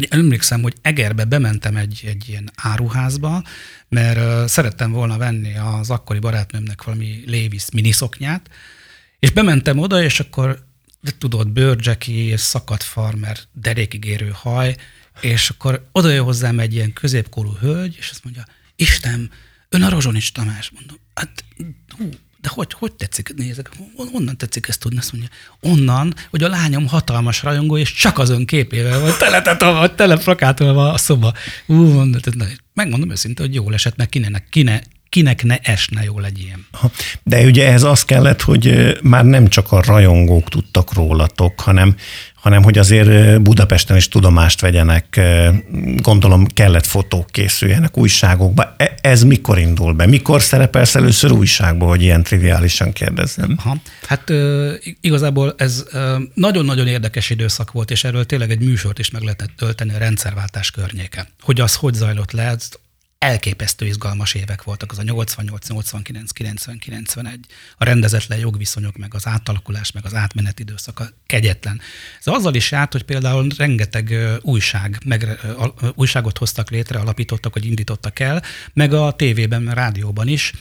emlékszem, 0.09 0.63
hogy 0.63 0.75
Egerbe 0.83 1.25
bementem 1.25 1.77
egy, 1.77 2.03
egy 2.07 2.29
ilyen 2.29 2.51
áruházba, 2.57 3.43
mert 3.89 4.49
szerettem 4.49 4.93
volna 4.93 5.17
venni 5.17 5.57
az 5.57 5.91
akkori 5.91 6.19
barátnőmnek 6.19 6.83
valami 6.85 7.23
Levis 7.27 7.71
miniszoknyát, 7.73 8.51
és 9.19 9.31
bementem 9.31 9.79
oda, 9.79 10.03
és 10.03 10.21
akkor 10.21 10.71
de 11.01 11.11
tudod, 11.19 11.49
bőrdzseki 11.49 12.13
és 12.13 12.41
szakadt 12.41 12.83
farmer, 12.83 13.39
derékig 13.53 14.05
érő 14.05 14.31
haj, 14.35 14.77
és 15.21 15.49
akkor 15.49 15.89
oda 15.93 16.11
jön 16.11 16.25
hozzám 16.25 16.59
egy 16.59 16.75
ilyen 16.75 16.93
középkorú 16.93 17.57
hölgy, 17.61 17.97
és 17.99 18.11
azt 18.11 18.25
mondja, 18.25 18.45
Isten, 18.77 19.31
ön 19.69 19.83
a 19.83 19.89
Rozsonics 19.89 20.33
Tamás. 20.33 20.71
Mondom, 20.75 20.97
hát 21.15 21.45
hú, 21.97 22.09
de 22.41 22.49
hogy, 22.49 22.73
hogy 22.73 22.93
tetszik, 22.93 23.35
nézek, 23.37 23.71
hon- 23.97 24.11
honnan 24.11 24.37
tetszik 24.37 24.69
ezt 24.69 24.81
tudni? 24.81 24.99
Azt 24.99 25.13
mondja, 25.13 25.31
onnan, 25.61 26.15
hogy 26.31 26.43
a 26.43 26.49
lányom 26.49 26.87
hatalmas 26.87 27.43
rajongó, 27.43 27.77
és 27.77 27.93
csak 27.93 28.19
az 28.19 28.31
ön 28.31 28.47
képével 28.47 29.01
van 29.01 29.19
teletetolva, 29.19 29.95
teleplakátolva 29.95 30.93
a 30.93 30.97
szoba. 30.99 31.33
Ú, 31.67 32.03
megmondom 32.75 33.11
őszintén, 33.11 33.47
hogy 33.47 33.55
jól 33.55 33.75
esett, 33.75 33.97
meg 33.97 34.09
kinek, 34.09 34.47
kinek, 34.51 34.85
kinek 35.09 35.43
ne 35.43 35.57
esne 35.57 36.03
jól 36.03 36.25
egy 36.25 36.39
ilyen. 36.39 36.67
De 37.23 37.45
ugye 37.45 37.73
ez 37.73 37.83
az 37.83 38.05
kellett, 38.05 38.43
hogy 38.43 38.97
már 39.03 39.25
nem 39.25 39.49
csak 39.49 39.73
a 39.73 39.83
rajongók 39.83 40.49
tudtak 40.49 40.93
rólatok, 40.93 41.61
hanem, 41.61 41.97
hanem 42.43 42.63
hogy 42.63 42.79
azért 42.79 43.41
Budapesten 43.43 43.97
is 43.97 44.09
tudomást 44.09 44.61
vegyenek, 44.61 45.21
gondolom 45.97 46.47
kellett 46.47 46.87
fotók 46.87 47.31
készüljenek 47.31 47.97
újságokba. 47.97 48.75
E- 48.77 48.95
Ez 49.01 49.23
mikor 49.23 49.59
indul 49.59 49.93
be? 49.93 50.07
Mikor 50.07 50.43
szerepelsz 50.43 50.95
először 50.95 51.33
újságba, 51.33 51.87
hogy 51.87 52.03
ilyen 52.03 52.23
triviálisan 52.23 52.93
kérdezzem? 52.93 53.55
Aha. 53.59 53.77
Hát 54.07 54.33
igazából 55.01 55.55
ez 55.57 55.85
nagyon-nagyon 56.35 56.87
érdekes 56.87 57.31
időszak 57.31 57.73
volt, 57.73 57.91
és 57.91 58.05
erről 58.05 58.27
tényleg 58.27 58.51
egy 58.51 58.61
műsort 58.61 58.99
is 58.99 59.11
meg 59.11 59.23
lehetett 59.23 59.51
tölteni 59.57 59.95
a 59.95 59.99
rendszerváltás 59.99 60.71
környéken. 60.71 61.27
Hogy 61.41 61.61
az 61.61 61.75
hogy 61.75 61.95
zajlott 61.95 62.33
le, 62.33 62.43
elképesztő 63.23 63.87
izgalmas 63.87 64.35
évek 64.35 64.63
voltak, 64.63 64.91
az 64.91 64.99
a 64.99 65.03
88, 65.03 65.69
89, 65.69 66.31
90, 66.31 66.79
91, 66.79 67.39
a 67.77 67.85
rendezetlen 67.85 68.39
jogviszonyok, 68.39 68.97
meg 68.97 69.15
az 69.15 69.27
átalakulás, 69.27 69.93
meg 69.93 70.05
az 70.05 70.15
átmenet 70.15 70.61
időszaka 70.61 71.05
kegyetlen. 71.27 71.81
Ez 72.19 72.27
azzal 72.27 72.55
is 72.55 72.71
járt, 72.71 72.93
hogy 72.93 73.03
például 73.03 73.49
rengeteg 73.57 74.15
újság, 74.41 74.99
meg, 75.05 75.41
újságot 75.95 76.39
hoztak 76.39 76.71
létre, 76.71 76.99
alapítottak, 76.99 77.55
vagy 77.55 77.67
indítottak 77.67 78.19
el, 78.19 78.43
meg 78.73 78.93
a 78.93 79.13
tévében, 79.13 79.75
rádióban 79.75 80.29
is, 80.29 80.53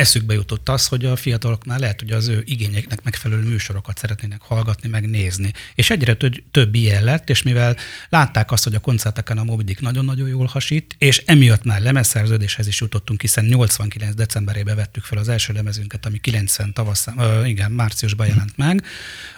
eszükbe 0.00 0.34
jutott 0.34 0.68
az, 0.68 0.86
hogy 0.86 1.04
a 1.04 1.16
fiatalok 1.16 1.64
már 1.64 1.78
lehet, 1.78 2.00
hogy 2.00 2.10
az 2.10 2.28
ő 2.28 2.42
igényeknek 2.44 3.02
megfelelő 3.02 3.42
műsorokat 3.42 3.98
szeretnének 3.98 4.40
hallgatni, 4.40 4.88
megnézni. 4.88 5.52
És 5.74 5.90
egyre 5.90 6.14
több, 6.14 6.34
több 6.50 6.74
ilyen 6.74 7.04
lett, 7.04 7.30
és 7.30 7.42
mivel 7.42 7.76
látták 8.08 8.52
azt, 8.52 8.64
hogy 8.64 8.74
a 8.74 8.78
koncerteken 8.78 9.38
a 9.38 9.44
Moby 9.44 9.62
Dick 9.64 9.80
nagyon-nagyon 9.80 10.28
jól 10.28 10.46
hasít, 10.46 10.94
és 10.98 11.22
emiatt 11.26 11.64
már 11.64 11.80
lemezszerződéshez 11.80 12.66
is 12.66 12.80
jutottunk, 12.80 13.20
hiszen 13.20 13.44
89. 13.44 14.14
decemberében 14.14 14.76
vettük 14.76 15.04
fel 15.04 15.18
az 15.18 15.28
első 15.28 15.52
lemezünket, 15.52 16.06
ami 16.06 16.18
90 16.18 16.72
tavaszán, 16.72 17.46
igen, 17.46 17.70
márciusban 17.70 18.26
jelent 18.26 18.56
meg. 18.56 18.84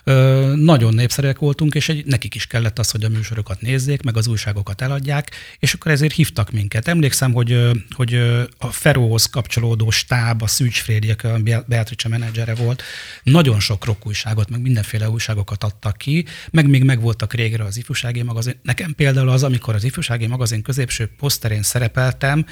Ö, 0.05 0.53
nagyon 0.57 0.95
népszerűek 0.95 1.39
voltunk, 1.39 1.75
és 1.75 1.89
egy, 1.89 2.07
nekik 2.07 2.35
is 2.35 2.47
kellett 2.47 2.79
az, 2.79 2.91
hogy 2.91 3.05
a 3.05 3.09
műsorokat 3.09 3.61
nézzék, 3.61 4.03
meg 4.03 4.17
az 4.17 4.27
újságokat 4.27 4.81
eladják, 4.83 5.31
és 5.59 5.75
akkor 5.75 5.91
ezért 5.91 6.15
hívtak 6.15 6.51
minket. 6.51 6.89
Emlékszem, 6.89 7.33
hogy, 7.33 7.71
hogy 7.91 8.15
a 8.59 8.67
Feróhoz 8.67 9.27
kapcsolódó 9.27 9.91
stáb, 9.91 10.43
a 10.43 10.51
Szűcs 10.53 10.83
Frédi, 10.83 11.11
aki 11.11 11.27
a 11.27 11.39
Beatrice 11.67 12.09
menedzsere 12.09 12.55
volt, 12.55 12.83
nagyon 13.23 13.61
sok 13.61 13.85
rock 13.85 14.07
újságot, 14.07 14.51
meg 14.51 14.61
mindenféle 14.61 15.11
újságokat 15.11 15.65
adtak 15.65 15.97
ki, 15.97 16.25
meg 16.51 16.69
még 16.69 16.85
megvoltak 16.85 17.33
régre 17.33 17.65
az 17.65 17.77
ifjúsági 17.77 18.23
magazin. 18.23 18.59
Nekem 18.63 18.95
például 18.95 19.29
az, 19.29 19.43
amikor 19.43 19.75
az 19.75 19.85
ifjúsági 19.85 20.27
magazin 20.27 20.63
középső 20.63 21.11
poszterén 21.19 21.63
szerepeltem, 21.63 22.47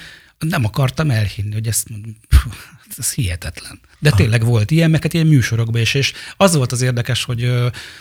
nem 0.48 0.64
akartam 0.64 1.10
elhinni, 1.10 1.52
hogy 1.52 1.66
ezt 1.66 1.88
pff, 2.28 2.44
ez 2.98 3.12
hihetetlen. 3.12 3.80
De 3.98 4.10
tényleg 4.10 4.44
volt 4.44 4.70
ilyen, 4.70 4.90
meg 4.90 5.02
hát 5.02 5.14
ilyen 5.14 5.26
műsorokban 5.26 5.80
is, 5.80 5.94
és 5.94 6.12
az 6.36 6.54
volt 6.54 6.72
az 6.72 6.80
érdekes, 6.80 7.24
hogy 7.24 7.52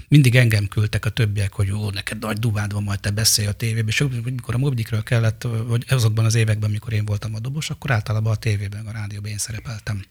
mindig 0.08 0.36
engem 0.36 0.68
küldtek 0.68 1.06
a 1.06 1.10
többiek, 1.10 1.54
hogy 1.54 1.68
jó, 1.68 1.90
neked 1.90 2.20
nagy 2.20 2.38
dubád 2.38 2.74
van, 2.74 2.84
majd 2.84 3.00
te 3.00 3.12
beszélj 3.12 3.48
a 3.48 3.52
tévében, 3.52 3.88
és 3.88 4.02
amikor 4.02 4.56
a 4.56 4.58
Mobdikről 4.58 5.04
kellett, 5.04 5.48
vagy 5.68 5.86
azokban 5.90 6.26
az 6.26 6.36
években, 6.36 6.70
amikor 6.70 6.94
én 6.94 7.06
voltam 7.06 7.36
a 7.36 7.40
dobos, 7.40 7.70
akkor 7.70 7.92
általában 7.92 8.32
a 8.32 8.36
tévében, 8.36 8.86
a 8.86 8.92
rádióban 8.92 9.32
én 9.32 9.38
szerepeltem. 9.38 10.04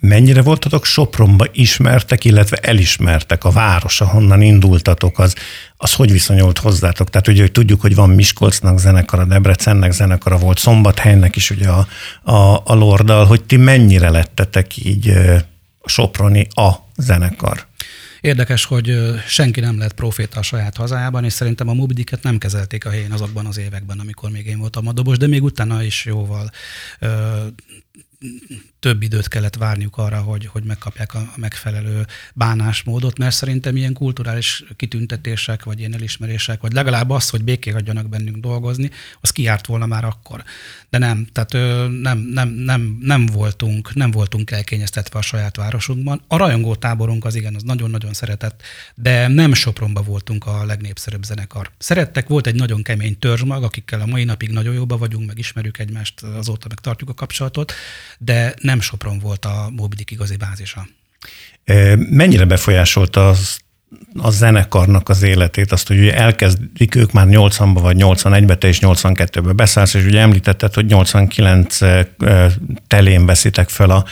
Mennyire 0.00 0.42
voltatok 0.42 0.84
Sopronba 0.84 1.46
ismertek, 1.52 2.24
illetve 2.24 2.56
elismertek 2.56 3.44
a 3.44 3.50
város, 3.50 4.00
ahonnan 4.00 4.42
indultatok, 4.42 5.18
az, 5.18 5.34
az 5.76 5.94
hogy 5.94 6.12
viszonyult 6.12 6.58
hozzátok? 6.58 7.10
Tehát 7.10 7.28
ugye, 7.28 7.40
hogy 7.40 7.52
tudjuk, 7.52 7.80
hogy 7.80 7.94
van 7.94 8.10
Miskolcnak 8.10 8.78
zenekara, 8.78 9.24
Debrecennek 9.24 9.92
zenekara, 9.92 10.38
volt 10.38 10.58
Szombathelynek 10.58 11.36
is 11.36 11.50
ugye 11.50 11.68
a, 11.68 11.86
a, 12.32 12.62
a 12.64 12.74
Lordal, 12.74 13.24
hogy 13.26 13.44
ti 13.44 13.56
mennyire 13.56 14.10
lettetek 14.10 14.76
így 14.76 15.12
Soproni 15.84 16.46
a 16.54 16.70
zenekar? 16.96 17.68
Érdekes, 18.20 18.64
hogy 18.64 18.98
senki 19.26 19.60
nem 19.60 19.78
lett 19.78 19.92
proféta 19.92 20.38
a 20.38 20.42
saját 20.42 20.76
hazájában, 20.76 21.24
és 21.24 21.32
szerintem 21.32 21.68
a 21.68 21.74
Mobidiket 21.74 22.22
nem 22.22 22.38
kezelték 22.38 22.86
a 22.86 22.90
helyén 22.90 23.12
azokban 23.12 23.46
az 23.46 23.58
években, 23.58 23.98
amikor 23.98 24.30
még 24.30 24.46
én 24.46 24.58
voltam 24.58 24.86
a 24.86 24.92
dobos, 24.92 25.16
de 25.16 25.26
még 25.26 25.42
utána 25.42 25.82
is 25.82 26.04
jóval 26.04 26.50
több 28.80 29.02
időt 29.02 29.28
kellett 29.28 29.54
várniuk 29.56 29.96
arra, 29.96 30.20
hogy, 30.20 30.46
hogy 30.46 30.64
megkapják 30.64 31.14
a 31.14 31.32
megfelelő 31.36 32.06
bánásmódot, 32.34 33.18
mert 33.18 33.34
szerintem 33.34 33.76
ilyen 33.76 33.92
kulturális 33.92 34.64
kitüntetések, 34.76 35.64
vagy 35.64 35.78
ilyen 35.78 35.94
elismerések, 35.94 36.60
vagy 36.60 36.72
legalább 36.72 37.10
az, 37.10 37.30
hogy 37.30 37.44
béké 37.44 37.70
hagyjanak 37.70 38.08
bennünk 38.08 38.36
dolgozni, 38.36 38.90
az 39.20 39.30
kiárt 39.30 39.66
volna 39.66 39.86
már 39.86 40.04
akkor. 40.04 40.44
De 40.90 40.98
nem, 40.98 41.26
tehát 41.32 41.52
nem, 42.02 42.18
nem, 42.18 42.48
nem, 42.48 42.98
nem, 43.00 43.26
voltunk, 43.26 43.94
nem 43.94 44.10
voltunk 44.10 44.50
elkényeztetve 44.50 45.18
a 45.18 45.22
saját 45.22 45.56
városunkban. 45.56 46.22
A 46.26 46.36
rajongó 46.36 46.74
táborunk 46.74 47.24
az 47.24 47.34
igen, 47.34 47.54
az 47.54 47.62
nagyon-nagyon 47.62 48.12
szeretett, 48.12 48.62
de 48.94 49.28
nem 49.28 49.54
Sopronba 49.54 50.02
voltunk 50.02 50.46
a 50.46 50.64
legnépszerűbb 50.64 51.22
zenekar. 51.22 51.70
Szerettek, 51.78 52.28
volt 52.28 52.46
egy 52.46 52.54
nagyon 52.54 52.82
kemény 52.82 53.18
törzsmag, 53.18 53.62
akikkel 53.62 54.00
a 54.00 54.06
mai 54.06 54.24
napig 54.24 54.50
nagyon 54.50 54.74
jóba 54.74 54.98
vagyunk, 54.98 55.26
meg 55.26 55.38
ismerjük 55.38 55.78
egymást, 55.78 56.22
azóta 56.22 56.66
meg 56.68 56.78
tartjuk 56.78 57.10
a 57.10 57.14
kapcsolatot, 57.14 57.72
de 58.18 58.54
nem 58.70 58.80
Sopron 58.80 59.18
volt 59.18 59.44
a 59.44 59.70
Mobidik 59.76 60.10
igazi 60.10 60.36
bázisa. 60.36 60.88
Mennyire 61.96 62.44
befolyásolta 62.44 63.28
az 63.28 63.58
a 64.18 64.30
zenekarnak 64.30 65.08
az 65.08 65.22
életét, 65.22 65.72
azt, 65.72 65.88
hogy 65.88 65.98
ugye 65.98 66.14
elkezdik 66.14 66.94
ők 66.94 67.12
már 67.12 67.26
80-ba 67.28 67.78
vagy 67.80 67.96
81-be, 67.98 68.54
te 68.54 68.68
is 68.68 68.78
82-be 68.82 69.52
beszállsz, 69.52 69.94
és 69.94 70.04
ugye 70.04 70.20
említetted, 70.20 70.74
hogy 70.74 70.86
89 70.86 71.80
ö, 71.80 72.00
telén 72.86 73.26
veszitek 73.26 73.68
fel 73.68 73.90
a, 73.90 74.04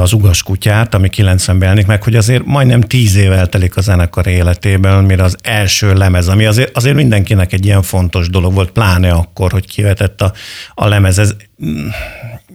az 0.00 0.12
ugas 0.12 0.42
kutyát, 0.42 0.94
ami 0.94 1.08
90-ben 1.16 1.60
jelenik 1.60 1.86
meg, 1.86 2.02
hogy 2.02 2.16
azért 2.16 2.44
majdnem 2.44 2.80
10 2.80 3.14
év 3.14 3.32
eltelik 3.32 3.76
a 3.76 3.80
zenekar 3.80 4.26
életében, 4.26 5.04
mire 5.04 5.22
az 5.22 5.36
első 5.42 5.94
lemez, 5.94 6.28
ami 6.28 6.46
azért, 6.46 6.76
azért 6.76 6.96
mindenkinek 6.96 7.52
egy 7.52 7.64
ilyen 7.64 7.82
fontos 7.82 8.28
dolog 8.28 8.54
volt, 8.54 8.70
pláne 8.70 9.10
akkor, 9.10 9.52
hogy 9.52 9.66
kivetett 9.66 10.20
a, 10.20 10.32
a 10.74 10.88
lemez. 10.88 11.18
Ez, 11.18 11.34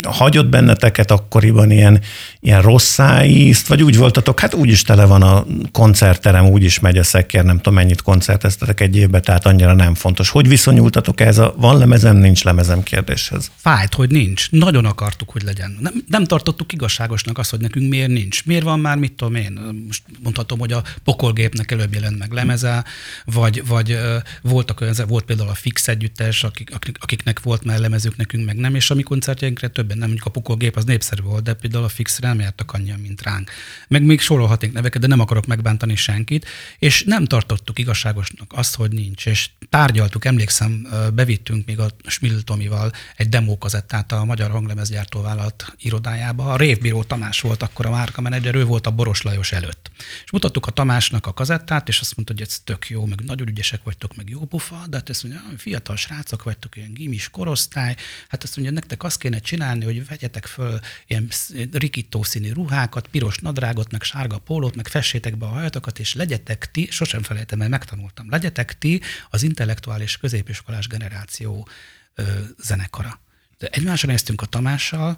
hagyott 0.04 0.50
benneteket 0.50 1.12
akkoriban 1.12 1.72
ilyen, 1.72 2.02
ilyen 2.40 2.62
rossz 2.62 3.00
ízt, 3.24 3.68
vagy 3.68 3.84
úgy 3.84 3.98
voltatok, 3.98 4.40
hát 4.40 4.54
úgyis 4.54 4.82
tele 4.82 5.06
van 5.06 5.22
a 5.22 5.46
koncertterem, 5.72 6.46
úgyis 6.46 6.80
megy 6.80 6.98
a 6.98 7.04
szekér, 7.04 7.44
nem 7.44 7.58
tudom 7.58 7.74
mennyit 7.74 8.02
koncerteztetek 8.02 8.80
egy 8.80 8.96
évben, 8.96 9.22
tehát 9.22 9.46
annyira 9.46 9.74
nem 9.74 9.96
fontos. 9.96 10.30
Hogy 10.30 10.48
viszonyultatok 10.48 11.22
ez 11.22 11.38
a 11.38 11.54
van 11.58 11.78
lemezem, 11.78 12.16
nincs 12.16 12.44
lemezem 12.44 12.84
kérdéshez? 12.84 13.52
Fájt, 13.56 13.94
hogy 13.94 14.10
nincs. 14.10 14.52
Nagyon 14.52 14.86
akartuk, 14.86 15.30
hogy 15.30 15.44
legyen. 15.44 15.78
Nem, 15.80 15.94
nem 16.08 16.24
tartottuk 16.24 16.74
igazságosnak 16.74 17.38
azt, 17.38 17.50
hogy 17.50 17.60
nekünk 17.60 17.90
miért 17.90 18.10
nincs. 18.10 18.46
Miért 18.46 18.64
van 18.64 18.80
már, 18.80 18.98
mit 18.98 19.14
tudom 19.14 19.36
én? 19.36 19.60
Most 19.88 20.04
mondhatom, 20.24 20.60
hogy 20.60 20.72
a 20.72 20.84
pokolgépnek 21.04 21.72
előbb 21.72 21.94
jelent 21.94 22.18
meg 22.18 22.32
lemeze, 22.32 22.84
vagy, 23.26 23.64
vagy 23.68 23.98
voltak 24.42 24.82
olyan, 24.82 24.96
volt 25.08 25.26
például 25.26 25.50
a 25.50 25.54
Fix 25.54 25.88
együttes, 25.88 26.44
akik, 26.44 26.72
akiknek 27.00 27.40
volt 27.40 27.64
már 27.64 27.80
lemezük, 27.80 28.16
nekünk 28.16 28.46
meg 28.46 28.56
nem, 28.56 28.76
és 28.76 28.90
a 28.90 28.97
mi 28.98 29.04
koncertjeinkre 29.04 29.68
többen 29.68 29.98
nem, 29.98 30.08
mondjuk 30.08 30.28
a 30.28 30.32
pokolgép 30.32 30.76
az 30.76 30.84
népszerű 30.84 31.22
volt, 31.22 31.44
de 31.44 31.54
például 31.54 31.84
a 31.84 31.90
Fixre 31.90 32.28
nem 32.28 32.40
jártak 32.40 32.72
annyian, 32.72 33.00
mint 33.00 33.22
ránk. 33.22 33.52
Meg 33.88 34.04
még 34.04 34.20
sorolhatnék 34.20 34.72
neveket, 34.74 35.02
de 35.02 35.08
nem 35.08 35.20
akarok 35.20 35.46
megbántani 35.46 35.96
senkit, 35.96 36.46
és 36.80 37.04
nem 37.04 37.26
tartottuk 37.26 37.80
igazságosnak 37.80 38.54
azt, 38.56 38.76
hogy 38.76 38.92
nincs. 38.92 39.26
És 39.26 39.50
tárgyaltuk, 39.70 40.26
emlékszem, 40.26 40.88
bevittünk 41.14 41.66
még 41.66 41.80
a 41.80 41.90
Schmill 42.06 42.42
Tomival 42.42 42.92
egy 43.16 43.30
demókazettát 43.30 44.12
a 44.12 44.26
Magyar 44.26 44.52
Hanglemezgyártó 44.52 45.22
Vállalat 45.22 45.76
irodájába. 45.80 46.52
A 46.52 46.58
Révbíró 46.58 47.04
Tamás 47.04 47.42
volt 47.42 47.64
akkor 47.64 47.86
a 47.86 47.90
márka 47.90 48.22
menedzser, 48.22 48.56
ő 48.56 48.66
volt 48.66 48.88
a 48.88 48.92
Boros 48.92 49.22
Lajos 49.22 49.52
előtt. 49.52 49.92
És 50.24 50.32
mutattuk 50.32 50.66
a 50.66 50.72
Tamásnak 50.72 51.26
a 51.26 51.34
kazettát, 51.34 51.88
és 51.88 52.00
azt 52.00 52.16
mondta, 52.16 52.34
hogy 52.34 52.48
ez 52.48 52.60
tök 52.64 52.90
jó, 52.90 53.06
meg 53.06 53.22
nagyon 53.26 53.48
ügyesek 53.48 53.84
vagytok, 53.84 54.16
meg 54.16 54.30
jó 54.30 54.46
pufa, 54.46 54.84
de 54.90 54.98
hát 54.98 55.10
ezt 55.10 55.24
mondja, 55.24 55.42
fiatal 55.58 55.96
srácok 55.96 56.44
vagytok, 56.44 56.76
ilyen 56.76 56.94
gimis 56.94 57.30
korosztály, 57.30 57.96
hát 58.28 58.44
azt 58.44 58.56
mondja, 58.58 58.74
nektek 58.78 59.04
azt 59.04 59.20
kéne 59.20 59.40
csinálni, 59.40 59.86
hogy 59.86 60.08
vegyetek 60.08 60.46
föl 60.46 60.80
ilyen 61.08 61.30
rikító 61.72 62.24
színű 62.24 62.52
ruhákat, 62.52 63.08
piros 63.08 63.38
nadrágot, 63.38 63.92
meg 63.92 64.04
sárga 64.04 64.38
pólót, 64.38 64.76
meg 64.76 64.88
fessétek 64.88 65.38
be 65.38 65.46
a 65.46 65.50
hajatokat, 65.50 66.00
és 66.00 66.14
legyetek 66.14 66.72
ti, 66.72 66.88
sosem 66.92 67.24
felejtem, 67.24 67.58
mert 67.58 67.70
megtanultam, 67.70 68.30
legyetek 68.30 68.78
ti 68.78 69.02
az 69.30 69.44
intellektuális 69.44 70.18
középiskolás 70.18 70.88
generáció 70.88 71.68
ö, 72.16 72.24
zenekara. 72.64 73.20
De 73.58 73.68
egymásra 73.68 74.08
néztünk 74.08 74.42
a 74.42 74.46
Tamással, 74.46 75.18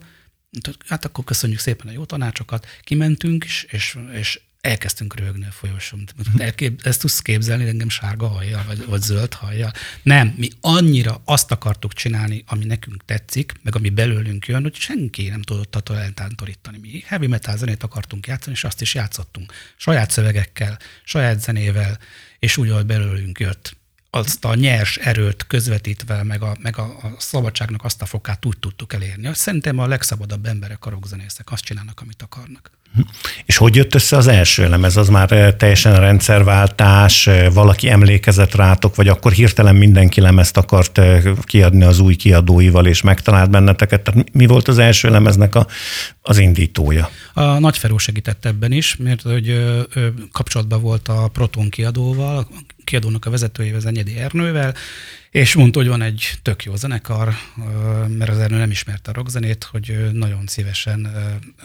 hát 0.87 1.05
akkor 1.05 1.23
köszönjük 1.23 1.59
szépen 1.59 1.87
a 1.87 1.91
jó 1.91 2.05
tanácsokat, 2.05 2.67
kimentünk, 2.81 3.45
és, 3.45 3.65
és, 3.69 3.97
és 4.13 4.41
elkezdtünk 4.61 5.15
rögni 5.15 5.45
a 5.45 5.51
folyosón. 5.51 6.03
Elkép, 6.37 6.81
ezt 6.83 6.99
tudsz 6.99 7.19
képzelni 7.19 7.67
engem 7.67 7.89
sárga 7.89 8.27
hajjal, 8.27 8.63
vagy, 8.67 8.85
vagy 8.85 9.01
zöld 9.01 9.33
hajjal? 9.33 9.71
Nem, 10.03 10.33
mi 10.37 10.49
annyira 10.61 11.21
azt 11.25 11.51
akartuk 11.51 11.93
csinálni, 11.93 12.43
ami 12.47 12.65
nekünk 12.65 13.05
tetszik, 13.05 13.53
meg 13.61 13.75
ami 13.75 13.89
belőlünk 13.89 14.47
jön, 14.47 14.61
hogy 14.61 14.75
senki 14.75 15.27
nem 15.27 15.41
tudott 15.41 15.75
attól 15.75 15.97
eltántorítani. 15.97 16.77
Mi 16.77 17.03
heavy 17.05 17.27
metal 17.27 17.57
zenét 17.57 17.83
akartunk 17.83 18.27
játszani, 18.27 18.55
és 18.55 18.63
azt 18.63 18.81
is 18.81 18.93
játszottunk. 18.93 19.53
Saját 19.77 20.11
szövegekkel, 20.11 20.79
saját 21.03 21.41
zenével, 21.41 21.99
és 22.39 22.57
úgy, 22.57 22.69
ahogy 22.69 22.85
belőlünk 22.85 23.39
jött 23.39 23.77
azt 24.09 24.45
a 24.45 24.55
nyers 24.55 24.97
erőt 24.97 25.47
közvetítve, 25.47 26.23
meg 26.23 26.41
a, 26.41 26.55
meg 26.61 26.77
a, 26.77 26.83
a 26.83 27.15
szabadságnak 27.17 27.83
azt 27.83 28.01
a 28.01 28.05
fokát 28.05 28.45
úgy 28.45 28.57
tudtuk 28.59 28.93
elérni. 28.93 29.29
Szerintem 29.33 29.79
a 29.79 29.87
legszabadabb 29.87 30.45
emberek 30.45 30.85
a 30.85 30.89
rockzenészek 30.89 31.51
azt 31.51 31.63
csinálnak, 31.63 32.01
amit 32.01 32.21
akarnak. 32.21 32.71
És 33.45 33.57
hogy 33.57 33.75
jött 33.75 33.95
össze 33.95 34.17
az 34.17 34.27
első 34.27 34.69
lemez? 34.69 34.97
Az 34.97 35.09
már 35.09 35.31
eh, 35.31 35.51
teljesen 35.51 35.99
rendszerváltás, 35.99 37.27
eh, 37.27 37.53
valaki 37.53 37.89
emlékezett 37.89 38.55
rátok, 38.55 38.95
vagy 38.95 39.07
akkor 39.07 39.31
hirtelen 39.31 39.75
mindenki 39.75 40.21
lemezt 40.21 40.57
akart 40.57 40.97
eh, 40.97 41.23
kiadni 41.43 41.83
az 41.83 41.99
új 41.99 42.15
kiadóival, 42.15 42.85
és 42.85 43.01
megtalált 43.01 43.49
benneteket? 43.49 44.01
Tehát 44.01 44.33
mi- 44.33 44.45
volt 44.45 44.67
az 44.67 44.77
első 44.77 45.09
lemeznek 45.09 45.55
a, 45.55 45.67
az 46.21 46.37
indítója? 46.37 47.09
A 47.33 47.59
Nagy 47.59 47.77
Feró 47.77 47.97
segített 47.97 48.45
ebben 48.45 48.71
is, 48.71 48.95
mert 48.95 49.21
hogy 49.21 49.75
kapcsolatban 50.31 50.81
volt 50.81 51.07
a 51.07 51.27
Proton 51.27 51.69
kiadóval, 51.69 52.47
kiadónak 52.83 53.25
a 53.25 53.29
vezetőjével, 53.29 53.79
Zenyedi 53.79 54.17
Ernővel, 54.17 54.73
és 55.31 55.55
mondta, 55.55 55.79
hogy 55.79 55.87
van 55.87 56.01
egy 56.01 56.33
tök 56.41 56.63
jó 56.63 56.75
zenekar, 56.75 57.33
mert 58.07 58.31
az 58.31 58.37
Ernő 58.37 58.57
nem 58.57 58.71
ismerte 58.71 59.11
a 59.11 59.13
rockzenét, 59.13 59.63
hogy 59.63 60.09
nagyon 60.11 60.47
szívesen 60.47 61.07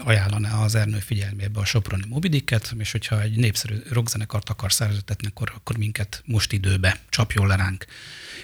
ajánlaná 0.03 0.63
az 0.63 0.75
Ernő 0.75 0.97
figyelmébe 0.97 1.59
a 1.59 1.65
Soproni 1.65 2.03
Mobidiket, 2.09 2.75
és 2.77 2.91
hogyha 2.91 3.21
egy 3.21 3.35
népszerű 3.35 3.75
rockzenekart 3.89 4.49
akar 4.49 4.73
szerződtetni, 4.73 5.27
akkor, 5.27 5.51
akkor 5.55 5.77
minket 5.77 6.21
most 6.25 6.51
időbe 6.53 6.99
csapjon 7.09 7.47
le 7.47 7.55
ránk. 7.55 7.85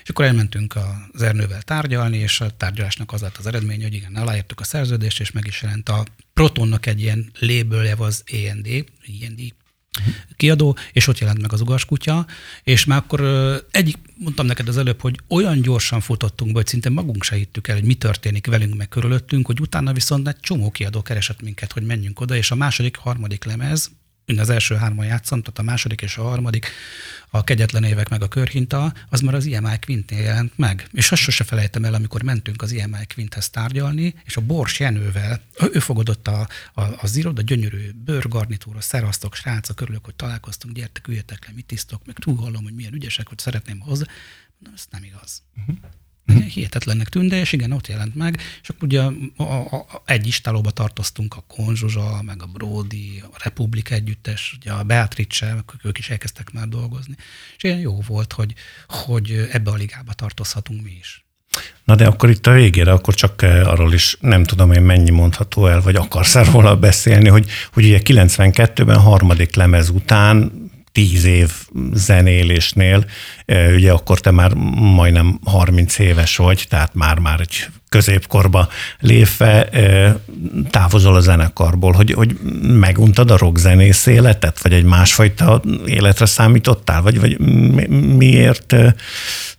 És 0.03 0.09
akkor 0.09 0.25
elmentünk 0.25 0.75
az 1.11 1.21
Ernővel 1.21 1.61
tárgyalni, 1.61 2.17
és 2.17 2.41
a 2.41 2.49
tárgyalásnak 2.57 3.11
az 3.11 3.21
lett 3.21 3.37
az 3.37 3.45
eredmény, 3.45 3.81
hogy 3.81 3.93
igen, 3.93 4.15
aláírtuk 4.15 4.59
a 4.59 4.63
szerződést, 4.63 5.19
és 5.19 5.31
meg 5.31 5.47
is 5.47 5.61
jelent 5.61 5.89
a 5.89 6.05
Protonnak 6.33 6.85
egy 6.85 7.01
ilyen 7.01 7.31
labelje 7.39 7.95
az 7.97 8.23
END, 8.25 8.67
END 9.21 9.53
kiadó, 10.35 10.77
és 10.91 11.07
ott 11.07 11.19
jelent 11.19 11.41
meg 11.41 11.53
az 11.53 11.61
ugas 11.61 11.85
kutya, 11.85 12.25
és 12.63 12.85
már 12.85 12.97
akkor 12.97 13.21
egyik, 13.71 13.97
mondtam 14.17 14.45
neked 14.45 14.67
az 14.67 14.77
előbb, 14.77 15.01
hogy 15.01 15.19
olyan 15.27 15.61
gyorsan 15.61 15.99
futottunk 15.99 16.51
be, 16.51 16.57
hogy 16.57 16.67
szinte 16.67 16.89
magunk 16.89 17.23
se 17.23 17.35
hittük 17.35 17.67
el, 17.67 17.75
hogy 17.75 17.85
mi 17.85 17.93
történik 17.93 18.47
velünk 18.47 18.77
meg 18.77 18.89
körülöttünk, 18.89 19.45
hogy 19.45 19.59
utána 19.59 19.93
viszont 19.93 20.27
egy 20.27 20.39
csomó 20.39 20.71
kiadó 20.71 21.01
keresett 21.01 21.41
minket, 21.41 21.71
hogy 21.71 21.83
menjünk 21.83 22.19
oda, 22.19 22.35
és 22.35 22.51
a 22.51 22.55
második, 22.55 22.95
harmadik 22.95 23.43
lemez, 23.43 23.91
mind 24.31 24.43
az 24.43 24.49
első 24.49 24.75
hárman 24.75 25.05
játszom, 25.05 25.41
tehát 25.41 25.59
a 25.59 25.61
második 25.61 26.01
és 26.01 26.17
a 26.17 26.23
harmadik, 26.23 26.67
a 27.29 27.43
kegyetlen 27.43 27.83
évek 27.83 28.09
meg 28.09 28.21
a 28.21 28.27
körhinta, 28.27 28.93
az 29.09 29.21
már 29.21 29.33
az 29.33 29.45
IMI 29.45 29.79
Quintnél 29.85 30.21
jelent 30.21 30.57
meg. 30.57 30.87
És 30.91 31.11
azt 31.11 31.21
sose 31.21 31.43
felejtem 31.43 31.85
el, 31.85 31.93
amikor 31.93 32.21
mentünk 32.23 32.61
az 32.61 32.71
IMI 32.71 33.05
Quinthez 33.13 33.49
tárgyalni, 33.49 34.15
és 34.25 34.37
a 34.37 34.41
Bors 34.41 34.79
Jenővel, 34.79 35.41
ő 35.73 35.79
fogadott 35.79 36.27
a, 36.27 36.47
a, 36.73 36.81
az 37.01 37.15
írod, 37.15 37.37
a 37.37 37.41
gyönyörű 37.41 37.91
bőrgarnitúra, 37.91 38.81
szerasztok, 38.81 39.35
srácok, 39.35 39.81
örülök, 39.81 40.05
hogy 40.05 40.15
találkoztunk, 40.15 40.73
gyertek, 40.73 41.07
üljetek 41.07 41.45
le, 41.47 41.53
mit 41.55 41.65
tisztok, 41.65 42.05
meg 42.05 42.15
túl 42.15 42.35
hallom, 42.35 42.63
hogy 42.63 42.73
milyen 42.73 42.93
ügyesek, 42.93 43.27
hogy 43.27 43.39
szeretném 43.39 43.79
hozzá. 43.79 44.05
Mondom, 44.59 44.73
ez 44.79 44.85
nem 44.89 45.03
igaz. 45.03 45.41
Uh-huh. 45.57 45.75
Hihetetlennek 46.53 47.09
tűnt, 47.09 47.33
és 47.33 47.51
igen, 47.51 47.71
ott 47.71 47.87
jelent 47.87 48.15
meg, 48.15 48.41
és 48.61 48.69
akkor 48.69 48.83
ugye 48.83 49.01
a, 49.01 49.43
a, 49.43 49.43
a, 49.43 50.01
egy 50.05 50.27
istálóba 50.27 50.71
tartoztunk 50.71 51.35
a 51.35 51.43
Konzsuzsa, 51.47 52.21
meg 52.21 52.43
a 52.43 52.45
Brody, 52.45 53.23
a 53.31 53.39
Republik 53.43 53.89
együttes, 53.89 54.55
ugye 54.59 54.71
a 54.71 54.83
Beatrice, 54.83 55.63
ők 55.83 55.97
is 55.97 56.09
elkezdtek 56.09 56.51
már 56.51 56.67
dolgozni. 56.67 57.15
És 57.57 57.63
ilyen 57.63 57.79
jó 57.79 58.01
volt, 58.07 58.33
hogy, 58.33 58.53
hogy 58.87 59.47
ebbe 59.51 59.71
a 59.71 59.75
ligába 59.75 60.13
tartozhatunk 60.13 60.83
mi 60.83 60.97
is. 60.99 61.25
Na 61.83 61.95
de 61.95 62.05
akkor 62.05 62.29
itt 62.29 62.47
a 62.47 62.51
végére, 62.51 62.91
akkor 62.91 63.13
csak 63.13 63.41
arról 63.41 63.93
is 63.93 64.17
nem 64.19 64.43
tudom 64.43 64.71
én 64.71 64.81
mennyi 64.81 65.09
mondható 65.09 65.67
el, 65.67 65.81
vagy 65.81 65.95
akarsz 65.95 66.35
róla 66.51 66.75
beszélni, 66.75 67.29
hogy, 67.29 67.49
hogy 67.73 67.85
ugye 67.85 67.99
92-ben 68.03 68.99
harmadik 68.99 69.55
lemez 69.55 69.89
után 69.89 70.60
tíz 70.91 71.25
év 71.25 71.51
zenélésnél, 71.93 73.05
ugye 73.75 73.91
akkor 73.91 74.19
te 74.19 74.31
már 74.31 74.53
majdnem 74.93 75.39
30 75.43 75.99
éves 75.99 76.37
vagy, 76.37 76.65
tehát 76.69 76.93
már-már 76.93 77.39
egy 77.39 77.67
középkorba 77.89 78.67
lépve 78.99 79.69
távozol 80.69 81.15
a 81.15 81.19
zenekarból, 81.19 81.91
hogy, 81.91 82.13
hogy 82.13 82.39
meguntad 82.61 83.31
a 83.31 83.37
rockzenész 83.37 84.05
életet, 84.05 84.61
vagy 84.61 84.73
egy 84.73 84.83
másfajta 84.83 85.61
életre 85.85 86.25
számítottál, 86.25 87.01
vagy, 87.01 87.19
vagy 87.19 87.39
miért 88.17 88.75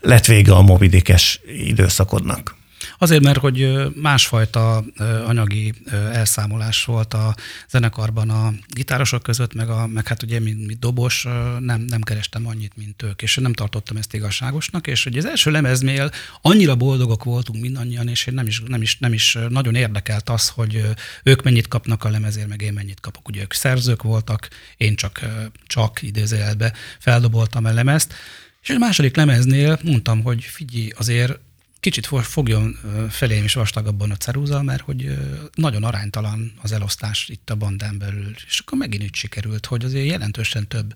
lett 0.01 0.24
vége 0.24 0.53
a 0.53 0.62
movidikes 0.62 1.41
időszakodnak? 1.66 2.61
Azért, 3.03 3.22
mert 3.22 3.38
hogy 3.38 3.72
másfajta 3.94 4.84
anyagi 5.26 5.74
elszámolás 6.12 6.84
volt 6.84 7.14
a 7.14 7.34
zenekarban 7.68 8.30
a 8.30 8.53
gitárosok 8.68 9.22
között, 9.22 9.55
meg, 9.55 9.68
a, 9.68 9.86
meg 9.86 10.07
hát 10.07 10.22
ugye, 10.22 10.40
mint, 10.40 10.66
mint 10.66 10.78
dobos, 10.78 11.22
nem, 11.59 11.80
nem 11.80 12.00
kerestem 12.00 12.46
annyit, 12.46 12.76
mint 12.76 13.03
ők, 13.03 13.22
és 13.22 13.36
nem 13.36 13.53
tartottam 13.53 13.96
ezt 13.96 14.14
igazságosnak, 14.14 14.86
és 14.86 15.05
hogy 15.05 15.16
az 15.18 15.24
első 15.24 15.50
lemeznél 15.50 16.11
annyira 16.42 16.76
boldogok 16.76 17.24
voltunk 17.24 17.62
mindannyian, 17.62 18.09
és 18.09 18.26
én 18.26 18.34
nem 18.34 18.46
is, 18.46 18.62
nem 18.66 18.82
is, 18.82 18.98
nem 18.98 19.12
is 19.12 19.38
nagyon 19.48 19.74
érdekelt 19.74 20.28
az, 20.28 20.48
hogy 20.48 20.84
ők 21.22 21.42
mennyit 21.42 21.68
kapnak 21.68 22.05
a 22.05 22.11
lemezért, 22.11 22.48
meg 22.48 22.62
én 22.62 22.72
mennyit 22.72 23.00
kapok. 23.00 23.28
Ugye 23.28 23.40
ők 23.40 23.53
szerzők 23.53 24.03
voltak, 24.03 24.48
én 24.76 24.96
csak, 24.96 25.20
csak 25.66 26.03
idézőjelbe 26.03 26.72
feldoboltam 26.98 27.64
a 27.64 27.72
lemezt, 27.72 28.14
és 28.62 28.70
a 28.70 28.78
második 28.78 29.16
lemeznél 29.16 29.78
mondtam, 29.82 30.22
hogy 30.22 30.42
figyelj, 30.42 30.92
azért 30.96 31.38
kicsit 31.83 32.07
fogjon 32.07 32.78
felém 33.11 33.45
is 33.45 33.55
vastagabban 33.55 34.11
a 34.11 34.16
ceruza, 34.16 34.62
mert 34.62 34.83
hogy 34.83 35.18
nagyon 35.55 35.85
aránytalan 35.85 36.53
az 36.62 36.72
elosztás 36.72 37.28
itt 37.28 37.51
a 37.51 37.55
bandán 37.55 37.99
belül. 37.99 38.35
És 38.47 38.59
akkor 38.59 38.78
megint 38.78 39.03
úgy 39.03 39.14
sikerült, 39.14 39.66
hogy 39.66 39.85
azért 39.85 40.07
jelentősen 40.07 40.68
több 40.68 40.95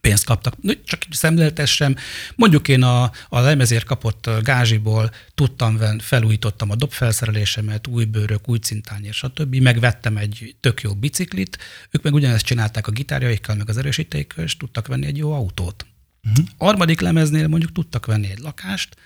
pénzt 0.00 0.24
kaptak. 0.24 0.54
Csak 0.84 1.02
szemléltessem, 1.10 1.96
mondjuk 2.34 2.68
én 2.68 2.82
a, 2.82 3.10
a 3.28 3.40
lemezért 3.40 3.84
kapott 3.84 4.30
gázsiból 4.42 5.10
tudtam, 5.34 5.78
felújítottam 5.98 6.70
a 6.70 6.74
dobfelszerelésemet, 6.74 7.86
új 7.86 8.04
bőrök, 8.04 8.48
új 8.48 8.58
cintányér, 8.58 9.12
stb. 9.12 9.54
Megvettem 9.54 10.16
egy 10.16 10.56
tök 10.60 10.80
jó 10.80 10.94
biciklit, 10.94 11.58
ők 11.90 12.02
meg 12.02 12.14
ugyanezt 12.14 12.44
csinálták 12.44 12.86
a 12.86 12.90
gitárjaikkal, 12.90 13.54
meg 13.54 13.68
az 13.68 13.76
erősítékkel, 13.76 14.44
és 14.44 14.56
tudtak 14.56 14.86
venni 14.86 15.06
egy 15.06 15.16
jó 15.16 15.32
autót. 15.32 15.86
Uh-huh. 16.24 16.46
Harmadik 16.58 17.00
lemeznél 17.00 17.48
mondjuk 17.48 17.72
tudtak 17.72 18.06
venni 18.06 18.30
egy 18.30 18.38
lakást, 18.38 18.96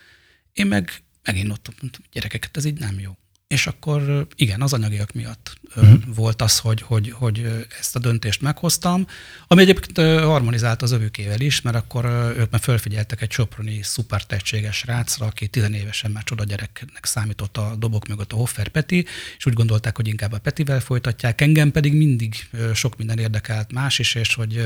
én 0.53 0.67
meg 0.67 1.03
megint 1.23 1.51
ott 1.51 1.75
mondtam, 1.81 2.05
gyerekeket, 2.13 2.57
ez 2.57 2.65
így 2.65 2.79
nem 2.79 3.01
jó. 3.01 3.13
És 3.47 3.67
akkor 3.67 4.27
igen, 4.37 4.63
az 4.63 4.73
anyagiak 4.73 5.13
miatt 5.13 5.61
uh-huh. 5.77 6.01
volt 6.15 6.43
az, 6.43 6.59
hogy, 6.59 6.83
hogy, 6.83 7.11
hogy 7.11 7.67
ezt 7.79 7.97
a 7.97 7.99
döntést 7.99 8.41
meghoztam, 8.41 9.07
ami 9.47 9.63
egyébként 9.63 10.21
harmonizált 10.21 10.83
az 10.83 10.91
övükével 10.91 11.41
is, 11.41 11.61
mert 11.61 11.77
akkor 11.77 12.05
ők 12.37 12.51
már 12.51 12.61
fölfigyeltek 12.61 13.23
egy 13.23 13.31
soproni 13.31 13.83
szuper 13.83 14.27
tehetséges 14.27 14.85
rácra, 14.85 15.27
aki 15.27 15.49
tizenévesen 15.49 16.11
már 16.11 16.25
csoda 16.25 16.45
gyereknek 16.45 17.05
számított 17.05 17.57
a 17.57 17.75
dobok 17.79 18.07
mögött 18.07 18.33
a 18.33 18.37
Hoffer 18.37 18.69
Peti, 18.69 19.07
és 19.37 19.47
úgy 19.47 19.55
gondolták, 19.55 19.97
hogy 19.97 20.09
inkább 20.09 20.33
a 20.33 20.39
Petivel 20.39 20.81
folytatják. 20.81 21.41
Engem 21.41 21.71
pedig 21.71 21.95
mindig 21.95 22.49
sok 22.75 22.97
minden 22.97 23.19
érdekelt 23.19 23.73
más 23.73 23.99
is, 23.99 24.15
és 24.15 24.35
hogy 24.35 24.65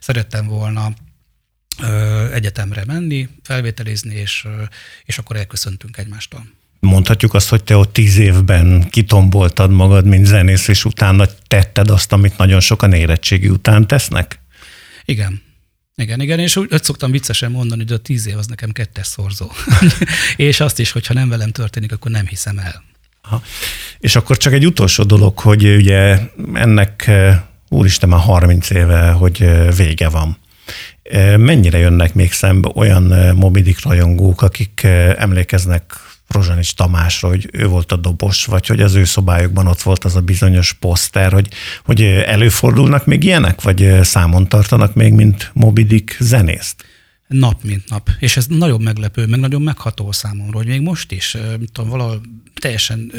szerettem 0.00 0.46
volna 0.46 0.94
egyetemre 2.32 2.84
menni, 2.86 3.28
felvételizni, 3.42 4.14
és, 4.14 4.46
és 5.04 5.18
akkor 5.18 5.36
elköszöntünk 5.36 5.96
egymástól. 5.96 6.46
Mondhatjuk 6.80 7.34
azt, 7.34 7.48
hogy 7.48 7.64
te 7.64 7.76
ott 7.76 7.92
tíz 7.92 8.16
évben 8.16 8.88
kitomboltad 8.90 9.70
magad, 9.70 10.04
mint 10.06 10.26
zenész, 10.26 10.68
és 10.68 10.84
utána 10.84 11.26
tetted 11.46 11.90
azt, 11.90 12.12
amit 12.12 12.36
nagyon 12.36 12.60
sokan 12.60 12.92
érettségi 12.92 13.48
után 13.48 13.86
tesznek? 13.86 14.40
Igen. 15.04 15.42
Igen, 15.94 16.20
igen, 16.20 16.38
és 16.38 16.56
úgy, 16.56 16.68
úgy 16.72 16.82
szoktam 16.82 17.10
viccesen 17.10 17.50
mondani, 17.50 17.82
hogy 17.82 17.92
a 17.92 17.98
tíz 17.98 18.26
év 18.26 18.36
az 18.36 18.46
nekem 18.46 18.70
kettes 18.70 19.06
szorzó. 19.06 19.50
és 20.36 20.60
azt 20.60 20.78
is, 20.78 20.90
hogyha 20.90 21.14
nem 21.14 21.28
velem 21.28 21.50
történik, 21.50 21.92
akkor 21.92 22.10
nem 22.10 22.26
hiszem 22.26 22.58
el. 22.58 22.84
Aha. 23.22 23.42
És 23.98 24.16
akkor 24.16 24.36
csak 24.36 24.52
egy 24.52 24.66
utolsó 24.66 25.02
dolog, 25.02 25.38
hogy 25.38 25.64
ugye 25.64 26.18
ennek 26.54 27.10
úristen 27.68 28.08
már 28.08 28.20
30 28.20 28.70
éve, 28.70 29.10
hogy 29.10 29.48
vége 29.76 30.08
van. 30.08 30.38
Mennyire 31.36 31.78
jönnek 31.78 32.14
még 32.14 32.32
szembe 32.32 32.70
olyan 32.74 33.34
mobidik 33.34 33.84
rajongók, 33.84 34.42
akik 34.42 34.82
emlékeznek 35.16 35.92
Rozsanics 36.28 36.74
Tamásra, 36.74 37.28
hogy 37.28 37.48
ő 37.52 37.66
volt 37.66 37.92
a 37.92 37.96
dobos, 37.96 38.44
vagy 38.44 38.66
hogy 38.66 38.80
az 38.80 38.94
ő 38.94 39.04
szobájukban 39.04 39.66
ott 39.66 39.82
volt 39.82 40.04
az 40.04 40.16
a 40.16 40.20
bizonyos 40.20 40.72
poszter, 40.72 41.32
hogy, 41.32 41.48
hogy 41.84 42.02
előfordulnak 42.02 43.06
még 43.06 43.24
ilyenek, 43.24 43.62
vagy 43.62 43.98
számon 44.02 44.48
tartanak 44.48 44.94
még, 44.94 45.12
mint 45.12 45.50
mobidik 45.54 46.16
zenészt? 46.20 46.84
Nap, 47.26 47.62
mint 47.62 47.88
nap. 47.88 48.10
És 48.18 48.36
ez 48.36 48.46
nagyon 48.46 48.80
meglepő, 48.80 49.26
meg 49.26 49.40
nagyon 49.40 49.62
megható 49.62 50.12
számomra, 50.12 50.56
hogy 50.56 50.66
még 50.66 50.80
most 50.80 51.12
is, 51.12 51.36
mit 51.58 51.72
tudom, 51.72 51.90
valahol 51.90 52.20
teljesen 52.60 53.12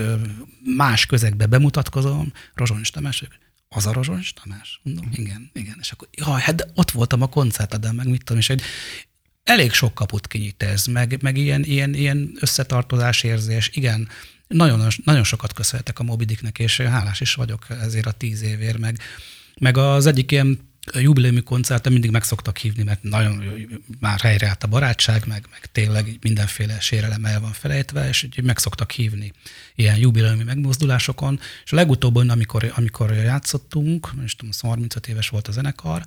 más 0.77 1.05
közegbe 1.05 1.45
bemutatkozom, 1.45 2.31
Rozsanics 2.55 2.91
Tamás, 2.91 3.23
az 3.70 3.86
a 3.86 3.93
Rozsonyos 3.93 4.34
Tamás? 4.34 4.80
Mondom, 4.84 5.09
igen, 5.11 5.49
igen. 5.53 5.78
És 5.80 5.91
akkor, 5.91 6.07
jaj, 6.11 6.41
hát 6.41 6.55
de 6.55 6.65
ott 6.76 6.91
voltam 6.91 7.22
a 7.22 7.28
koncerteden, 7.28 7.95
meg 7.95 8.07
mit 8.07 8.24
tudom, 8.24 8.38
és 8.38 8.49
egy 8.49 8.61
elég 9.43 9.72
sok 9.72 9.93
kaput 9.93 10.28
kinyit 10.28 10.63
ez, 10.63 10.86
meg, 10.86 11.22
meg 11.22 11.38
ilyen, 11.38 11.63
ilyen, 11.63 11.93
ilyen 11.93 12.32
összetartozás 12.39 13.24
érzés, 13.24 13.70
igen, 13.74 14.09
nagyon, 14.47 14.88
nagyon 15.03 15.24
sokat 15.24 15.53
köszönhetek 15.53 15.99
a 15.99 16.03
Mobidiknek, 16.03 16.59
és 16.59 16.78
hálás 16.78 17.22
is 17.22 17.34
vagyok 17.34 17.65
ezért 17.70 18.05
a 18.05 18.11
tíz 18.11 18.41
évért, 18.41 18.78
meg, 18.78 18.99
meg 19.59 19.78
az 19.78 20.05
egyik 20.05 20.32
ilyen 20.32 20.66
jubileumi 20.93 21.43
koncerten 21.43 21.91
mindig 21.91 22.11
meg 22.11 22.23
szoktak 22.23 22.57
hívni, 22.57 22.83
mert 22.83 23.03
nagyon 23.03 23.43
már 23.99 24.19
helyreállt 24.19 24.63
a 24.63 24.67
barátság, 24.67 25.25
meg, 25.27 25.45
meg 25.51 25.65
tényleg 25.71 26.17
mindenféle 26.21 26.79
sérelem 26.79 27.25
el 27.25 27.39
van 27.39 27.51
felejtve, 27.51 28.07
és 28.07 28.23
úgy 28.23 28.43
meg 28.43 28.57
szoktak 28.57 28.91
hívni 28.91 29.33
ilyen 29.75 29.97
jubileumi 29.97 30.43
megmozdulásokon. 30.43 31.39
És 31.63 31.71
a 31.71 31.75
legutóbban, 31.75 32.29
amikor, 32.29 32.71
amikor 32.75 33.11
játszottunk, 33.11 34.11
és 34.25 34.35
tudom, 34.35 34.51
35 34.61 35.07
éves 35.07 35.29
volt 35.29 35.47
a 35.47 35.51
zenekar, 35.51 36.03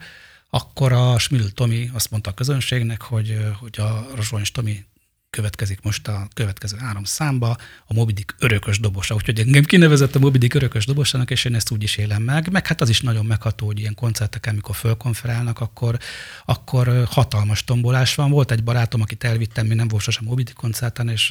akkor 0.50 0.92
a 0.92 1.18
Smil 1.18 1.50
Tomi 1.50 1.90
azt 1.92 2.10
mondta 2.10 2.30
a 2.30 2.34
közönségnek, 2.34 3.02
hogy, 3.02 3.38
hogy 3.58 3.80
a 3.80 4.06
Rozsonyos 4.14 4.50
Tomi 4.50 4.84
következik 5.30 5.78
most 5.82 6.08
a 6.08 6.28
következő 6.34 6.76
három 6.76 7.04
számba, 7.04 7.56
a 7.86 7.94
Mobidik 7.94 8.34
örökös 8.38 8.80
dobosa. 8.80 9.14
Úgyhogy 9.14 9.40
engem 9.40 9.64
kinevezett 9.64 10.14
a 10.14 10.18
Mobidik 10.18 10.54
örökös 10.54 10.86
dobosának, 10.86 11.30
és 11.30 11.44
én 11.44 11.54
ezt 11.54 11.70
úgy 11.70 11.82
is 11.82 11.96
élem 11.96 12.22
meg. 12.22 12.50
Meg 12.50 12.66
hát 12.66 12.80
az 12.80 12.88
is 12.88 13.00
nagyon 13.00 13.26
megható, 13.26 13.66
hogy 13.66 13.78
ilyen 13.78 13.94
koncerteken, 13.94 14.52
amikor 14.52 14.76
fölkonferálnak, 14.76 15.60
akkor, 15.60 15.98
akkor 16.44 17.04
hatalmas 17.10 17.64
tombolás 17.64 18.14
van. 18.14 18.30
Volt 18.30 18.50
egy 18.50 18.64
barátom, 18.64 19.00
akit 19.00 19.24
elvittem, 19.24 19.66
mi 19.66 19.74
nem 19.74 19.88
volt 19.88 20.02
sosem 20.02 20.24
Mobidik 20.24 20.54
koncerten, 20.54 21.08
és 21.08 21.30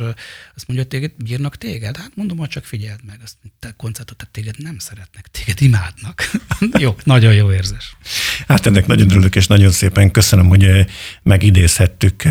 azt 0.56 0.68
mondja, 0.68 0.86
hogy 0.86 0.88
téged 0.88 1.12
bírnak 1.18 1.58
téged? 1.58 1.98
Hát 1.98 2.12
mondom, 2.16 2.38
hogy 2.38 2.50
csak 2.50 2.66
figyeld 2.66 3.00
meg, 3.06 3.20
azt 3.24 3.36
te 3.60 3.74
koncertot, 3.78 4.18
tehát 4.18 4.34
téged 4.34 4.56
nem 4.58 4.78
szeretnek, 4.78 5.28
téged 5.28 5.62
imádnak. 5.62 6.32
jó, 6.86 6.96
nagyon 7.04 7.34
jó 7.34 7.52
érzés. 7.52 7.96
Hát 8.48 8.66
ennek 8.66 8.88
nagyon 8.88 9.10
örülök, 9.10 9.36
és 9.36 9.48
nagyon 9.48 9.72
szépen 9.72 10.12
köszönöm, 10.12 10.48
hogy 10.48 10.86
megidézhettük 11.24 12.24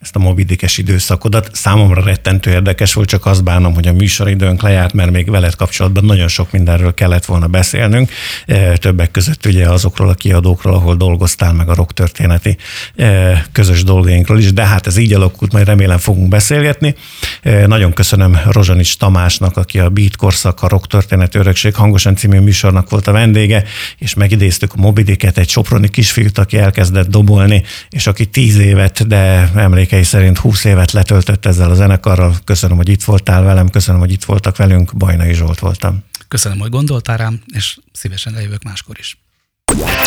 ezt 0.00 0.16
a 0.16 0.18
mobidikes 0.18 0.78
időszakodat. 0.78 1.50
Számomra 1.52 2.02
rettentő 2.02 2.50
érdekes 2.50 2.94
volt, 2.94 3.08
csak 3.08 3.26
azt 3.26 3.44
bánom, 3.44 3.74
hogy 3.74 3.86
a 3.86 3.92
műsoridőnk 3.92 4.62
lejárt, 4.62 4.92
mert 4.92 5.10
még 5.10 5.30
veled 5.30 5.54
kapcsolatban 5.54 6.04
nagyon 6.04 6.28
sok 6.28 6.52
mindenről 6.52 6.94
kellett 6.94 7.24
volna 7.24 7.46
beszélnünk. 7.46 8.10
E, 8.46 8.76
többek 8.76 9.10
között 9.10 9.46
ugye 9.46 9.68
azokról 9.68 10.08
a 10.08 10.14
kiadókról, 10.14 10.74
ahol 10.74 10.94
dolgoztál, 10.96 11.52
meg 11.52 11.68
a 11.68 11.74
rock 11.74 11.92
történeti 11.92 12.56
e, 12.96 13.46
közös 13.52 13.82
dolgainkról 13.82 14.38
is, 14.38 14.52
de 14.52 14.66
hát 14.66 14.86
ez 14.86 14.96
így 14.96 15.12
alakult, 15.12 15.52
majd 15.52 15.66
remélem 15.66 15.98
fogunk 15.98 16.28
beszélgetni. 16.28 16.94
E, 17.42 17.66
nagyon 17.66 17.92
köszönöm 17.92 18.40
Rozsanics 18.50 18.96
Tamásnak, 18.96 19.56
aki 19.56 19.78
a 19.78 19.88
Beat 19.88 20.16
Korszak, 20.16 20.62
a 20.62 20.68
rock 20.68 20.86
történeti 20.86 21.38
örökség 21.38 21.74
hangosan 21.74 22.16
című 22.16 22.38
műsornak 22.38 22.90
volt 22.90 23.06
a 23.06 23.12
vendége, 23.12 23.64
és 23.98 24.14
megidéztük 24.14 24.72
a 24.74 24.80
Mobidiket, 24.80 25.38
egy 25.38 25.48
soproni 25.48 25.88
kisfiút, 25.88 26.38
aki 26.38 26.58
elkezdett 26.58 27.08
dobolni, 27.08 27.62
és 27.90 28.06
aki 28.06 28.26
tíz 28.26 28.58
évet, 28.58 29.06
de 29.06 29.50
emlékei 29.86 30.04
szerint 30.04 30.38
húsz 30.38 30.64
évet 30.64 30.92
letöltött 30.92 31.46
ezzel 31.46 31.70
a 31.70 31.74
zenekarral. 31.74 32.34
Köszönöm, 32.44 32.76
hogy 32.76 32.88
itt 32.88 33.04
voltál 33.04 33.42
velem, 33.42 33.68
köszönöm, 33.68 34.00
hogy 34.00 34.12
itt 34.12 34.24
voltak 34.24 34.56
velünk. 34.56 34.96
Bajnai 34.96 35.34
Zsolt 35.34 35.58
voltam. 35.58 36.04
Köszönöm, 36.28 36.58
hogy 36.58 36.70
gondoltál 36.70 37.16
rám, 37.16 37.40
és 37.54 37.78
szívesen 37.92 38.34
eljövök 38.34 38.62
máskor 38.62 38.96
is. 38.98 39.18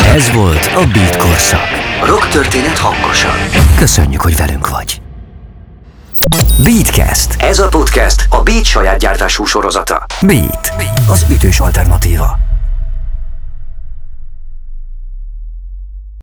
Ez 0.06 0.32
volt 0.32 0.66
a 0.66 0.88
Beat 0.94 1.18
Korszak. 1.18 1.68
Rock 2.06 2.28
történet 2.28 2.78
hangosan. 2.78 3.38
Köszönjük, 3.76 4.22
hogy 4.22 4.36
velünk 4.36 4.70
vagy. 4.70 5.02
Beatcast. 6.64 7.36
Ez 7.42 7.60
a 7.60 7.68
podcast 7.68 8.26
a 8.30 8.44
Beat 8.44 8.66
saját 8.66 9.00
gyártású 9.00 9.46
sorozata. 9.46 10.06
Beat. 10.22 10.74
Az 11.08 11.26
ütős 11.30 11.60
alternatíva. 11.60 12.49